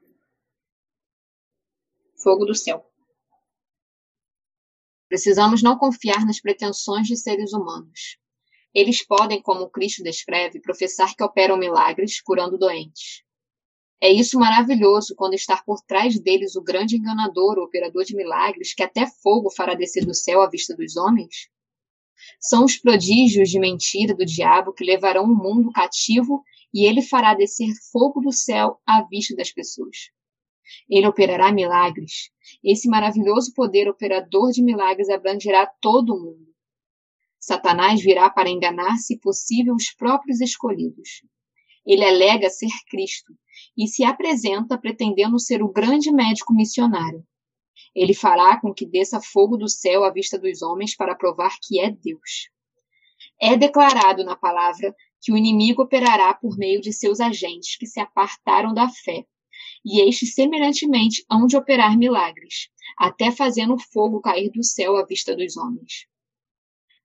Fogo 2.22 2.44
do 2.44 2.54
céu. 2.54 2.88
Precisamos 5.08 5.62
não 5.62 5.76
confiar 5.76 6.24
nas 6.24 6.40
pretensões 6.40 7.08
de 7.08 7.16
seres 7.16 7.52
humanos. 7.52 8.16
Eles 8.74 9.04
podem, 9.04 9.42
como 9.42 9.68
Cristo 9.68 10.02
descreve, 10.02 10.60
professar 10.60 11.14
que 11.14 11.24
operam 11.24 11.56
milagres, 11.56 12.20
curando 12.20 12.56
doentes. 12.56 13.22
É 14.02 14.10
isso 14.10 14.38
maravilhoso 14.38 15.14
quando 15.14 15.34
está 15.34 15.62
por 15.62 15.82
trás 15.82 16.18
deles 16.18 16.56
o 16.56 16.62
grande 16.62 16.96
enganador, 16.96 17.58
o 17.58 17.64
operador 17.64 18.04
de 18.04 18.16
milagres, 18.16 18.72
que 18.72 18.82
até 18.82 19.06
fogo 19.06 19.50
fará 19.50 19.74
descer 19.74 20.06
do 20.06 20.14
céu 20.14 20.40
à 20.40 20.48
vista 20.48 20.74
dos 20.74 20.96
homens? 20.96 21.50
São 22.40 22.64
os 22.64 22.76
prodígios 22.76 23.50
de 23.50 23.58
mentira 23.58 24.14
do 24.14 24.24
diabo 24.24 24.72
que 24.72 24.84
levarão 24.84 25.24
o 25.24 25.36
mundo 25.36 25.70
cativo 25.72 26.42
e 26.72 26.86
ele 26.86 27.02
fará 27.02 27.34
descer 27.34 27.68
fogo 27.92 28.20
do 28.20 28.32
céu 28.32 28.80
à 28.86 29.02
vista 29.02 29.34
das 29.34 29.50
pessoas. 29.50 30.10
Ele 30.88 31.06
operará 31.06 31.52
milagres. 31.52 32.30
Esse 32.62 32.88
maravilhoso 32.88 33.52
poder 33.54 33.88
operador 33.88 34.52
de 34.52 34.62
milagres 34.62 35.10
abrangerá 35.10 35.66
todo 35.66 36.14
o 36.14 36.20
mundo. 36.20 36.49
Satanás 37.40 38.02
virá 38.02 38.28
para 38.28 38.50
enganar, 38.50 38.98
se 38.98 39.18
possível, 39.18 39.74
os 39.74 39.90
próprios 39.90 40.42
escolhidos. 40.42 41.22
Ele 41.86 42.04
alega 42.04 42.50
ser 42.50 42.68
Cristo 42.88 43.32
e 43.76 43.88
se 43.88 44.04
apresenta 44.04 44.78
pretendendo 44.78 45.38
ser 45.38 45.62
o 45.62 45.72
grande 45.72 46.12
médico 46.12 46.52
missionário. 46.52 47.24
Ele 47.94 48.12
fará 48.12 48.60
com 48.60 48.74
que 48.74 48.86
desça 48.86 49.20
fogo 49.20 49.56
do 49.56 49.68
céu 49.68 50.04
à 50.04 50.10
vista 50.10 50.38
dos 50.38 50.60
homens 50.60 50.94
para 50.94 51.14
provar 51.14 51.56
que 51.62 51.80
é 51.80 51.90
Deus. 51.90 52.50
É 53.40 53.56
declarado 53.56 54.22
na 54.22 54.36
palavra 54.36 54.94
que 55.20 55.32
o 55.32 55.36
inimigo 55.36 55.82
operará 55.82 56.34
por 56.34 56.58
meio 56.58 56.80
de 56.80 56.92
seus 56.92 57.20
agentes 57.20 57.76
que 57.76 57.86
se 57.86 58.00
apartaram 58.00 58.74
da 58.74 58.88
fé, 58.88 59.24
e 59.84 60.06
estes 60.08 60.34
semelhantemente 60.34 61.24
hão 61.30 61.46
de 61.46 61.56
operar 61.56 61.96
milagres, 61.96 62.68
até 62.98 63.30
fazendo 63.30 63.78
fogo 63.78 64.20
cair 64.20 64.50
do 64.50 64.62
céu 64.62 64.96
à 64.96 65.04
vista 65.04 65.34
dos 65.34 65.56
homens. 65.56 66.06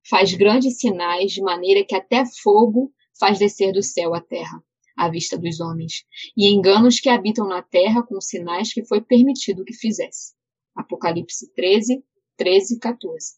Faz 0.09 0.33
grandes 0.33 0.77
sinais, 0.77 1.31
de 1.31 1.41
maneira 1.41 1.83
que 1.83 1.95
até 1.95 2.23
fogo 2.41 2.93
faz 3.19 3.39
descer 3.39 3.71
do 3.71 3.81
céu 3.81 4.13
à 4.13 4.21
terra, 4.21 4.63
à 4.97 5.09
vista 5.09 5.37
dos 5.37 5.59
homens, 5.59 6.05
e 6.37 6.47
enganos 6.53 6.99
que 6.99 7.09
habitam 7.09 7.47
na 7.47 7.61
terra 7.61 8.03
com 8.03 8.19
sinais 8.21 8.73
que 8.73 8.85
foi 8.85 9.01
permitido 9.01 9.65
que 9.65 9.73
fizesse. 9.73 10.33
Apocalipse 10.75 11.51
13, 11.53 12.03
13 12.37 12.79
14. 12.79 13.35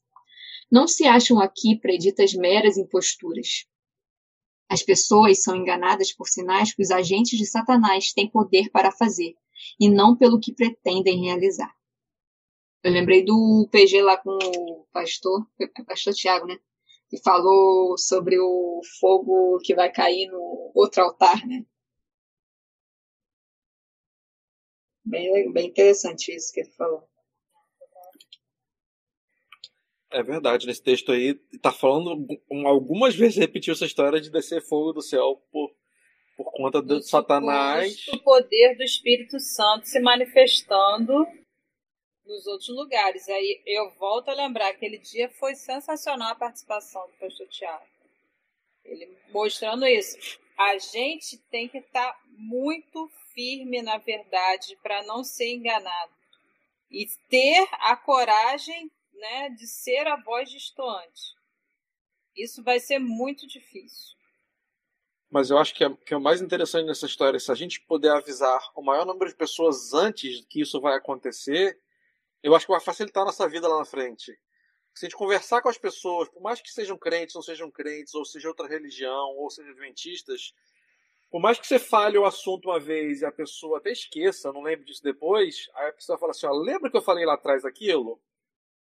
Não 0.70 0.88
se 0.88 1.06
acham 1.06 1.40
aqui 1.40 1.80
preditas 1.80 2.34
meras 2.34 2.78
imposturas, 2.78 3.66
as 4.70 4.84
pessoas 4.84 5.44
são 5.44 5.56
enganadas 5.56 6.12
por 6.12 6.28
sinais 6.28 6.74
que 6.74 6.82
os 6.82 6.92
agentes 6.92 7.40
de 7.40 7.46
Satanás 7.46 8.12
têm 8.12 8.30
poder 8.30 8.70
para 8.70 8.92
fazer, 8.92 9.34
e 9.80 9.90
não 9.90 10.16
pelo 10.16 10.40
que 10.40 10.54
pretendem 10.54 11.24
realizar. 11.24 11.74
Eu 12.84 12.92
lembrei 12.92 13.24
do 13.24 13.68
PG 13.72 14.02
lá 14.02 14.18
com 14.18 14.30
o 14.30 14.86
pastor, 14.94 15.46
pastor 15.86 16.14
Tiago, 16.14 16.46
né? 16.46 16.58
Que 17.10 17.22
falou 17.22 17.98
sobre 17.98 18.38
o 18.40 18.82
fogo 19.00 19.60
que 19.64 19.74
vai 19.74 19.92
cair 19.92 20.28
no 20.28 20.72
outro 20.76 21.04
altar, 21.04 21.46
né? 21.48 21.66
Bem, 25.04 25.52
bem 25.52 25.68
interessante 25.68 26.36
isso 26.36 26.52
que 26.54 26.62
ele 26.62 26.72
falou. 26.72 27.08
É 30.12 30.24
verdade, 30.24 30.66
nesse 30.68 30.82
texto 30.82 31.12
aí 31.12 31.34
tá 31.62 31.72
falando 31.72 32.26
algumas 32.66 33.16
vezes 33.16 33.38
repetiu 33.38 33.74
essa 33.74 33.86
história 33.86 34.22
de 34.22 34.30
descer 34.30 34.62
fogo 34.62 34.94
do 34.94 35.02
céu 35.02 35.42
por, 35.52 35.70
por 36.38 36.52
conta 36.54 36.82
do, 36.82 36.96
tipo, 36.96 37.10
Satanás. 37.10 38.06
O 38.14 38.20
poder 38.20 38.76
do 38.78 38.84
Espírito 38.84 39.40
Santo 39.40 39.86
se 39.86 40.00
manifestando 40.00 41.26
nos 42.28 42.46
outros 42.46 42.70
lugares. 42.70 43.28
Aí 43.30 43.62
eu 43.66 43.90
volto 43.92 44.30
a 44.30 44.34
lembrar, 44.34 44.70
aquele 44.70 44.98
dia 44.98 45.30
foi 45.30 45.56
sensacional 45.56 46.32
a 46.32 46.36
participação 46.36 47.08
do 47.08 47.14
pastor 47.14 47.48
Tiago. 47.48 47.86
Ele 48.84 49.18
mostrando 49.32 49.86
isso. 49.86 50.40
A 50.58 50.78
gente 50.78 51.38
tem 51.50 51.68
que 51.68 51.78
estar 51.78 52.14
tá 52.14 52.20
muito 52.30 53.10
firme 53.34 53.82
na 53.82 53.98
verdade 53.98 54.78
para 54.82 55.04
não 55.04 55.24
ser 55.24 55.54
enganado. 55.54 56.12
E 56.90 57.06
ter 57.30 57.68
a 57.74 57.96
coragem 57.96 58.92
né, 59.14 59.50
de 59.50 59.68
ser 59.68 60.08
a 60.08 60.16
voz 60.16 60.50
distoante. 60.50 61.36
Isso 62.36 62.64
vai 62.64 62.80
ser 62.80 63.00
muito 63.00 63.48
difícil. 63.48 64.16
Mas 65.30 65.50
eu 65.50 65.58
acho 65.58 65.74
que 65.74 65.84
é, 65.84 65.94
que 65.94 66.14
é 66.14 66.18
o 66.18 66.22
mais 66.22 66.42
interessante 66.42 66.86
nessa 66.86 67.06
história, 67.06 67.40
se 67.40 67.52
a 67.52 67.56
gente 67.56 67.82
puder 67.82 68.12
avisar 68.12 68.62
o 68.74 68.82
maior 68.82 69.06
número 69.06 69.30
de 69.30 69.36
pessoas 69.36 69.94
antes 69.94 70.46
que 70.50 70.62
isso 70.62 70.80
vai 70.80 70.96
acontecer, 70.96 71.78
eu 72.44 72.56
acho 72.56 72.66
que 72.66 72.72
vai 72.72 72.82
facilitar 72.82 73.24
a 73.24 73.28
nossa 73.28 73.48
vida 73.48 73.68
lá 73.68 73.80
na 73.80 73.86
frente. 73.86 74.38
Se 74.94 75.06
a 75.06 75.10
gente 75.10 75.18
conversar 75.18 75.62
com 75.62 75.70
as 75.70 75.78
pessoas, 75.78 76.28
por 76.30 76.42
mais 76.42 76.60
que 76.60 76.72
sejam 76.72 76.98
crentes, 76.98 77.36
não 77.36 77.42
sejam 77.42 77.70
crentes, 77.70 78.16
ou 78.16 78.26
seja 78.26 78.48
outra 78.48 78.68
religião, 78.68 79.36
ou 79.38 79.50
sejam 79.50 79.72
adventistas, 79.72 80.54
por 81.30 81.42
mais 81.42 81.60
que 81.60 81.68
você 81.68 81.78
fale 81.78 82.18
o 82.18 82.26
assunto 82.26 82.70
uma 82.70 82.80
vez 82.80 83.22
e 83.22 83.26
a 83.26 83.32
pessoa 83.32 83.78
até 83.80 83.92
esqueça, 83.92 84.52
não 84.52 84.62
lembre 84.62 84.86
disso 84.86 85.04
depois, 85.04 85.70
aí 85.76 85.90
a 85.90 85.94
pessoa 85.94 86.18
fala 86.18 86.32
assim, 86.32 86.48
ó, 86.48 86.52
lembra 86.52 86.90
que 86.90 86.98
eu 86.98 87.02
falei 87.02 87.26
lá 87.26 87.34
atrás 87.34 87.66
aquilo? 87.66 88.20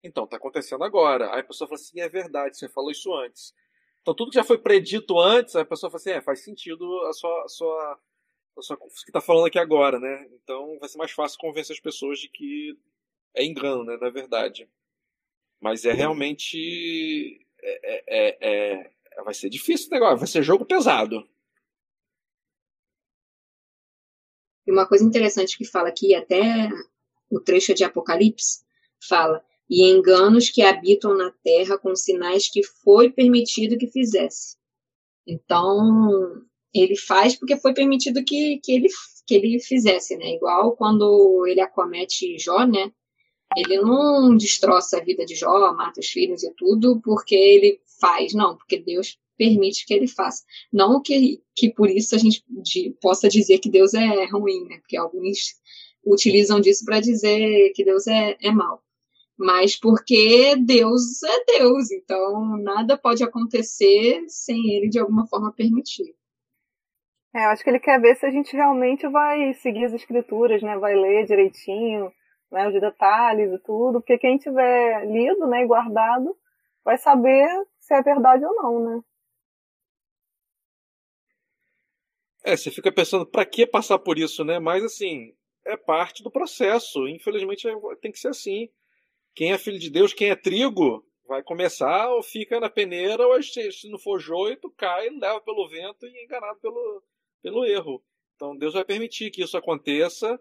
Então, 0.04 0.24
está 0.24 0.38
acontecendo 0.38 0.84
agora. 0.84 1.34
Aí 1.34 1.42
a 1.42 1.44
pessoa 1.44 1.68
fala 1.68 1.80
assim, 1.80 2.00
é 2.00 2.08
verdade, 2.08 2.58
você 2.58 2.70
falou 2.70 2.90
isso 2.90 3.14
antes. 3.14 3.54
Então, 4.02 4.16
tudo 4.16 4.32
que 4.32 4.38
já 4.38 4.44
foi 4.44 4.58
predito 4.58 5.20
antes, 5.20 5.56
a 5.56 5.66
pessoa 5.66 5.90
fala 5.90 6.00
assim, 6.00 6.12
é, 6.12 6.22
faz 6.22 6.40
sentido 6.44 7.02
a 7.08 7.14
sua, 7.14 7.44
a 7.44 7.48
sua, 7.50 8.00
a 8.58 8.62
sua 8.62 8.78
que 8.78 9.10
está 9.10 9.20
falando 9.20 9.48
aqui 9.48 9.60
agora, 9.60 10.00
né? 10.00 10.30
Então, 10.42 10.78
vai 10.80 10.88
ser 10.88 10.98
mais 10.98 11.12
fácil 11.12 11.38
convencer 11.38 11.74
as 11.76 11.82
pessoas 11.82 12.18
de 12.20 12.30
que 12.30 12.78
é 13.38 13.46
engano, 13.46 13.84
né? 13.84 13.98
Na 14.00 14.10
verdade. 14.10 14.68
Mas 15.60 15.86
é 15.86 15.94
realmente. 15.94 17.46
É, 17.62 17.96
é, 17.96 18.38
é, 18.42 18.92
é 19.18 19.24
vai 19.24 19.34
ser 19.34 19.50
difícil 19.50 19.88
o 19.88 19.92
negócio, 19.92 20.18
vai 20.18 20.28
ser 20.28 20.44
jogo 20.44 20.66
pesado. 20.66 21.28
E 24.66 24.72
uma 24.72 24.88
coisa 24.88 25.04
interessante 25.04 25.58
que 25.58 25.66
fala 25.66 25.90
aqui, 25.90 26.14
até 26.14 26.70
o 27.30 27.40
trecho 27.40 27.74
de 27.74 27.84
Apocalipse, 27.84 28.64
fala: 29.08 29.44
e 29.70 29.84
enganos 29.84 30.50
que 30.50 30.62
habitam 30.62 31.16
na 31.16 31.32
terra 31.44 31.78
com 31.78 31.96
sinais 31.96 32.50
que 32.50 32.64
foi 32.64 33.12
permitido 33.12 33.78
que 33.78 33.88
fizesse. 33.88 34.58
Então, 35.26 36.46
ele 36.74 36.96
faz 36.96 37.36
porque 37.36 37.58
foi 37.58 37.74
permitido 37.74 38.24
que, 38.24 38.60
que, 38.64 38.72
ele, 38.72 38.88
que 39.26 39.36
ele 39.36 39.60
fizesse, 39.60 40.16
né? 40.18 40.36
Igual 40.36 40.76
quando 40.76 41.46
ele 41.48 41.62
acomete 41.62 42.38
Jó, 42.40 42.66
né? 42.66 42.92
Ele 43.58 43.82
não 43.82 44.36
destroça 44.36 44.98
a 44.98 45.04
vida 45.04 45.26
de 45.26 45.36
Jó, 45.36 45.74
mata 45.74 46.00
os 46.00 46.08
filhos 46.08 46.44
e 46.44 46.54
tudo 46.56 47.02
porque 47.02 47.36
ele 47.36 47.80
faz, 48.00 48.34
não, 48.34 48.56
porque 48.56 48.80
Deus 48.80 49.18
permite 49.38 49.86
que 49.86 49.94
ele 49.94 50.08
faça. 50.08 50.44
Não 50.72 51.02
que, 51.02 51.42
que 51.56 51.72
por 51.72 51.90
isso 51.90 52.16
a 52.16 52.18
gente 52.18 52.44
de, 52.50 52.96
possa 53.02 53.28
dizer 53.28 53.60
que 53.60 53.70
Deus 53.70 53.94
é 53.94 54.26
ruim, 54.26 54.66
né? 54.66 54.78
Porque 54.80 54.98
alguns 54.98 55.56
utilizam 56.06 56.60
disso 56.60 56.86
para 56.86 57.00
dizer 57.00 57.72
que 57.74 57.84
Deus 57.84 58.08
é, 58.08 58.38
é 58.42 58.52
mau 58.52 58.82
mas 59.38 59.80
porque 59.80 60.56
Deus 60.56 61.22
é 61.22 61.60
Deus, 61.60 61.92
então 61.92 62.58
nada 62.58 62.98
pode 62.98 63.24
acontecer 63.24 64.24
sem 64.28 64.76
ele 64.76 64.90
de 64.90 65.00
alguma 65.00 65.28
forma 65.28 65.54
permitir. 65.54 66.16
É, 67.36 67.46
eu 67.46 67.50
acho 67.50 67.64
que 67.64 67.70
ele 67.70 67.80
quer 67.80 68.02
ver 68.02 68.16
se 68.16 68.26
a 68.26 68.32
gente 68.32 68.56
realmente 68.56 69.08
vai 69.08 69.54
seguir 69.56 69.86
as 69.86 69.94
escrituras, 69.94 70.64
né? 70.64 70.76
Vai 70.80 70.96
ler 70.96 71.28
direitinho, 71.28 72.12
né? 72.52 72.68
Os 72.68 72.80
detalhes 72.80 73.52
e 73.52 73.60
tudo, 73.60 74.00
porque 74.00 74.18
quem 74.18 74.38
tiver 74.38 75.06
lido, 75.06 75.48
né, 75.48 75.64
e 75.64 75.68
guardado, 75.68 76.38
vai 76.84 76.98
saber 76.98 77.48
se 77.80 77.94
é 77.94 78.02
verdade 78.02 78.46
ou 78.46 78.56
não, 78.56 78.80
né? 78.84 79.02
É, 82.44 82.56
você 82.56 82.72
fica 82.72 82.92
pensando, 82.92 83.26
para 83.26 83.46
que 83.46 83.68
passar 83.68 84.00
por 84.00 84.18
isso, 84.18 84.46
né? 84.46 84.58
Mas 84.58 84.84
assim, 84.84 85.36
é 85.66 85.76
parte 85.76 86.24
do 86.24 86.32
processo. 86.32 87.08
Infelizmente 87.08 87.68
tem 88.02 88.12
que 88.12 88.20
ser 88.20 88.30
assim. 88.30 88.70
Quem 89.36 89.52
é 89.52 89.58
filho 89.58 89.78
de 89.78 89.90
Deus, 89.90 90.14
quem 90.14 90.30
é 90.30 90.36
trigo, 90.36 91.06
vai 91.28 91.44
começar 91.44 92.10
ou 92.10 92.24
fica 92.24 92.60
na 92.60 92.70
peneira, 92.70 93.28
ou 93.28 93.44
se 93.44 93.90
não 93.90 94.00
for 94.00 94.18
joio, 94.18 94.58
tu 94.58 94.72
cai, 94.72 95.10
leva 95.10 95.42
pelo 95.42 95.68
vento 95.68 96.08
e 96.08 96.18
é 96.18 96.24
enganado 96.24 96.58
pelo, 96.60 97.04
pelo 97.44 97.66
erro. 97.66 98.02
Então 98.36 98.56
Deus 98.56 98.74
vai 98.74 98.86
permitir 98.86 99.30
que 99.30 99.44
isso 99.44 99.58
aconteça 99.58 100.40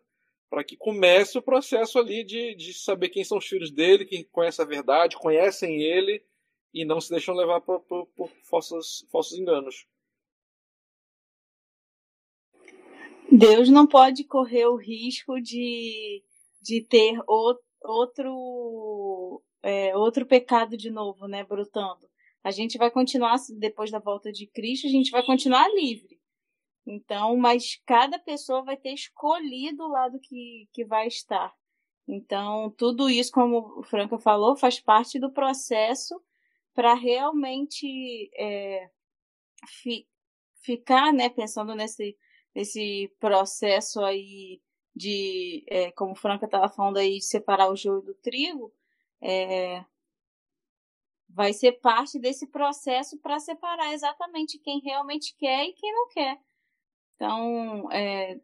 para 0.49 0.65
que 0.65 0.77
comece 0.77 1.39
o 1.39 1.43
processo 1.43 1.99
ali 1.99 2.23
de, 2.25 2.55
de 2.55 2.73
saber 2.73 3.09
quem 3.09 3.25
são 3.25 3.39
os 3.39 3.47
filhos 3.47 3.71
dele, 3.71 4.05
quem 4.05 4.25
conhece 4.25 4.63
a 4.63 4.65
verdade, 4.65 5.17
conhecem 5.17 5.83
ele 5.83 6.23
e 6.73 6.85
não 6.85 7.01
se 7.01 7.11
deixam 7.11 7.35
levar 7.35 7.61
por, 7.61 7.81
por, 7.81 8.07
por 8.09 8.31
falsos, 8.43 9.07
falsos 9.11 9.39
enganos. 9.39 9.87
Deus 13.31 13.69
não 13.69 13.87
pode 13.87 14.25
correr 14.25 14.67
o 14.67 14.77
risco 14.77 15.41
de, 15.41 16.23
de 16.63 16.81
ter 16.83 17.19
outro 17.83 19.43
é, 19.63 19.97
outro 19.97 20.25
pecado 20.25 20.77
de 20.77 20.91
novo, 20.91 21.27
né, 21.27 21.43
brotando. 21.43 22.09
A 22.45 22.53
gente 22.53 22.79
vai 22.79 22.89
continuar 22.91 23.37
depois 23.59 23.91
da 23.91 23.99
volta 23.99 24.31
de 24.31 24.47
Cristo, 24.47 24.87
a 24.87 24.91
gente 24.91 25.11
vai 25.11 25.25
continuar 25.27 25.69
livre. 25.75 26.16
Então, 26.87 27.37
mas 27.37 27.81
cada 27.85 28.19
pessoa 28.19 28.63
vai 28.63 28.77
ter 28.77 28.93
escolhido 28.95 29.85
o 29.85 29.89
lado 29.89 30.21
que, 30.21 30.69
que 30.73 30.85
vai 30.85 31.09
estar. 31.09 31.53
Então, 32.07 32.71
tudo 32.71 33.11
isso, 33.11 33.33
como 33.33 33.81
o 33.81 33.83
Franca 33.83 34.19
falou, 34.19 34.57
faz 34.57 34.79
parte 34.79 35.19
do 35.19 35.33
processo 35.33 36.23
para 36.73 36.95
realmente 36.95 38.31
é, 38.37 38.89
fi, 39.67 40.07
ficar, 40.63 41.13
né, 41.13 41.29
pensando 41.29 41.75
nesse, 41.75 42.17
nesse 42.55 43.13
processo 43.19 44.01
aí 44.05 44.61
de, 44.95 45.65
é, 45.69 45.91
como 45.93 46.15
Franca 46.15 46.47
estava 46.47 46.69
falando 46.69 46.99
aí, 46.99 47.21
separar 47.21 47.69
o 47.71 47.77
joio 47.77 48.03
do 48.03 48.15
trigo, 48.15 48.73
é, 49.21 49.85
vai 51.29 51.53
ser 51.53 51.73
parte 51.81 52.19
desse 52.19 52.47
processo 52.47 53.19
para 53.19 53.41
separar 53.41 53.93
exatamente 53.93 54.59
quem 54.59 54.81
realmente 54.81 55.35
quer 55.37 55.65
e 55.67 55.73
quem 55.73 55.93
não 55.93 56.09
quer. 56.09 56.46
Então, 57.17 57.91
é, 57.91 58.39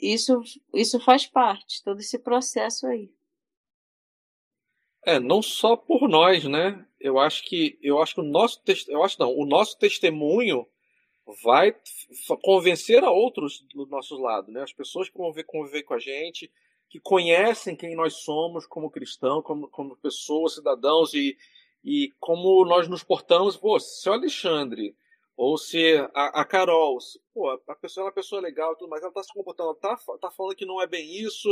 isso, 0.00 0.42
isso 0.74 1.00
faz 1.00 1.26
parte, 1.26 1.82
todo 1.82 2.00
esse 2.00 2.18
processo 2.18 2.86
aí. 2.86 3.10
É, 5.04 5.18
não 5.18 5.40
só 5.40 5.76
por 5.76 6.08
nós, 6.08 6.44
né? 6.44 6.86
Eu 7.00 7.18
acho 7.18 7.44
que 7.44 7.78
eu 7.82 8.00
acho 8.00 8.14
que 8.14 8.20
o 8.20 8.24
nosso 8.24 8.62
eu 8.88 9.02
acho 9.02 9.18
não, 9.18 9.36
o 9.36 9.44
nosso 9.44 9.76
testemunho 9.76 10.66
vai 11.42 11.74
convencer 12.42 13.02
a 13.02 13.10
outros 13.10 13.64
do 13.74 13.86
nosso 13.86 14.16
lado, 14.16 14.52
né? 14.52 14.62
As 14.62 14.72
pessoas 14.72 15.08
que 15.08 15.18
vão 15.18 15.32
conviver 15.46 15.82
com 15.82 15.94
a 15.94 15.98
gente, 15.98 16.50
que 16.88 17.00
conhecem 17.00 17.74
quem 17.74 17.96
nós 17.96 18.14
somos 18.16 18.66
como 18.66 18.90
cristãos, 18.90 19.42
como, 19.44 19.68
como 19.68 19.96
pessoas, 19.96 20.54
cidadãos 20.54 21.14
e, 21.14 21.36
e 21.84 22.12
como 22.20 22.64
nós 22.64 22.86
nos 22.86 23.02
portamos. 23.02 23.56
Pô, 23.56 23.80
se 23.80 24.08
o 24.08 24.12
Alexandre 24.12 24.94
ou 25.36 25.56
se 25.56 25.96
a, 26.14 26.40
a 26.40 26.44
Carol, 26.44 27.00
se, 27.00 27.20
pô, 27.32 27.50
a 27.50 27.76
pessoa 27.76 28.04
é 28.04 28.06
uma 28.06 28.14
pessoa 28.14 28.40
legal 28.40 28.72
e 28.72 28.76
tudo 28.76 28.90
mais, 28.90 29.02
ela 29.02 29.10
está 29.10 29.22
se 29.22 29.32
comportando, 29.32 29.70
ela 29.70 29.96
tá, 29.96 29.96
tá 30.20 30.30
falando 30.30 30.56
que 30.56 30.66
não 30.66 30.80
é 30.80 30.86
bem 30.86 31.10
isso. 31.20 31.48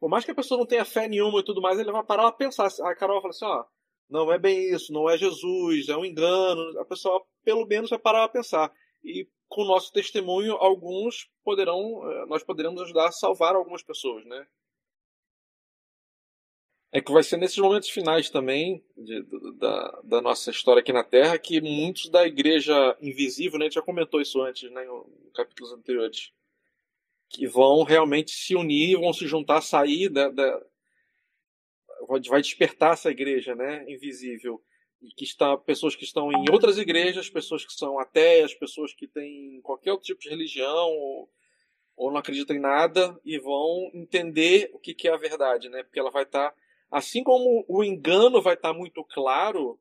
Por 0.00 0.08
mais 0.08 0.24
que 0.24 0.30
a 0.32 0.34
pessoa 0.34 0.58
não 0.58 0.66
tenha 0.66 0.84
fé 0.84 1.06
nenhuma 1.06 1.40
e 1.40 1.44
tudo 1.44 1.60
mais, 1.60 1.78
ele 1.78 1.92
vai 1.92 2.02
parar 2.02 2.26
a 2.26 2.32
pensar. 2.32 2.68
A 2.82 2.94
Carol 2.94 3.20
fala 3.20 3.30
assim, 3.30 3.44
ó, 3.44 3.64
não 4.10 4.32
é 4.32 4.38
bem 4.38 4.72
isso, 4.72 4.92
não 4.92 5.08
é 5.08 5.16
Jesus, 5.16 5.88
é 5.88 5.96
um 5.96 6.04
engano. 6.04 6.80
A 6.80 6.84
pessoa, 6.84 7.22
pelo 7.44 7.66
menos, 7.66 7.90
vai 7.90 7.98
parar 7.98 8.24
a 8.24 8.28
pensar 8.28 8.72
e 9.04 9.28
com 9.48 9.62
o 9.62 9.66
nosso 9.66 9.92
testemunho 9.92 10.54
alguns 10.54 11.28
poderão 11.44 12.00
eh, 12.10 12.26
nós 12.26 12.42
poderemos 12.42 12.80
ajudar 12.82 13.08
a 13.08 13.12
salvar 13.12 13.54
algumas 13.54 13.82
pessoas, 13.82 14.24
né? 14.24 14.46
É 16.92 17.00
que 17.00 17.10
vai 17.10 17.22
ser 17.22 17.38
nesses 17.38 17.56
momentos 17.56 17.88
finais 17.88 18.28
também 18.28 18.84
de, 18.96 19.22
da, 19.58 20.00
da 20.04 20.20
nossa 20.20 20.50
história 20.50 20.80
aqui 20.80 20.92
na 20.92 21.02
Terra 21.02 21.38
que 21.38 21.60
muitos 21.60 22.10
da 22.10 22.26
igreja 22.26 22.96
invisível, 23.00 23.58
né, 23.58 23.64
a 23.64 23.68
gente 23.68 23.76
já 23.76 23.82
comentou 23.82 24.20
isso 24.20 24.42
antes, 24.42 24.70
né, 24.70 24.84
em 24.84 25.30
capítulos 25.30 25.72
anteriores, 25.72 26.30
que 27.30 27.46
vão 27.46 27.82
realmente 27.82 28.32
se 28.32 28.54
unir, 28.54 28.98
vão 28.98 29.12
se 29.12 29.26
juntar, 29.26 29.62
sair 29.62 30.10
da, 30.10 30.28
da 30.28 30.62
vai 32.28 32.42
despertar 32.42 32.92
essa 32.92 33.10
igreja, 33.10 33.54
né, 33.54 33.84
invisível 33.88 34.62
que 35.16 35.24
está 35.24 35.56
pessoas 35.56 35.96
que 35.96 36.04
estão 36.04 36.30
em 36.30 36.44
outras 36.50 36.78
igrejas, 36.78 37.28
pessoas 37.28 37.64
que 37.64 37.72
são 37.72 37.98
ateias, 37.98 38.54
pessoas 38.54 38.94
que 38.94 39.08
têm 39.08 39.60
qualquer 39.62 39.92
outro 39.92 40.06
tipo 40.06 40.20
de 40.20 40.28
religião 40.28 40.88
ou, 40.88 41.30
ou 41.96 42.10
não 42.10 42.18
acreditam 42.18 42.54
em 42.54 42.60
nada 42.60 43.18
e 43.24 43.38
vão 43.38 43.90
entender 43.94 44.70
o 44.72 44.78
que, 44.78 44.94
que 44.94 45.08
é 45.08 45.12
a 45.12 45.16
verdade, 45.16 45.68
né? 45.68 45.82
Porque 45.82 45.98
ela 45.98 46.10
vai 46.10 46.22
estar, 46.22 46.50
tá, 46.50 46.56
assim 46.92 47.24
como 47.24 47.64
o 47.66 47.82
engano 47.82 48.42
vai 48.42 48.54
estar 48.54 48.72
tá 48.72 48.78
muito 48.78 49.02
claro, 49.06 49.80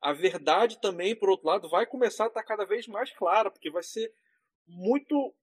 a 0.00 0.12
verdade 0.12 0.80
também, 0.80 1.16
por 1.16 1.30
outro 1.30 1.46
lado, 1.46 1.68
vai 1.68 1.86
começar 1.86 2.24
a 2.24 2.26
estar 2.28 2.42
tá 2.42 2.46
cada 2.46 2.64
vez 2.66 2.86
mais 2.86 3.10
clara, 3.12 3.50
porque 3.50 3.70
vai 3.70 3.82
ser 3.82 4.12
muito 4.66 5.34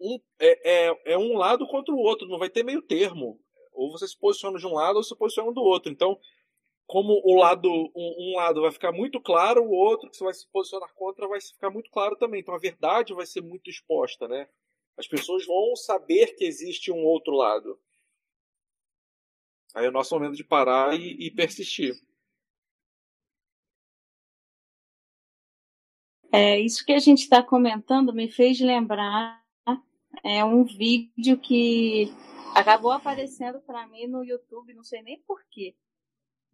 um, 0.00 0.20
é, 0.38 0.88
é, 0.88 1.12
é 1.14 1.18
um 1.18 1.36
lado 1.36 1.66
contra 1.66 1.92
o 1.92 1.98
outro, 1.98 2.28
não 2.28 2.38
vai 2.38 2.50
ter 2.50 2.62
meio 2.62 2.82
termo. 2.82 3.40
Ou 3.72 3.90
você 3.90 4.06
se 4.06 4.18
posiciona 4.18 4.58
de 4.58 4.66
um 4.66 4.74
lado 4.74 4.96
ou 4.96 5.02
se 5.02 5.16
posiciona 5.16 5.52
do 5.52 5.62
outro. 5.62 5.90
Então, 5.90 6.18
como 6.86 7.20
o 7.24 7.38
lado 7.38 7.68
um, 7.70 8.14
um, 8.18 8.36
lado 8.36 8.62
vai 8.62 8.72
ficar 8.72 8.92
muito 8.92 9.20
claro, 9.20 9.62
o 9.62 9.70
outro 9.70 10.10
que 10.10 10.16
você 10.16 10.24
vai 10.24 10.34
se 10.34 10.48
posicionar 10.50 10.92
contra 10.94 11.28
vai 11.28 11.40
ficar 11.40 11.70
muito 11.70 11.90
claro 11.90 12.16
também. 12.16 12.40
Então 12.40 12.54
a 12.54 12.58
verdade 12.58 13.14
vai 13.14 13.26
ser 13.26 13.42
muito 13.42 13.70
exposta, 13.70 14.26
né? 14.26 14.48
As 14.96 15.06
pessoas 15.06 15.46
vão 15.46 15.76
saber 15.76 16.34
que 16.34 16.44
existe 16.44 16.90
um 16.90 17.04
outro 17.04 17.34
lado. 17.34 17.78
Aí 19.74 19.86
é 19.86 19.88
o 19.88 19.92
nosso 19.92 20.14
momento 20.14 20.36
de 20.36 20.44
parar 20.44 20.98
e, 20.98 21.16
e 21.18 21.30
persistir. 21.30 21.94
É, 26.30 26.60
isso 26.60 26.84
que 26.84 26.92
a 26.92 26.98
gente 26.98 27.20
está 27.20 27.42
comentando 27.42 28.12
me 28.12 28.30
fez 28.30 28.60
lembrar 28.60 29.42
é 30.24 30.44
um 30.44 30.64
vídeo 30.64 31.38
que 31.38 32.12
acabou 32.54 32.92
aparecendo 32.92 33.60
para 33.60 33.86
mim 33.86 34.06
no 34.06 34.24
YouTube, 34.24 34.74
não 34.74 34.84
sei 34.84 35.02
nem 35.02 35.20
porquê 35.20 35.74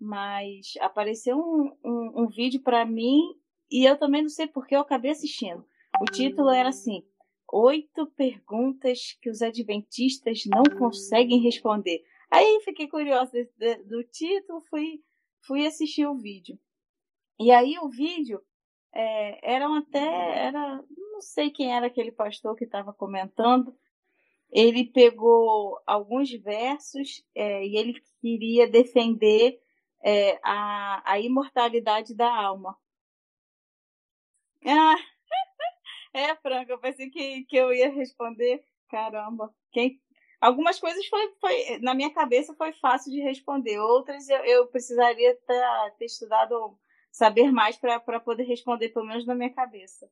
mas 0.04 0.74
apareceu 0.80 1.38
um, 1.38 1.72
um, 1.84 2.22
um 2.22 2.28
vídeo 2.28 2.60
para 2.60 2.84
mim 2.84 3.20
e 3.70 3.84
eu 3.84 3.96
também 3.96 4.22
não 4.22 4.28
sei 4.28 4.46
porque 4.46 4.76
eu 4.76 4.80
acabei 4.80 5.10
assistindo. 5.10 5.64
O 6.00 6.04
título 6.04 6.50
era 6.50 6.68
assim: 6.68 7.02
Oito 7.52 8.06
perguntas 8.08 9.16
que 9.20 9.30
os 9.30 9.42
adventistas 9.42 10.42
não 10.46 10.62
conseguem 10.78 11.40
responder. 11.40 12.04
Aí 12.34 12.60
fiquei 12.64 12.88
curiosa 12.88 13.32
do 13.86 14.02
título, 14.02 14.60
fui, 14.62 15.00
fui 15.46 15.64
assistir 15.64 16.04
o 16.04 16.18
vídeo. 16.18 16.58
E 17.38 17.52
aí 17.52 17.78
o 17.78 17.88
vídeo 17.88 18.42
é, 18.92 19.54
eram 19.54 19.74
até 19.74 20.46
era 20.46 20.82
não 21.12 21.20
sei 21.20 21.52
quem 21.52 21.72
era 21.72 21.86
aquele 21.86 22.10
pastor 22.10 22.56
que 22.56 22.64
estava 22.64 22.92
comentando. 22.92 23.72
Ele 24.50 24.84
pegou 24.84 25.80
alguns 25.86 26.28
versos 26.32 27.24
é, 27.36 27.64
e 27.64 27.76
ele 27.76 28.02
queria 28.20 28.68
defender 28.68 29.60
é, 30.02 30.40
a, 30.42 31.12
a 31.12 31.20
imortalidade 31.20 32.16
da 32.16 32.34
alma. 32.34 32.76
Ah, 34.66 34.96
é, 36.12 36.34
Franca, 36.36 36.72
eu 36.72 36.80
pensei 36.80 37.10
que, 37.10 37.44
que 37.44 37.56
eu 37.56 37.72
ia 37.72 37.90
responder. 37.90 38.64
Caramba, 38.88 39.54
quem... 39.70 40.00
algumas 40.44 40.78
coisas 40.78 41.06
foi, 41.06 41.32
foi 41.40 41.78
na 41.78 41.94
minha 41.94 42.12
cabeça 42.12 42.54
foi 42.54 42.72
fácil 42.72 43.10
de 43.10 43.20
responder, 43.20 43.78
outras 43.78 44.28
eu, 44.28 44.44
eu 44.44 44.66
precisaria 44.66 45.34
ter, 45.98 46.04
estudado, 46.04 46.78
saber 47.10 47.50
mais 47.50 47.76
para 47.78 48.20
poder 48.20 48.44
responder, 48.44 48.90
pelo 48.90 49.06
menos 49.06 49.26
na 49.26 49.34
minha 49.34 49.50
cabeça. 49.50 50.10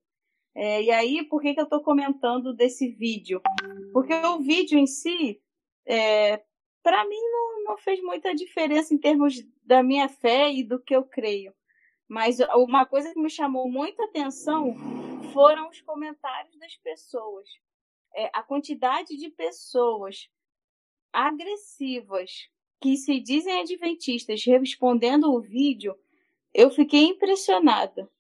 É, 0.55 0.83
e 0.83 0.91
aí, 0.91 1.25
por 1.25 1.41
que, 1.41 1.55
que 1.55 1.61
eu 1.61 1.65
estou 1.65 1.83
comentando 1.83 2.55
desse 2.55 2.89
vídeo? 2.89 3.41
Porque 3.93 4.13
o 4.15 4.39
vídeo 4.39 4.79
em 4.79 4.87
si, 4.87 5.41
é, 5.87 6.43
para 6.83 7.05
mim, 7.07 7.21
não, 7.31 7.65
não 7.65 7.79
fez 7.79 8.03
muita 8.03 8.35
diferença 8.35 8.93
em 8.93 8.99
termos 8.99 9.35
da 9.65 9.83
minha 9.83 10.09
fé 10.09 10.51
e 10.53 10.63
do 10.63 10.79
que 10.79 10.95
eu 10.95 11.05
creio. 11.05 11.55
Mas 12.09 12.39
uma 12.55 12.85
coisa 12.85 13.13
que 13.13 13.21
me 13.21 13.31
chamou 13.31 13.71
muita 13.71 14.05
atenção 14.05 14.75
foram 15.33 15.71
os 15.71 15.81
comentários 15.81 16.59
das 16.59 16.77
pessoas. 16.77 17.49
É, 18.15 18.31
a 18.33 18.43
quantidade 18.43 19.17
de 19.17 19.31
pessoas 19.31 20.29
agressivas 21.13 22.49
que 22.81 22.97
se 22.97 23.21
dizem 23.21 23.61
adventistas 23.61 24.45
respondendo 24.45 25.33
o 25.33 25.41
vídeo, 25.41 25.97
eu 26.53 26.71
fiquei 26.71 27.05
impressionada. 27.05 28.11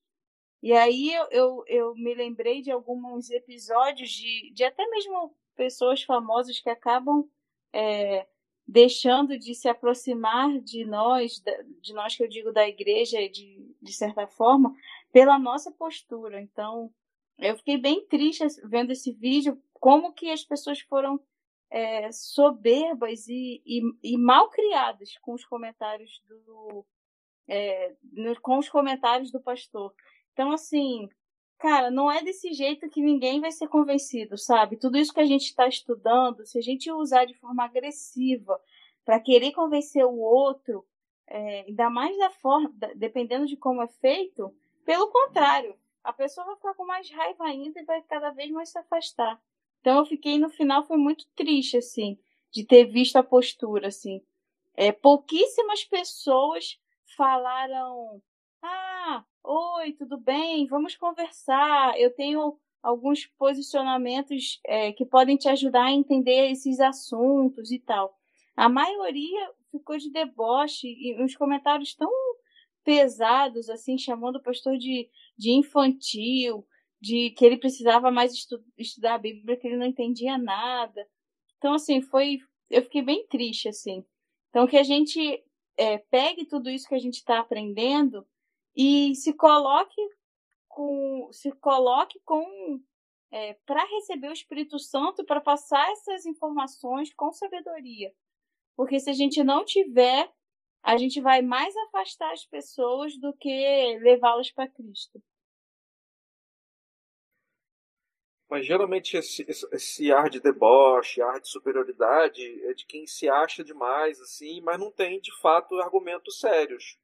E 0.62 0.72
aí 0.72 1.12
eu, 1.12 1.26
eu, 1.30 1.64
eu 1.66 1.95
me 1.95 2.14
lembrei 2.14 2.62
de 2.62 2.70
alguns 2.70 3.30
episódios 3.30 4.11
de, 4.11 4.53
de 4.53 4.62
até 4.62 4.86
mesmo 4.88 5.34
pessoas 5.57 6.03
famosas 6.03 6.61
que 6.61 6.70
acabam 6.70 7.28
é, 7.72 8.26
deixando 8.66 9.36
de 9.36 9.55
se 9.55 9.68
aproximar 9.68 10.61
de 10.61 10.84
nós, 10.84 11.43
de 11.80 11.93
nós 11.93 12.14
que 12.14 12.22
eu 12.22 12.28
digo 12.28 12.53
da 12.53 12.66
igreja, 12.68 13.28
de, 13.28 13.74
de 13.82 13.93
certa 13.93 14.26
forma, 14.26 14.74
pela 15.12 15.38
nossa 15.38 15.72
postura. 15.72 16.40
Então, 16.40 16.93
eu 17.38 17.57
fiquei 17.57 17.76
bem 17.76 18.07
triste 18.07 18.45
vendo 18.64 18.93
esse 18.93 19.12
vídeo, 19.12 19.61
como 19.83 20.12
que 20.12 20.30
as 20.30 20.45
pessoas 20.45 20.78
foram 20.83 21.18
é, 21.68 22.12
soberbas 22.12 23.26
e, 23.26 23.61
e, 23.66 23.83
e, 24.01 24.16
mal 24.16 24.49
criadas 24.49 25.18
com 25.20 25.35
os 25.35 25.45
comentários 25.45 26.22
do 26.28 26.87
é, 27.49 27.93
com 28.41 28.59
os 28.59 28.68
comentários 28.68 29.33
do 29.33 29.41
pastor. 29.41 29.93
Então, 30.33 30.53
assim, 30.53 31.09
cara, 31.59 31.91
não 31.91 32.09
é 32.09 32.22
desse 32.22 32.53
jeito 32.53 32.89
que 32.91 33.03
ninguém 33.03 33.41
vai 33.41 33.51
ser 33.51 33.66
convencido, 33.66 34.39
sabe? 34.39 34.78
Tudo 34.78 34.97
isso 34.97 35.12
que 35.12 35.18
a 35.18 35.26
gente 35.26 35.47
está 35.47 35.66
estudando, 35.66 36.47
se 36.47 36.57
a 36.59 36.62
gente 36.62 36.89
usar 36.93 37.24
de 37.24 37.35
forma 37.35 37.64
agressiva 37.64 38.61
para 39.05 39.18
querer 39.18 39.51
convencer 39.51 40.05
o 40.05 40.16
outro, 40.16 40.87
é, 41.26 41.62
ainda 41.62 41.91
mais 41.91 42.16
da 42.18 42.30
forma, 42.30 42.72
dependendo 42.95 43.47
de 43.47 43.57
como 43.57 43.83
é 43.83 43.89
feito, 43.89 44.55
pelo 44.85 45.11
contrário, 45.11 45.76
a 46.05 46.12
pessoa 46.12 46.47
vai 46.47 46.55
ficar 46.55 46.74
com 46.74 46.87
mais 46.87 47.11
raiva 47.11 47.43
ainda 47.47 47.80
e 47.80 47.85
vai 47.85 48.01
cada 48.03 48.30
vez 48.30 48.49
mais 48.53 48.68
se 48.68 48.78
afastar. 48.78 49.43
Então 49.83 49.99
eu 49.99 50.07
fiquei 50.07 50.39
no 50.39 50.49
final 50.49 50.87
foi 50.87 50.97
muito 50.97 51.26
triste 51.35 51.76
assim 51.76 52.16
de 52.51 52.64
ter 52.64 52.85
visto 52.85 53.16
a 53.16 53.22
postura 53.22 53.89
assim. 53.89 54.22
É, 54.74 54.93
pouquíssimas 54.93 55.85
pessoas 55.85 56.78
falaram: 57.16 58.22
"Ah, 58.62 59.24
Oi, 59.45 59.93
tudo 59.95 60.16
bem? 60.18 60.66
Vamos 60.68 60.95
conversar. 60.95 61.99
Eu 61.99 62.14
tenho 62.14 62.57
alguns 62.80 63.26
posicionamentos 63.37 64.61
é, 64.64 64.93
que 64.93 65.05
podem 65.05 65.37
te 65.37 65.49
ajudar 65.49 65.87
a 65.87 65.93
entender 65.93 66.53
esses 66.53 66.78
assuntos 66.78 67.72
e 67.72 67.80
tal. 67.80 68.16
A 68.57 68.68
maioria 68.68 69.51
ficou 69.72 69.99
de 69.99 70.12
deboche 70.12 70.87
e 70.87 71.20
uns 71.20 71.35
comentários 71.35 71.93
tão 71.97 72.09
pesados, 72.85 73.68
assim, 73.68 73.99
chamando 73.99 74.37
o 74.37 74.43
pastor 74.43 74.78
de, 74.78 75.09
de 75.37 75.51
infantil, 75.51 76.64
de 77.03 77.30
que 77.30 77.44
ele 77.44 77.57
precisava 77.57 78.12
mais 78.12 78.32
estu 78.32 78.62
estudar 78.78 79.14
a 79.14 79.18
Bíblia, 79.18 79.57
que 79.57 79.66
ele 79.66 79.76
não 79.76 79.86
entendia 79.86 80.38
nada. 80.38 81.05
Então, 81.59 81.74
assim, 81.74 82.00
foi. 82.00 82.38
Eu 82.70 82.82
fiquei 82.82 83.03
bem 83.03 83.26
triste, 83.26 83.68
assim. 83.68 84.05
Então, 84.48 84.68
que 84.68 84.76
a 84.76 84.84
gente 84.84 85.42
é, 85.76 85.98
pegue 85.98 86.46
tudo 86.46 86.70
isso 86.70 86.88
que 86.88 86.94
a 86.94 87.00
gente 87.00 87.16
está 87.16 87.40
aprendendo 87.40 88.24
e 88.76 89.14
se 89.16 89.32
coloque 89.34 90.00
com 90.68 91.28
se 91.32 91.50
coloque 91.53 92.20
com 92.24 92.80
é, 93.32 93.55
para 93.66 93.84
receber 93.84 94.28
o 94.28 94.32
Espírito 94.32 94.78
Santo 94.78 95.24
para 95.24 95.40
passar 95.40 95.90
essas 95.92 96.24
informações 96.24 97.12
com 97.14 97.32
sabedoria 97.32 98.11
porque 98.76 98.98
se 98.98 99.11
a 99.11 99.12
gente 99.12 99.42
não 99.44 99.64
tiver 99.64 100.32
a 100.82 100.96
gente 100.96 101.20
vai 101.20 101.42
mais 101.42 101.74
afastar 101.76 102.32
as 102.32 102.46
pessoas 102.46 103.18
do 103.18 103.34
que 103.34 103.98
levá-las 104.00 104.50
para 104.50 104.68
Cristo 104.68 105.22
mas 108.53 108.66
geralmente 108.66 109.16
esse, 109.16 109.46
esse, 109.48 110.12
ar 110.12 110.28
de 110.28 110.38
deboche, 110.38 111.22
ar 111.22 111.40
de 111.40 111.48
superioridade 111.48 112.42
é 112.66 112.74
de 112.74 112.84
quem 112.84 113.07
se 113.07 113.26
acha 113.26 113.64
demais 113.64 114.20
assim, 114.20 114.61
mas 114.61 114.78
não 114.78 114.90
tem 114.90 115.18
de 115.22 115.34
fato 115.40 115.80
argumentos 115.80 116.38
sérios. 116.38 116.98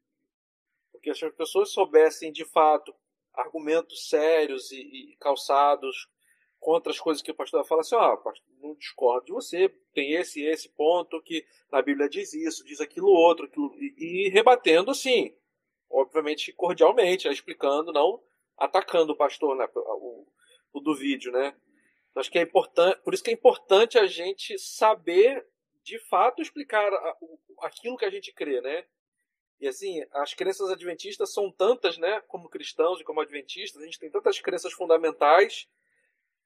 Porque 0.93 1.15
se 1.15 1.25
as 1.25 1.35
pessoas 1.35 1.73
soubessem 1.73 2.31
de 2.31 2.45
fato 2.45 2.95
argumentos 3.33 4.11
sérios 4.11 4.71
e, 4.73 4.77
e 4.83 5.17
calçados 5.19 6.11
contra 6.61 6.93
as 6.93 7.01
coisas 7.01 7.23
que 7.23 7.31
o 7.31 7.35
pastor 7.35 7.65
fala 7.65 7.81
assim, 7.81 7.97
ó, 7.97 8.21
oh, 8.23 8.33
não 8.61 8.75
discordo 8.75 9.25
de 9.25 9.33
você, 9.33 9.71
tem 9.95 10.13
esse 10.17 10.43
esse 10.45 10.69
ponto 10.69 11.23
que 11.23 11.47
na 11.73 11.81
Bíblia 11.81 12.11
diz 12.11 12.35
isso, 12.35 12.63
diz 12.63 12.79
aquilo 12.79 13.09
outro, 13.09 13.47
aquilo, 13.47 13.75
e, 13.79 14.27
e 14.27 14.29
rebatendo 14.29 14.91
assim, 14.91 15.35
obviamente 15.89 16.53
cordialmente, 16.53 17.27
explicando, 17.27 17.91
não 17.91 18.23
atacando 18.55 19.15
o 19.15 19.17
pastor, 19.17 19.57
né, 19.57 19.67
o, 19.75 20.27
o 20.79 20.81
do 20.81 20.95
vídeo, 20.95 21.33
né? 21.33 21.55
Acho 22.15 22.31
que 22.31 22.39
é 22.39 22.43
importante, 22.43 23.01
por 23.05 23.15
isso 23.15 23.23
que 23.23 23.31
é 23.31 23.35
importante 23.35 23.99
a 23.99 24.07
gente 24.07 24.59
saber 24.59 25.47
de 25.85 25.99
fato 25.99 26.43
explicar 26.43 26.91
aquilo 27.63 27.97
que 27.97 28.05
a 28.05 28.11
gente 28.11 28.33
crê, 28.33 28.61
né? 28.61 28.85
E 29.61 29.67
assim, 29.67 30.05
as 30.13 30.35
crenças 30.35 30.71
adventistas 30.71 31.33
são 31.33 31.51
tantas, 31.51 31.97
né? 31.99 32.21
Como 32.29 32.49
cristãos 32.49 33.01
e 33.01 33.05
como 33.05 33.21
adventistas, 33.21 33.81
a 33.81 33.85
gente 33.85 33.99
tem 33.99 34.11
tantas 34.11 34.41
crenças 34.41 34.73
fundamentais 34.73 35.69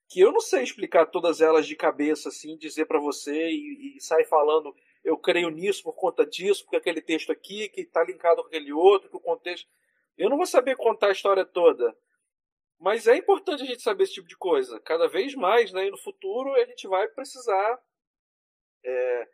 que 0.09 0.20
eu 0.20 0.30
não 0.30 0.41
sei 0.41 0.62
explicar 0.62 1.07
todas 1.07 1.41
elas 1.41 1.66
de 1.66 1.74
cabeça, 1.74 2.28
assim, 2.28 2.57
dizer 2.57 2.85
para 2.85 3.01
você 3.01 3.49
e, 3.49 3.97
e 3.97 4.01
sair 4.01 4.26
falando, 4.26 4.74
eu 5.03 5.16
creio 5.16 5.49
nisso 5.49 5.83
por 5.83 5.95
conta 5.95 6.24
disso, 6.24 6.64
porque 6.64 6.76
aquele 6.76 7.01
texto 7.01 7.33
aqui 7.33 7.68
que 7.70 7.80
está 7.80 8.05
linkado 8.05 8.43
com 8.43 8.49
aquele 8.49 8.72
outro, 8.72 9.09
que 9.09 9.16
o 9.16 9.20
contexto. 9.20 9.68
Eu 10.16 10.28
não 10.28 10.37
vou 10.37 10.47
saber 10.47 10.76
contar 10.76 11.09
a 11.09 11.12
história 11.12 11.45
toda. 11.45 11.97
Mas 12.83 13.07
é 13.07 13.16
importante 13.16 13.62
a 13.62 13.66
gente 13.66 13.80
saber 13.80 14.03
esse 14.03 14.14
tipo 14.14 14.26
de 14.26 14.37
coisa. 14.37 14.80
Cada 14.80 15.07
vez 15.07 15.37
mais, 15.37 15.72
né? 15.72 15.87
E 15.87 15.91
no 15.93 15.97
futuro 15.97 16.53
a 16.53 16.64
gente 16.64 16.89
vai 16.89 17.07
precisar 17.07 17.80
é, 18.85 19.28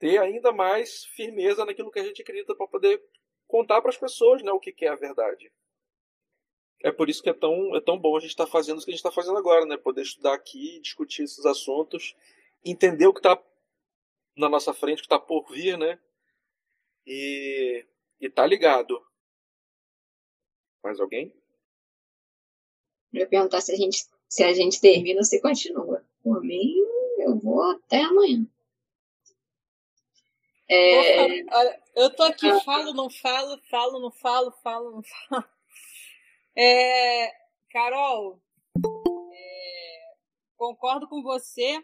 ter 0.00 0.18
ainda 0.18 0.50
mais 0.50 1.04
firmeza 1.04 1.64
naquilo 1.64 1.92
que 1.92 2.00
a 2.00 2.02
gente 2.02 2.20
acredita 2.20 2.56
para 2.56 2.66
poder 2.66 3.00
contar 3.46 3.80
para 3.80 3.90
as 3.90 3.96
pessoas 3.96 4.42
né, 4.42 4.50
o 4.50 4.58
que, 4.58 4.72
que 4.72 4.84
é 4.84 4.88
a 4.88 4.96
verdade. 4.96 5.52
É 6.82 6.90
por 6.90 7.08
isso 7.08 7.22
que 7.22 7.30
é 7.30 7.32
tão, 7.32 7.76
é 7.76 7.80
tão 7.80 7.96
bom 7.96 8.16
a 8.16 8.20
gente 8.20 8.30
estar 8.30 8.46
tá 8.46 8.50
fazendo 8.50 8.78
o 8.78 8.84
que 8.84 8.90
a 8.90 8.92
gente 8.92 8.98
está 8.98 9.12
fazendo 9.12 9.38
agora, 9.38 9.64
né? 9.64 9.76
Poder 9.76 10.02
estudar 10.02 10.34
aqui, 10.34 10.80
discutir 10.80 11.22
esses 11.22 11.46
assuntos, 11.46 12.16
entender 12.64 13.06
o 13.06 13.14
que 13.14 13.20
está 13.20 13.40
na 14.36 14.48
nossa 14.48 14.74
frente, 14.74 14.98
o 14.98 15.02
que 15.02 15.06
está 15.06 15.20
por 15.20 15.48
vir, 15.52 15.78
né? 15.78 16.00
E, 17.06 17.86
e 18.20 18.28
tá 18.28 18.44
ligado. 18.44 19.00
Mais 20.82 20.98
alguém? 20.98 21.37
Ia 23.12 23.26
perguntar 23.26 23.60
se 23.60 23.72
a 23.72 23.76
gente, 23.76 24.06
se 24.28 24.44
a 24.44 24.52
gente 24.52 24.80
termina 24.80 25.20
ou 25.20 25.24
se 25.24 25.40
continua. 25.40 26.04
Por 26.22 26.42
mim, 26.42 26.74
eu 27.18 27.36
vou 27.38 27.62
até 27.62 28.02
amanhã. 28.02 28.46
É... 30.68 31.44
Olha, 31.50 31.82
eu 31.96 32.14
tô 32.14 32.22
aqui, 32.24 32.48
falo, 32.60 32.92
não 32.92 33.08
falo, 33.08 33.58
falo, 33.70 34.00
não 34.00 34.10
falo, 34.10 34.52
falo, 34.62 34.90
não 34.90 35.02
falo. 35.02 35.44
É, 36.54 37.32
Carol, 37.70 38.40
é, 39.32 40.14
concordo 40.56 41.06
com 41.06 41.22
você 41.22 41.82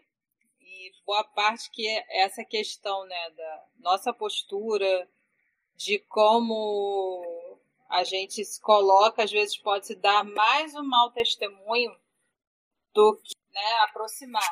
e 0.59 0.91
boa 1.05 1.23
parte 1.23 1.71
que 1.71 1.87
é 1.87 2.23
essa 2.23 2.43
questão 2.43 3.05
né, 3.05 3.29
da 3.31 3.65
nossa 3.79 4.11
postura 4.11 5.09
de 5.75 5.99
como 5.99 7.23
a 7.89 8.03
gente 8.03 8.43
se 8.43 8.59
coloca, 8.61 9.23
às 9.23 9.31
vezes 9.31 9.57
pode 9.57 9.87
se 9.87 9.95
dar 9.95 10.23
mais 10.23 10.73
um 10.75 10.83
mau 10.83 11.11
testemunho 11.11 11.95
do 12.93 13.17
que 13.17 13.35
né, 13.53 13.73
aproximar. 13.83 14.49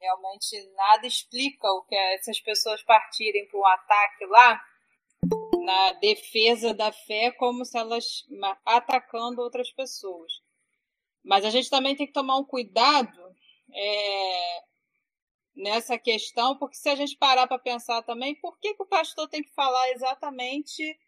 Realmente 0.00 0.70
nada 0.74 1.06
explica 1.06 1.68
o 1.72 1.84
que 1.84 1.94
é 1.94 2.14
essas 2.14 2.40
pessoas 2.40 2.82
partirem 2.82 3.46
para 3.48 3.58
um 3.58 3.66
ataque 3.66 4.26
lá 4.26 4.62
na 5.64 5.92
defesa 5.94 6.72
da 6.72 6.92
fé 6.92 7.30
como 7.32 7.64
se 7.64 7.76
elas 7.76 8.24
atacando 8.64 9.42
outras 9.42 9.70
pessoas. 9.72 10.32
Mas 11.22 11.44
a 11.44 11.50
gente 11.50 11.68
também 11.68 11.96
tem 11.96 12.06
que 12.06 12.12
tomar 12.12 12.38
um 12.38 12.44
cuidado 12.44 13.36
é, 13.74 14.62
nessa 15.54 15.98
questão, 15.98 16.56
porque 16.56 16.76
se 16.76 16.88
a 16.88 16.94
gente 16.94 17.16
parar 17.16 17.46
para 17.46 17.58
pensar 17.58 18.02
também, 18.02 18.34
por 18.36 18.58
que, 18.58 18.74
que 18.74 18.82
o 18.82 18.86
pastor 18.86 19.28
tem 19.28 19.42
que 19.42 19.52
falar 19.52 19.90
exatamente 19.90 20.98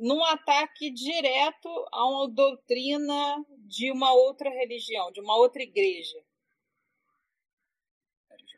num 0.00 0.24
ataque 0.24 0.90
direto 0.90 1.68
a 1.92 2.06
uma 2.06 2.28
doutrina 2.28 3.44
de 3.58 3.92
uma 3.92 4.12
outra 4.12 4.48
religião, 4.48 5.12
de 5.12 5.20
uma 5.20 5.36
outra 5.36 5.62
igreja? 5.62 6.18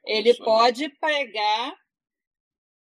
Ele 0.04 0.34
pode 0.34 0.88
pregar 0.88 1.76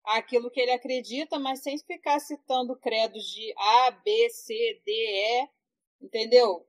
aquilo 0.04 0.50
que 0.50 0.60
ele 0.60 0.72
acredita, 0.72 1.38
mas 1.38 1.62
sem 1.62 1.78
ficar 1.78 2.18
citando 2.20 2.76
credos 2.76 3.24
de 3.32 3.52
A, 3.56 3.90
B, 3.90 4.30
C, 4.30 4.80
D, 4.84 4.92
E, 4.92 5.48
entendeu? 6.00 6.66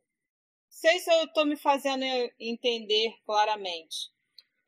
Sei 0.69 0.99
se 0.99 1.11
eu 1.11 1.23
estou 1.25 1.45
me 1.45 1.55
fazendo 1.55 2.03
entender 2.39 3.15
claramente. 3.25 4.11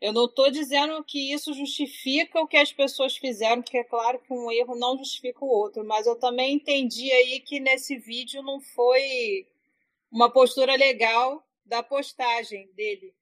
Eu 0.02 0.12
não 0.12 0.26
estou 0.26 0.50
dizendo 0.50 1.04
que 1.04 1.32
isso 1.32 1.54
justifica 1.54 2.42
o 2.42 2.48
que 2.48 2.58
as 2.58 2.74
pessoas 2.74 3.16
fizeram, 3.16 3.62
porque 3.62 3.78
é 3.78 3.84
claro 3.84 4.20
que 4.20 4.34
um 4.34 4.52
erro 4.52 4.76
não 4.76 4.98
justifica 4.98 5.46
o 5.46 5.48
outro, 5.48 5.86
mas 5.86 6.08
eu 6.08 6.16
também 6.16 6.56
entendi 6.56 7.12
aí 7.12 7.40
que 7.40 7.60
nesse 7.60 7.98
vídeo 8.00 8.42
não 8.42 8.60
foi 8.60 9.48
uma 10.12 10.30
postura 10.32 10.76
legal 10.76 11.46
da 11.64 11.84
postagem 11.84 12.68
dele, 12.74 13.14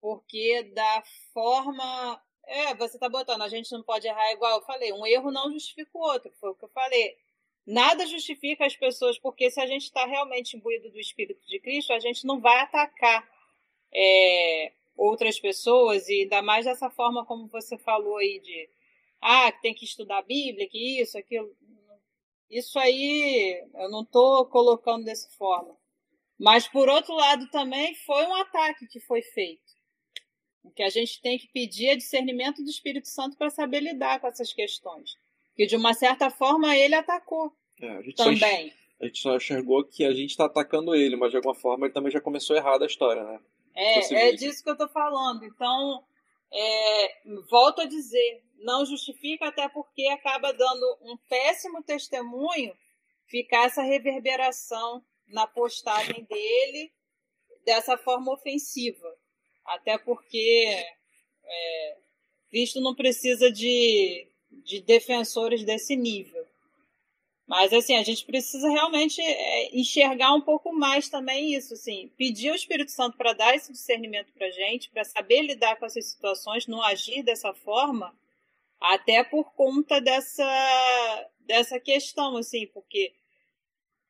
porque 0.00 0.62
da 0.74 1.04
forma 1.34 2.22
é, 2.46 2.74
você 2.74 2.98
tá 2.98 3.08
botando, 3.08 3.42
a 3.42 3.48
gente 3.48 3.70
não 3.72 3.82
pode 3.82 4.06
errar 4.06 4.32
igual 4.32 4.58
eu 4.58 4.64
falei. 4.64 4.92
Um 4.92 5.06
erro 5.06 5.30
não 5.30 5.52
justifica 5.52 5.90
o 5.92 6.00
outro, 6.00 6.32
foi 6.40 6.50
o 6.50 6.54
que 6.54 6.64
eu 6.64 6.70
falei. 6.70 7.16
Nada 7.66 8.06
justifica 8.06 8.66
as 8.66 8.76
pessoas, 8.76 9.18
porque 9.18 9.50
se 9.50 9.60
a 9.60 9.66
gente 9.66 9.84
está 9.84 10.06
realmente 10.06 10.56
imbuído 10.56 10.90
do 10.90 10.98
Espírito 10.98 11.46
de 11.46 11.58
Cristo, 11.60 11.92
a 11.92 11.98
gente 11.98 12.26
não 12.26 12.40
vai 12.40 12.60
atacar 12.60 13.28
é, 13.92 14.72
outras 14.96 15.38
pessoas, 15.38 16.08
e 16.08 16.22
ainda 16.22 16.42
mais 16.42 16.64
dessa 16.64 16.90
forma 16.90 17.24
como 17.24 17.48
você 17.48 17.76
falou 17.78 18.16
aí 18.16 18.40
de 18.40 18.68
ah, 19.20 19.50
que 19.50 19.62
tem 19.62 19.74
que 19.74 19.84
estudar 19.84 20.18
a 20.18 20.22
Bíblia, 20.22 20.68
que 20.68 21.00
isso, 21.00 21.16
aquilo. 21.16 21.50
Isso 22.50 22.78
aí 22.78 23.64
eu 23.74 23.90
não 23.90 24.02
estou 24.02 24.46
colocando 24.46 25.04
dessa 25.04 25.28
forma. 25.30 25.74
Mas, 26.38 26.68
por 26.68 26.88
outro 26.88 27.14
lado, 27.14 27.48
também 27.50 27.94
foi 27.94 28.24
um 28.26 28.34
ataque 28.34 28.86
que 28.86 29.00
foi 29.00 29.22
feito. 29.22 29.62
O 30.62 30.70
que 30.70 30.82
a 30.82 30.88
gente 30.88 31.20
tem 31.20 31.38
que 31.38 31.48
pedir 31.48 31.88
é 31.88 31.96
discernimento 31.96 32.62
do 32.62 32.70
Espírito 32.70 33.08
Santo 33.08 33.36
para 33.36 33.50
saber 33.50 33.80
lidar 33.80 34.20
com 34.20 34.26
essas 34.26 34.52
questões. 34.52 35.16
Que 35.54 35.66
de 35.66 35.76
uma 35.76 35.94
certa 35.94 36.30
forma 36.30 36.76
ele 36.76 36.94
atacou 36.94 37.52
é, 37.80 38.02
também. 38.16 38.70
Só, 38.70 38.76
a 39.00 39.06
gente 39.06 39.18
só 39.20 39.36
enxergou 39.36 39.84
que 39.84 40.04
a 40.04 40.12
gente 40.12 40.30
está 40.30 40.46
atacando 40.46 40.94
ele, 40.94 41.16
mas 41.16 41.30
de 41.30 41.36
alguma 41.36 41.54
forma 41.54 41.86
ele 41.86 41.94
também 41.94 42.10
já 42.10 42.20
começou 42.20 42.56
errado 42.56 42.82
a 42.82 42.86
história, 42.86 43.22
né? 43.22 43.40
É, 43.74 44.28
é 44.28 44.32
disso 44.32 44.62
que 44.62 44.68
eu 44.68 44.74
estou 44.74 44.88
falando. 44.88 45.44
Então, 45.44 46.04
é, 46.52 47.16
volto 47.50 47.80
a 47.80 47.86
dizer, 47.86 48.42
não 48.58 48.84
justifica, 48.86 49.48
até 49.48 49.68
porque 49.68 50.06
acaba 50.08 50.52
dando 50.52 50.98
um 51.02 51.16
péssimo 51.28 51.82
testemunho 51.82 52.76
ficar 53.26 53.66
essa 53.66 53.82
reverberação 53.82 55.04
na 55.26 55.46
postagem 55.46 56.24
dele 56.24 56.92
dessa 57.64 57.96
forma 57.96 58.32
ofensiva. 58.32 59.16
Até 59.64 59.98
porque 59.98 60.86
é, 61.44 61.96
Cristo 62.50 62.80
não 62.80 62.94
precisa 62.94 63.50
de, 63.50 64.28
de 64.50 64.80
defensores 64.80 65.64
desse 65.64 65.96
nível. 65.96 66.43
Mas 67.46 67.72
assim, 67.72 67.96
a 67.96 68.02
gente 68.02 68.24
precisa 68.24 68.68
realmente 68.70 69.20
é, 69.20 69.76
enxergar 69.76 70.32
um 70.32 70.40
pouco 70.40 70.72
mais 70.72 71.08
também 71.08 71.54
isso, 71.54 71.74
assim, 71.74 72.10
pedir 72.16 72.48
ao 72.48 72.54
Espírito 72.54 72.90
Santo 72.90 73.18
para 73.18 73.34
dar 73.34 73.54
esse 73.54 73.70
discernimento 73.70 74.32
para 74.32 74.50
gente, 74.50 74.90
para 74.90 75.04
saber 75.04 75.42
lidar 75.42 75.76
com 75.76 75.84
essas 75.84 76.10
situações, 76.10 76.66
não 76.66 76.82
agir 76.82 77.22
dessa 77.22 77.52
forma, 77.52 78.16
até 78.80 79.22
por 79.22 79.52
conta 79.54 80.00
dessa 80.00 81.30
dessa 81.40 81.78
questão, 81.78 82.38
assim, 82.38 82.66
porque 82.68 83.12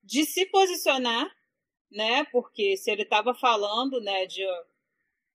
de 0.03 0.25
se 0.25 0.47
posicionar, 0.47 1.29
né? 1.91 2.25
Porque 2.31 2.77
se 2.77 2.91
ele 2.91 3.03
estava 3.03 3.35
falando, 3.35 4.01
né, 4.01 4.27
de 4.27 4.45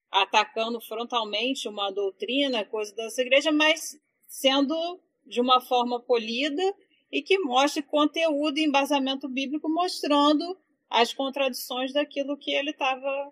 atacando 0.10 0.80
frontalmente 0.82 1.68
uma 1.68 1.92
doutrina, 1.92 2.66
coisa 2.66 2.96
dessa 2.96 3.22
igreja, 3.22 3.52
mas 3.52 4.00
sendo 4.28 5.00
de 5.26 5.42
uma 5.42 5.60
forma 5.62 6.00
polida 6.00 6.64
e 7.12 7.22
que 7.22 7.40
mostre 7.40 7.82
conteúdo 7.82 8.58
e 8.58 8.66
embasamento 8.66 9.28
bíblico 9.28 9.70
mostrando 9.70 10.58
as 10.90 11.14
contradições 11.14 11.94
daquilo 11.94 12.38
que 12.38 12.52
ele 12.52 12.72
estava 12.72 13.32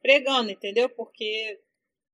pregando, 0.00 0.50
entendeu? 0.50 0.88
Porque 0.88 1.60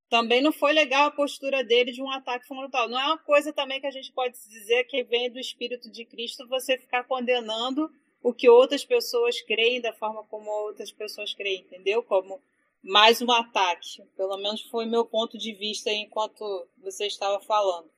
também 0.08 0.42
não 0.42 0.52
foi 0.52 0.72
legal 0.72 1.06
a 1.06 1.10
postura 1.10 1.64
dele 1.64 1.92
de 1.92 2.02
um 2.02 2.10
ataque 2.10 2.46
frontal. 2.46 2.88
Não 2.88 3.00
é 3.00 3.06
uma 3.06 3.18
coisa 3.18 3.52
também 3.52 3.80
que 3.80 3.86
a 3.86 3.90
gente 3.90 4.12
pode 4.12 4.36
dizer 4.48 4.84
que 4.84 5.02
vem 5.04 5.30
do 5.30 5.38
Espírito 5.38 5.90
de 5.90 6.04
Cristo 6.04 6.46
você 6.48 6.76
ficar 6.76 7.04
condenando 7.04 7.90
o 8.22 8.32
que 8.32 8.48
outras 8.48 8.84
pessoas 8.84 9.40
creem 9.40 9.80
da 9.80 9.92
forma 9.92 10.22
como 10.24 10.50
outras 10.50 10.92
pessoas 10.92 11.34
creem, 11.34 11.62
entendeu? 11.62 12.02
Como 12.02 12.40
mais 12.82 13.22
um 13.22 13.30
ataque. 13.30 14.02
Pelo 14.16 14.36
menos 14.36 14.62
foi 14.62 14.86
meu 14.86 15.04
ponto 15.04 15.38
de 15.38 15.54
vista 15.54 15.90
enquanto 15.90 16.68
você 16.78 17.06
estava 17.06 17.40
falando. 17.40 17.90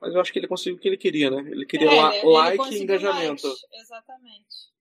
Mas 0.00 0.14
eu 0.14 0.20
acho 0.20 0.32
que 0.32 0.38
ele 0.38 0.48
conseguiu 0.48 0.76
o 0.76 0.80
que 0.80 0.88
ele 0.88 0.96
queria, 0.96 1.30
né? 1.30 1.38
Ele 1.50 1.66
queria 1.66 1.88
é, 1.88 2.18
ele 2.18 2.28
like 2.28 2.74
e 2.74 2.82
engajamento. 2.82 3.46
Mais. 3.46 3.58
Exatamente. 3.82 4.76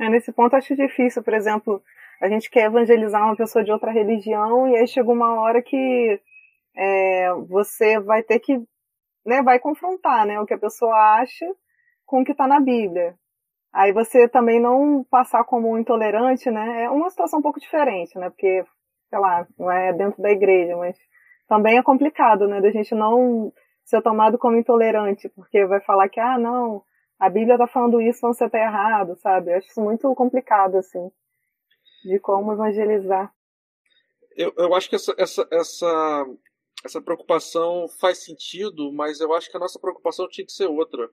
É, 0.00 0.08
nesse 0.08 0.32
ponto 0.32 0.56
acho 0.56 0.74
difícil, 0.74 1.22
por 1.22 1.34
exemplo, 1.34 1.82
a 2.20 2.28
gente 2.28 2.50
quer 2.50 2.64
evangelizar 2.64 3.22
uma 3.22 3.36
pessoa 3.36 3.64
de 3.64 3.70
outra 3.70 3.92
religião 3.92 4.68
e 4.68 4.76
aí 4.76 4.86
chega 4.88 5.10
uma 5.10 5.40
hora 5.40 5.62
que 5.62 6.20
é, 6.74 7.32
você 7.48 8.00
vai 8.00 8.22
ter 8.22 8.40
que, 8.40 8.58
né, 9.24 9.42
vai 9.42 9.58
confrontar, 9.60 10.26
né, 10.26 10.40
o 10.40 10.46
que 10.46 10.54
a 10.54 10.58
pessoa 10.58 10.94
acha 11.20 11.46
com 12.04 12.22
o 12.22 12.24
que 12.24 12.32
está 12.32 12.46
na 12.46 12.60
Bíblia. 12.60 13.16
Aí 13.72 13.92
você 13.92 14.28
também 14.28 14.60
não 14.60 15.04
passar 15.10 15.42
como 15.44 15.72
um 15.72 15.78
intolerante, 15.78 16.48
né? 16.48 16.84
É 16.84 16.90
uma 16.90 17.10
situação 17.10 17.40
um 17.40 17.42
pouco 17.42 17.58
diferente, 17.58 18.16
né? 18.16 18.30
Porque, 18.30 18.64
sei 19.10 19.18
lá, 19.18 19.44
não 19.58 19.68
é 19.68 19.92
dentro 19.92 20.22
da 20.22 20.30
igreja, 20.30 20.76
mas 20.76 20.96
também 21.48 21.78
é 21.78 21.82
complicado, 21.82 22.46
né? 22.46 22.60
Da 22.60 22.70
gente 22.70 22.94
não 22.94 23.52
ser 23.84 24.02
tomado 24.02 24.38
como 24.38 24.56
intolerante, 24.56 25.28
porque 25.28 25.66
vai 25.66 25.80
falar 25.80 26.08
que, 26.08 26.20
ah, 26.20 26.38
não, 26.38 26.82
a 27.18 27.28
Bíblia 27.28 27.58
tá 27.58 27.66
falando 27.66 28.00
isso, 28.00 28.18
então 28.18 28.32
você 28.32 28.48
tá 28.48 28.58
errado, 28.58 29.16
sabe? 29.16 29.52
Eu 29.52 29.58
acho 29.58 29.68
isso 29.68 29.80
muito 29.80 30.14
complicado, 30.14 30.76
assim, 30.76 31.10
de 32.04 32.18
como 32.18 32.52
evangelizar. 32.52 33.32
Eu, 34.36 34.52
eu 34.56 34.74
acho 34.74 34.88
que 34.88 34.96
essa, 34.96 35.14
essa, 35.18 35.46
essa, 35.50 36.26
essa 36.84 37.02
preocupação 37.02 37.86
faz 38.00 38.24
sentido, 38.24 38.92
mas 38.92 39.20
eu 39.20 39.32
acho 39.34 39.50
que 39.50 39.56
a 39.56 39.60
nossa 39.60 39.78
preocupação 39.78 40.28
tinha 40.28 40.46
que 40.46 40.52
ser 40.52 40.66
outra 40.66 41.08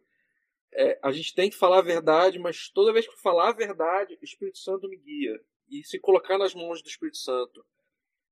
é, 0.73 0.99
a 1.03 1.11
gente 1.11 1.35
tem 1.35 1.49
que 1.49 1.57
falar 1.57 1.79
a 1.79 1.83
verdade, 1.83 2.39
mas 2.39 2.69
toda 2.69 2.93
vez 2.93 3.07
que 3.07 3.21
falar 3.21 3.49
a 3.49 3.53
verdade, 3.53 4.17
o 4.21 4.23
Espírito 4.23 4.57
Santo 4.57 4.87
me 4.87 4.97
guia. 4.97 5.39
E 5.69 5.83
se 5.83 5.99
colocar 5.99 6.37
nas 6.37 6.53
mãos 6.53 6.81
do 6.81 6.87
Espírito 6.87 7.17
Santo. 7.17 7.65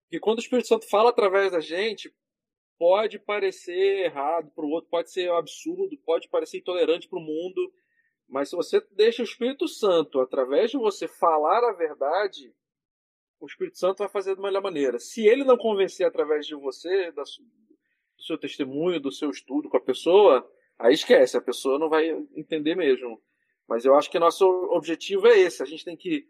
Porque 0.10 0.20
quando 0.20 0.40
o 0.40 0.42
Espírito 0.42 0.68
Santo 0.68 0.90
fala 0.90 1.12
através 1.12 1.52
da 1.52 1.60
gente, 1.60 2.12
pode 2.80 3.20
parecer 3.20 4.06
errado 4.06 4.52
para 4.56 4.66
o 4.66 4.70
outro, 4.70 4.90
pode 4.90 5.12
ser 5.12 5.32
absurdo, 5.32 5.96
pode 6.04 6.28
parecer 6.28 6.58
intolerante 6.58 7.08
para 7.08 7.20
o 7.20 7.22
mundo. 7.22 7.72
Mas 8.28 8.50
se 8.50 8.56
você 8.56 8.82
deixa 8.92 9.22
o 9.22 9.26
Espírito 9.26 9.68
Santo, 9.68 10.20
através 10.20 10.72
de 10.72 10.78
você 10.78 11.08
falar 11.08 11.64
a 11.64 11.74
verdade, 11.74 12.52
o 13.40 13.46
Espírito 13.46 13.78
Santo 13.78 14.00
vai 14.00 14.10
fazer 14.10 14.36
da 14.36 14.42
melhor 14.42 14.64
maneira. 14.64 14.98
Se 14.98 15.28
ele 15.28 15.44
não 15.44 15.58
convencer 15.58 16.06
através 16.06 16.48
de 16.48 16.56
você, 16.56 17.12
do 17.12 17.24
seu 18.18 18.38
testemunho, 18.38 19.00
do 19.00 19.12
seu 19.12 19.30
estudo 19.30 19.70
com 19.70 19.78
a 19.78 19.82
pessoa, 19.82 20.50
Aí 20.80 20.94
esquece, 20.94 21.36
a 21.36 21.42
pessoa 21.42 21.78
não 21.78 21.90
vai 21.90 22.10
entender 22.34 22.74
mesmo. 22.74 23.22
Mas 23.68 23.84
eu 23.84 23.96
acho 23.96 24.10
que 24.10 24.18
nosso 24.18 24.46
objetivo 24.72 25.28
é 25.28 25.38
esse. 25.38 25.62
A 25.62 25.66
gente 25.66 25.84
tem 25.84 25.98
que, 25.98 26.26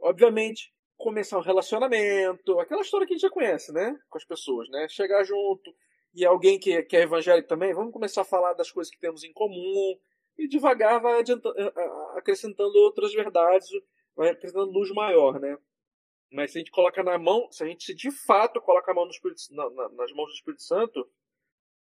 obviamente, 0.00 0.72
começar 1.00 1.38
um 1.38 1.42
relacionamento, 1.42 2.60
aquela 2.60 2.82
história 2.82 3.06
que 3.06 3.14
a 3.14 3.16
gente 3.16 3.22
já 3.22 3.30
conhece, 3.30 3.72
né? 3.72 3.98
Com 4.08 4.18
as 4.18 4.24
pessoas, 4.24 4.68
né? 4.68 4.86
Chegar 4.88 5.24
junto 5.24 5.74
e 6.14 6.24
alguém 6.24 6.58
que, 6.58 6.82
que 6.82 6.96
é 6.96 7.02
evangélico 7.02 7.48
também, 7.48 7.72
vamos 7.72 7.92
começar 7.92 8.22
a 8.22 8.24
falar 8.24 8.52
das 8.54 8.70
coisas 8.70 8.92
que 8.92 8.98
temos 8.98 9.22
em 9.22 9.32
comum 9.32 9.96
e 10.36 10.48
devagar 10.48 11.00
vai 11.00 11.22
acrescentando 12.16 12.76
outras 12.78 13.12
verdades, 13.12 13.68
vai 14.16 14.30
acrescentando 14.30 14.72
luz 14.72 14.90
maior, 14.90 15.38
né? 15.38 15.56
Mas 16.32 16.52
se 16.52 16.58
a 16.58 16.60
gente 16.60 16.70
coloca 16.70 17.02
na 17.02 17.18
mão, 17.18 17.50
se 17.50 17.62
a 17.62 17.66
gente 17.66 17.94
de 17.94 18.10
fato 18.10 18.60
coloca 18.60 18.90
a 18.90 18.94
mão 18.94 19.08
Espírito, 19.08 19.42
na, 19.50 19.68
na, 19.70 19.88
nas 19.90 20.12
mãos 20.12 20.26
do 20.26 20.34
Espírito 20.34 20.62
Santo, 20.62 21.08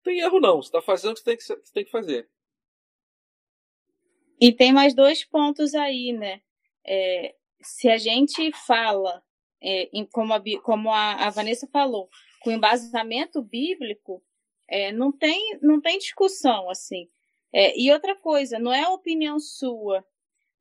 tem 0.03 0.19
erro 0.19 0.39
não. 0.39 0.61
Você 0.61 0.69
está 0.69 0.81
fazendo 0.81 1.11
o 1.11 1.15
que 1.15 1.23
tem 1.23 1.37
que, 1.37 1.43
você 1.43 1.73
tem 1.73 1.85
que 1.85 1.91
fazer. 1.91 2.29
E 4.39 4.53
tem 4.53 4.71
mais 4.71 4.93
dois 4.93 5.25
pontos 5.25 5.73
aí, 5.73 6.13
né? 6.13 6.41
É, 6.85 7.35
se 7.61 7.89
a 7.89 7.97
gente 7.97 8.51
fala, 8.65 9.23
é, 9.61 9.89
em, 9.93 10.05
como, 10.05 10.33
a, 10.33 10.41
como 10.63 10.91
a, 10.91 11.27
a, 11.27 11.29
Vanessa 11.29 11.67
falou, 11.67 12.09
com 12.41 12.51
embasamento 12.51 13.41
bíblico, 13.41 14.23
é, 14.67 14.91
não, 14.91 15.11
tem, 15.11 15.57
não 15.61 15.81
tem 15.81 15.97
discussão, 15.97 16.69
assim. 16.69 17.09
É, 17.53 17.79
e 17.79 17.91
outra 17.91 18.15
coisa, 18.15 18.59
não 18.59 18.73
é 18.73 18.87
opinião 18.87 19.39
sua. 19.39 20.05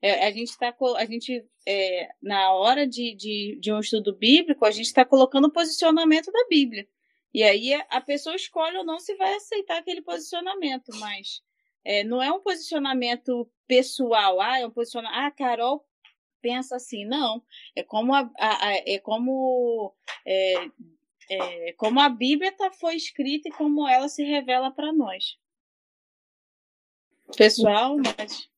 É, 0.01 0.27
a 0.27 0.31
gente 0.31 0.51
está, 0.51 0.75
a 0.97 1.05
gente, 1.05 1.45
é, 1.67 2.09
na 2.23 2.53
hora 2.53 2.87
de, 2.87 3.15
de, 3.15 3.59
de 3.61 3.73
um 3.73 3.81
estudo 3.81 4.15
bíblico, 4.15 4.65
a 4.65 4.71
gente 4.71 4.87
está 4.87 5.05
colocando 5.05 5.47
o 5.47 5.53
posicionamento 5.53 6.31
da 6.31 6.47
Bíblia. 6.49 6.87
E 7.35 7.43
aí 7.43 7.75
a 7.91 8.01
pessoa 8.01 8.37
escolhe 8.37 8.79
ou 8.79 8.85
não 8.85 8.99
se 8.99 9.15
vai 9.17 9.35
aceitar 9.35 9.79
aquele 9.79 10.01
posicionamento, 10.01 10.91
mas 10.99 11.43
é, 11.85 12.03
não 12.03 12.23
é 12.23 12.33
um 12.33 12.41
posicionamento 12.41 13.51
pessoal. 13.67 14.41
Ah, 14.41 14.59
é 14.59 14.67
um 14.67 14.71
posicionamento. 14.71 15.19
Ah, 15.19 15.31
Carol 15.31 15.85
pensa 16.47 16.77
assim. 16.77 17.05
Não. 17.05 17.43
É 17.75 17.83
como 17.83 18.15
a, 18.15 18.31
a, 18.39 18.67
a 18.69 18.73
é 18.87 18.99
como 19.01 19.93
é, 20.25 20.71
é, 21.29 21.73
como 21.73 21.99
a 21.99 22.09
Bíblia 22.09 22.53
tá, 22.53 22.71
foi 22.71 22.95
escrita 22.95 23.49
e 23.49 23.53
como 23.53 23.89
ela 23.89 24.09
se 24.09 24.23
revela 24.23 24.71
para 24.71 24.93
nós. 24.93 25.37
Pessoal, 27.37 27.97
mas. 27.97 28.49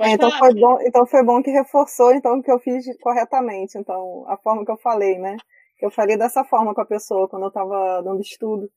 É, 0.00 0.10
então, 0.10 0.30
foi 0.30 0.54
bom, 0.54 0.78
então 0.80 1.06
foi 1.06 1.22
bom 1.22 1.42
que 1.42 1.50
reforçou 1.50 2.12
então 2.12 2.42
que 2.42 2.50
eu 2.50 2.58
fiz 2.58 2.84
corretamente, 3.00 3.78
então 3.78 4.26
a 4.28 4.36
forma 4.36 4.62
que 4.64 4.70
eu 4.70 4.76
falei, 4.76 5.18
né? 5.18 5.36
Eu 5.80 5.90
falei 5.90 6.18
dessa 6.18 6.44
forma 6.44 6.74
com 6.74 6.80
a 6.80 6.86
pessoa 6.86 7.28
quando 7.28 7.44
eu 7.44 7.48
estava 7.48 8.02
dando 8.02 8.20
estudo. 8.20 8.70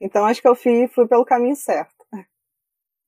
Então 0.00 0.24
acho 0.24 0.40
que 0.40 0.48
eu 0.48 0.54
fui, 0.54 0.88
fui 0.88 1.06
pelo 1.06 1.24
caminho 1.24 1.56
certo. 1.56 1.94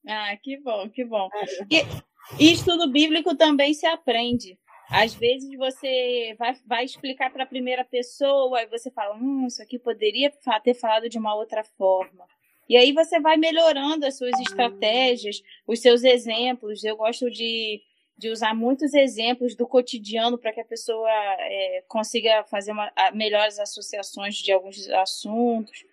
Ah, 0.07 0.36
que 0.42 0.59
bom, 0.59 0.88
que 0.90 1.05
bom. 1.05 1.28
É. 1.32 1.44
E, 1.70 2.44
e 2.44 2.53
estudo 2.53 2.90
bíblico 2.90 3.36
também 3.36 3.74
se 3.74 3.86
aprende. 3.86 4.59
Às 4.90 5.14
vezes 5.14 5.56
você 5.56 6.34
vai, 6.38 6.54
vai 6.66 6.84
explicar 6.84 7.30
para 7.32 7.44
a 7.44 7.46
primeira 7.46 7.84
pessoa 7.84 8.62
e 8.62 8.66
você 8.66 8.90
fala, 8.90 9.14
hum, 9.14 9.46
isso 9.46 9.62
aqui 9.62 9.78
poderia 9.78 10.30
ter 10.62 10.74
falado 10.74 11.08
de 11.08 11.18
uma 11.18 11.34
outra 11.34 11.64
forma. 11.64 12.26
E 12.68 12.76
aí 12.76 12.92
você 12.92 13.20
vai 13.20 13.36
melhorando 13.36 14.06
as 14.06 14.16
suas 14.16 14.38
estratégias, 14.40 15.42
os 15.66 15.80
seus 15.80 16.04
exemplos. 16.04 16.84
Eu 16.84 16.96
gosto 16.96 17.30
de, 17.30 17.82
de 18.16 18.28
usar 18.30 18.54
muitos 18.54 18.94
exemplos 18.94 19.54
do 19.54 19.66
cotidiano 19.66 20.38
para 20.38 20.52
que 20.52 20.60
a 20.60 20.64
pessoa 20.64 21.10
é, 21.10 21.84
consiga 21.88 22.44
fazer 22.44 22.72
uma, 22.72 22.90
melhores 23.12 23.58
associações 23.58 24.36
de 24.36 24.52
alguns 24.52 24.88
assuntos. 24.90 25.84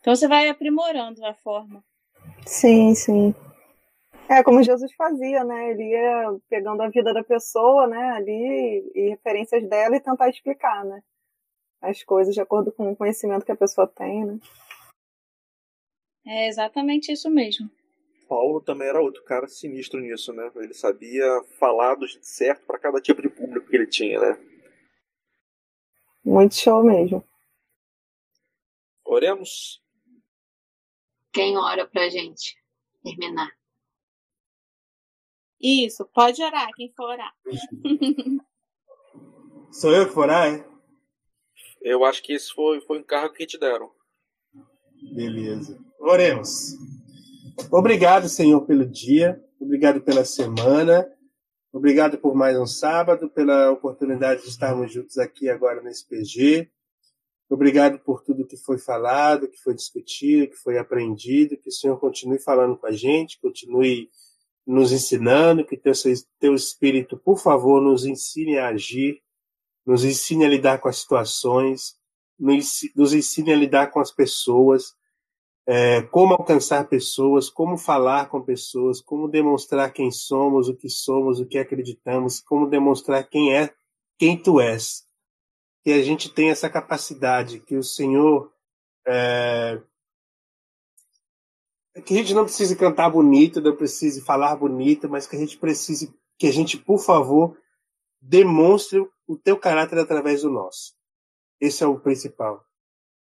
Então 0.00 0.14
você 0.14 0.28
vai 0.28 0.48
aprimorando 0.48 1.24
a 1.24 1.34
forma. 1.34 1.82
Sim, 2.46 2.94
sim. 2.94 3.34
É, 4.30 4.44
como 4.44 4.62
Jesus 4.62 4.94
fazia, 4.94 5.42
né? 5.42 5.72
Ele 5.72 5.90
ia 5.90 6.38
pegando 6.48 6.80
a 6.82 6.88
vida 6.88 7.12
da 7.12 7.24
pessoa, 7.24 7.88
né, 7.88 8.12
ali, 8.12 8.88
e 8.94 9.08
referências 9.10 9.68
dela 9.68 9.96
e 9.96 10.00
tentar 10.00 10.28
explicar, 10.28 10.84
né? 10.84 11.02
As 11.80 12.04
coisas 12.04 12.32
de 12.32 12.40
acordo 12.40 12.70
com 12.70 12.92
o 12.92 12.96
conhecimento 12.96 13.44
que 13.44 13.50
a 13.50 13.56
pessoa 13.56 13.88
tem, 13.88 14.24
né? 14.24 14.38
É 16.24 16.46
exatamente 16.46 17.10
isso 17.10 17.28
mesmo. 17.28 17.68
Paulo 18.28 18.60
também 18.60 18.86
era 18.86 19.02
outro 19.02 19.24
cara 19.24 19.48
sinistro 19.48 19.98
nisso, 19.98 20.32
né? 20.32 20.48
Ele 20.54 20.74
sabia 20.74 21.26
falar 21.58 21.96
do 21.96 22.06
certo 22.22 22.64
para 22.66 22.78
cada 22.78 23.00
tipo 23.00 23.20
de 23.20 23.28
público 23.28 23.68
que 23.68 23.74
ele 23.74 23.88
tinha, 23.88 24.20
né? 24.20 24.38
Muito 26.24 26.54
show 26.54 26.84
mesmo. 26.84 27.24
Oremos. 29.04 29.82
Quem 31.32 31.56
ora 31.56 31.84
pra 31.84 32.08
gente 32.08 32.56
terminar? 33.02 33.59
Isso, 35.60 36.08
pode 36.14 36.42
orar, 36.42 36.70
quem 36.74 36.92
for 36.96 37.10
orar. 37.10 37.34
Sou 39.70 39.92
eu 39.92 40.06
que 40.06 40.14
for 40.14 40.22
orar, 40.22 40.54
é? 40.54 40.64
Eu 41.82 42.04
acho 42.04 42.22
que 42.22 42.32
esse 42.32 42.52
foi, 42.52 42.80
foi 42.80 42.98
um 42.98 43.02
cargo 43.02 43.34
que 43.34 43.46
te 43.46 43.58
deram. 43.58 43.90
Beleza. 45.14 45.78
Oremos. 45.98 46.76
Obrigado, 47.70 48.28
Senhor, 48.28 48.60
pelo 48.66 48.86
dia. 48.86 49.42
Obrigado 49.58 50.00
pela 50.00 50.24
semana. 50.24 51.06
Obrigado 51.72 52.18
por 52.18 52.34
mais 52.34 52.58
um 52.58 52.66
sábado, 52.66 53.30
pela 53.30 53.70
oportunidade 53.70 54.42
de 54.42 54.48
estarmos 54.48 54.92
juntos 54.92 55.18
aqui 55.18 55.48
agora 55.48 55.80
nesse 55.82 56.06
PG. 56.06 56.70
Obrigado 57.48 57.98
por 57.98 58.22
tudo 58.22 58.46
que 58.46 58.56
foi 58.56 58.78
falado, 58.78 59.48
que 59.48 59.58
foi 59.58 59.74
discutido, 59.74 60.48
que 60.48 60.56
foi 60.56 60.78
aprendido. 60.78 61.56
Que 61.56 61.68
o 61.68 61.72
Senhor 61.72 61.98
continue 61.98 62.38
falando 62.38 62.76
com 62.76 62.86
a 62.86 62.92
gente, 62.92 63.38
continue 63.40 64.10
nos 64.66 64.92
ensinando, 64.92 65.64
que 65.64 65.76
teu, 65.76 65.92
teu 66.38 66.54
Espírito, 66.54 67.16
por 67.16 67.38
favor, 67.38 67.80
nos 67.80 68.04
ensine 68.04 68.58
a 68.58 68.68
agir, 68.68 69.20
nos 69.84 70.04
ensine 70.04 70.44
a 70.44 70.48
lidar 70.48 70.78
com 70.78 70.88
as 70.88 70.98
situações, 70.98 71.96
nos, 72.38 73.12
ensine 73.12 73.52
a 73.52 73.56
lidar 73.56 73.90
com 73.90 74.00
as 74.00 74.10
pessoas, 74.10 74.94
é, 75.66 76.02
como 76.02 76.34
alcançar 76.34 76.88
pessoas, 76.88 77.50
como 77.50 77.76
falar 77.76 78.28
com 78.28 78.40
pessoas, 78.40 79.00
como 79.00 79.28
demonstrar 79.28 79.92
quem 79.92 80.10
somos, 80.10 80.68
o 80.68 80.74
que 80.74 80.88
somos, 80.88 81.38
o 81.38 81.46
que 81.46 81.58
acreditamos, 81.58 82.40
como 82.40 82.68
demonstrar 82.68 83.28
quem 83.28 83.54
é, 83.54 83.72
quem 84.18 84.40
tu 84.40 84.60
és. 84.60 85.06
Que 85.82 85.92
a 85.92 86.02
gente 86.02 86.28
tenha 86.32 86.52
essa 86.52 86.68
capacidade, 86.68 87.60
que 87.60 87.76
o 87.76 87.82
Senhor 87.82 88.52
é 89.06 89.80
que 92.04 92.14
a 92.14 92.16
gente 92.16 92.34
não 92.34 92.44
precise 92.44 92.76
cantar 92.76 93.10
bonito, 93.10 93.60
não 93.60 93.74
precise 93.74 94.20
falar 94.20 94.56
bonito, 94.56 95.08
mas 95.08 95.26
que 95.26 95.36
a 95.36 95.38
gente 95.38 95.58
precise, 95.58 96.14
que 96.38 96.46
a 96.46 96.52
gente, 96.52 96.78
por 96.78 96.98
favor, 96.98 97.56
demonstre 98.20 99.00
o 99.26 99.36
teu 99.36 99.56
caráter 99.56 99.98
através 99.98 100.42
do 100.42 100.50
nosso. 100.50 100.94
Esse 101.60 101.82
é 101.82 101.86
o 101.86 101.98
principal. 101.98 102.64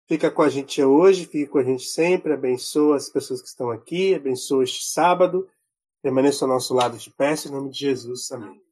Fica 0.06 0.30
com 0.30 0.42
a 0.42 0.48
gente 0.48 0.82
hoje, 0.82 1.26
fica 1.26 1.50
com 1.50 1.58
a 1.58 1.64
gente 1.64 1.84
sempre, 1.84 2.32
abençoa 2.32 2.96
as 2.96 3.08
pessoas 3.08 3.40
que 3.40 3.48
estão 3.48 3.70
aqui, 3.70 4.14
abençoa 4.14 4.62
este 4.62 4.84
sábado, 4.84 5.48
permaneça 6.02 6.44
ao 6.44 6.50
nosso 6.50 6.74
lado 6.74 6.98
de 6.98 7.10
pé, 7.10 7.34
em 7.46 7.50
nome 7.50 7.70
de 7.70 7.78
Jesus. 7.78 8.30
Amém. 8.30 8.63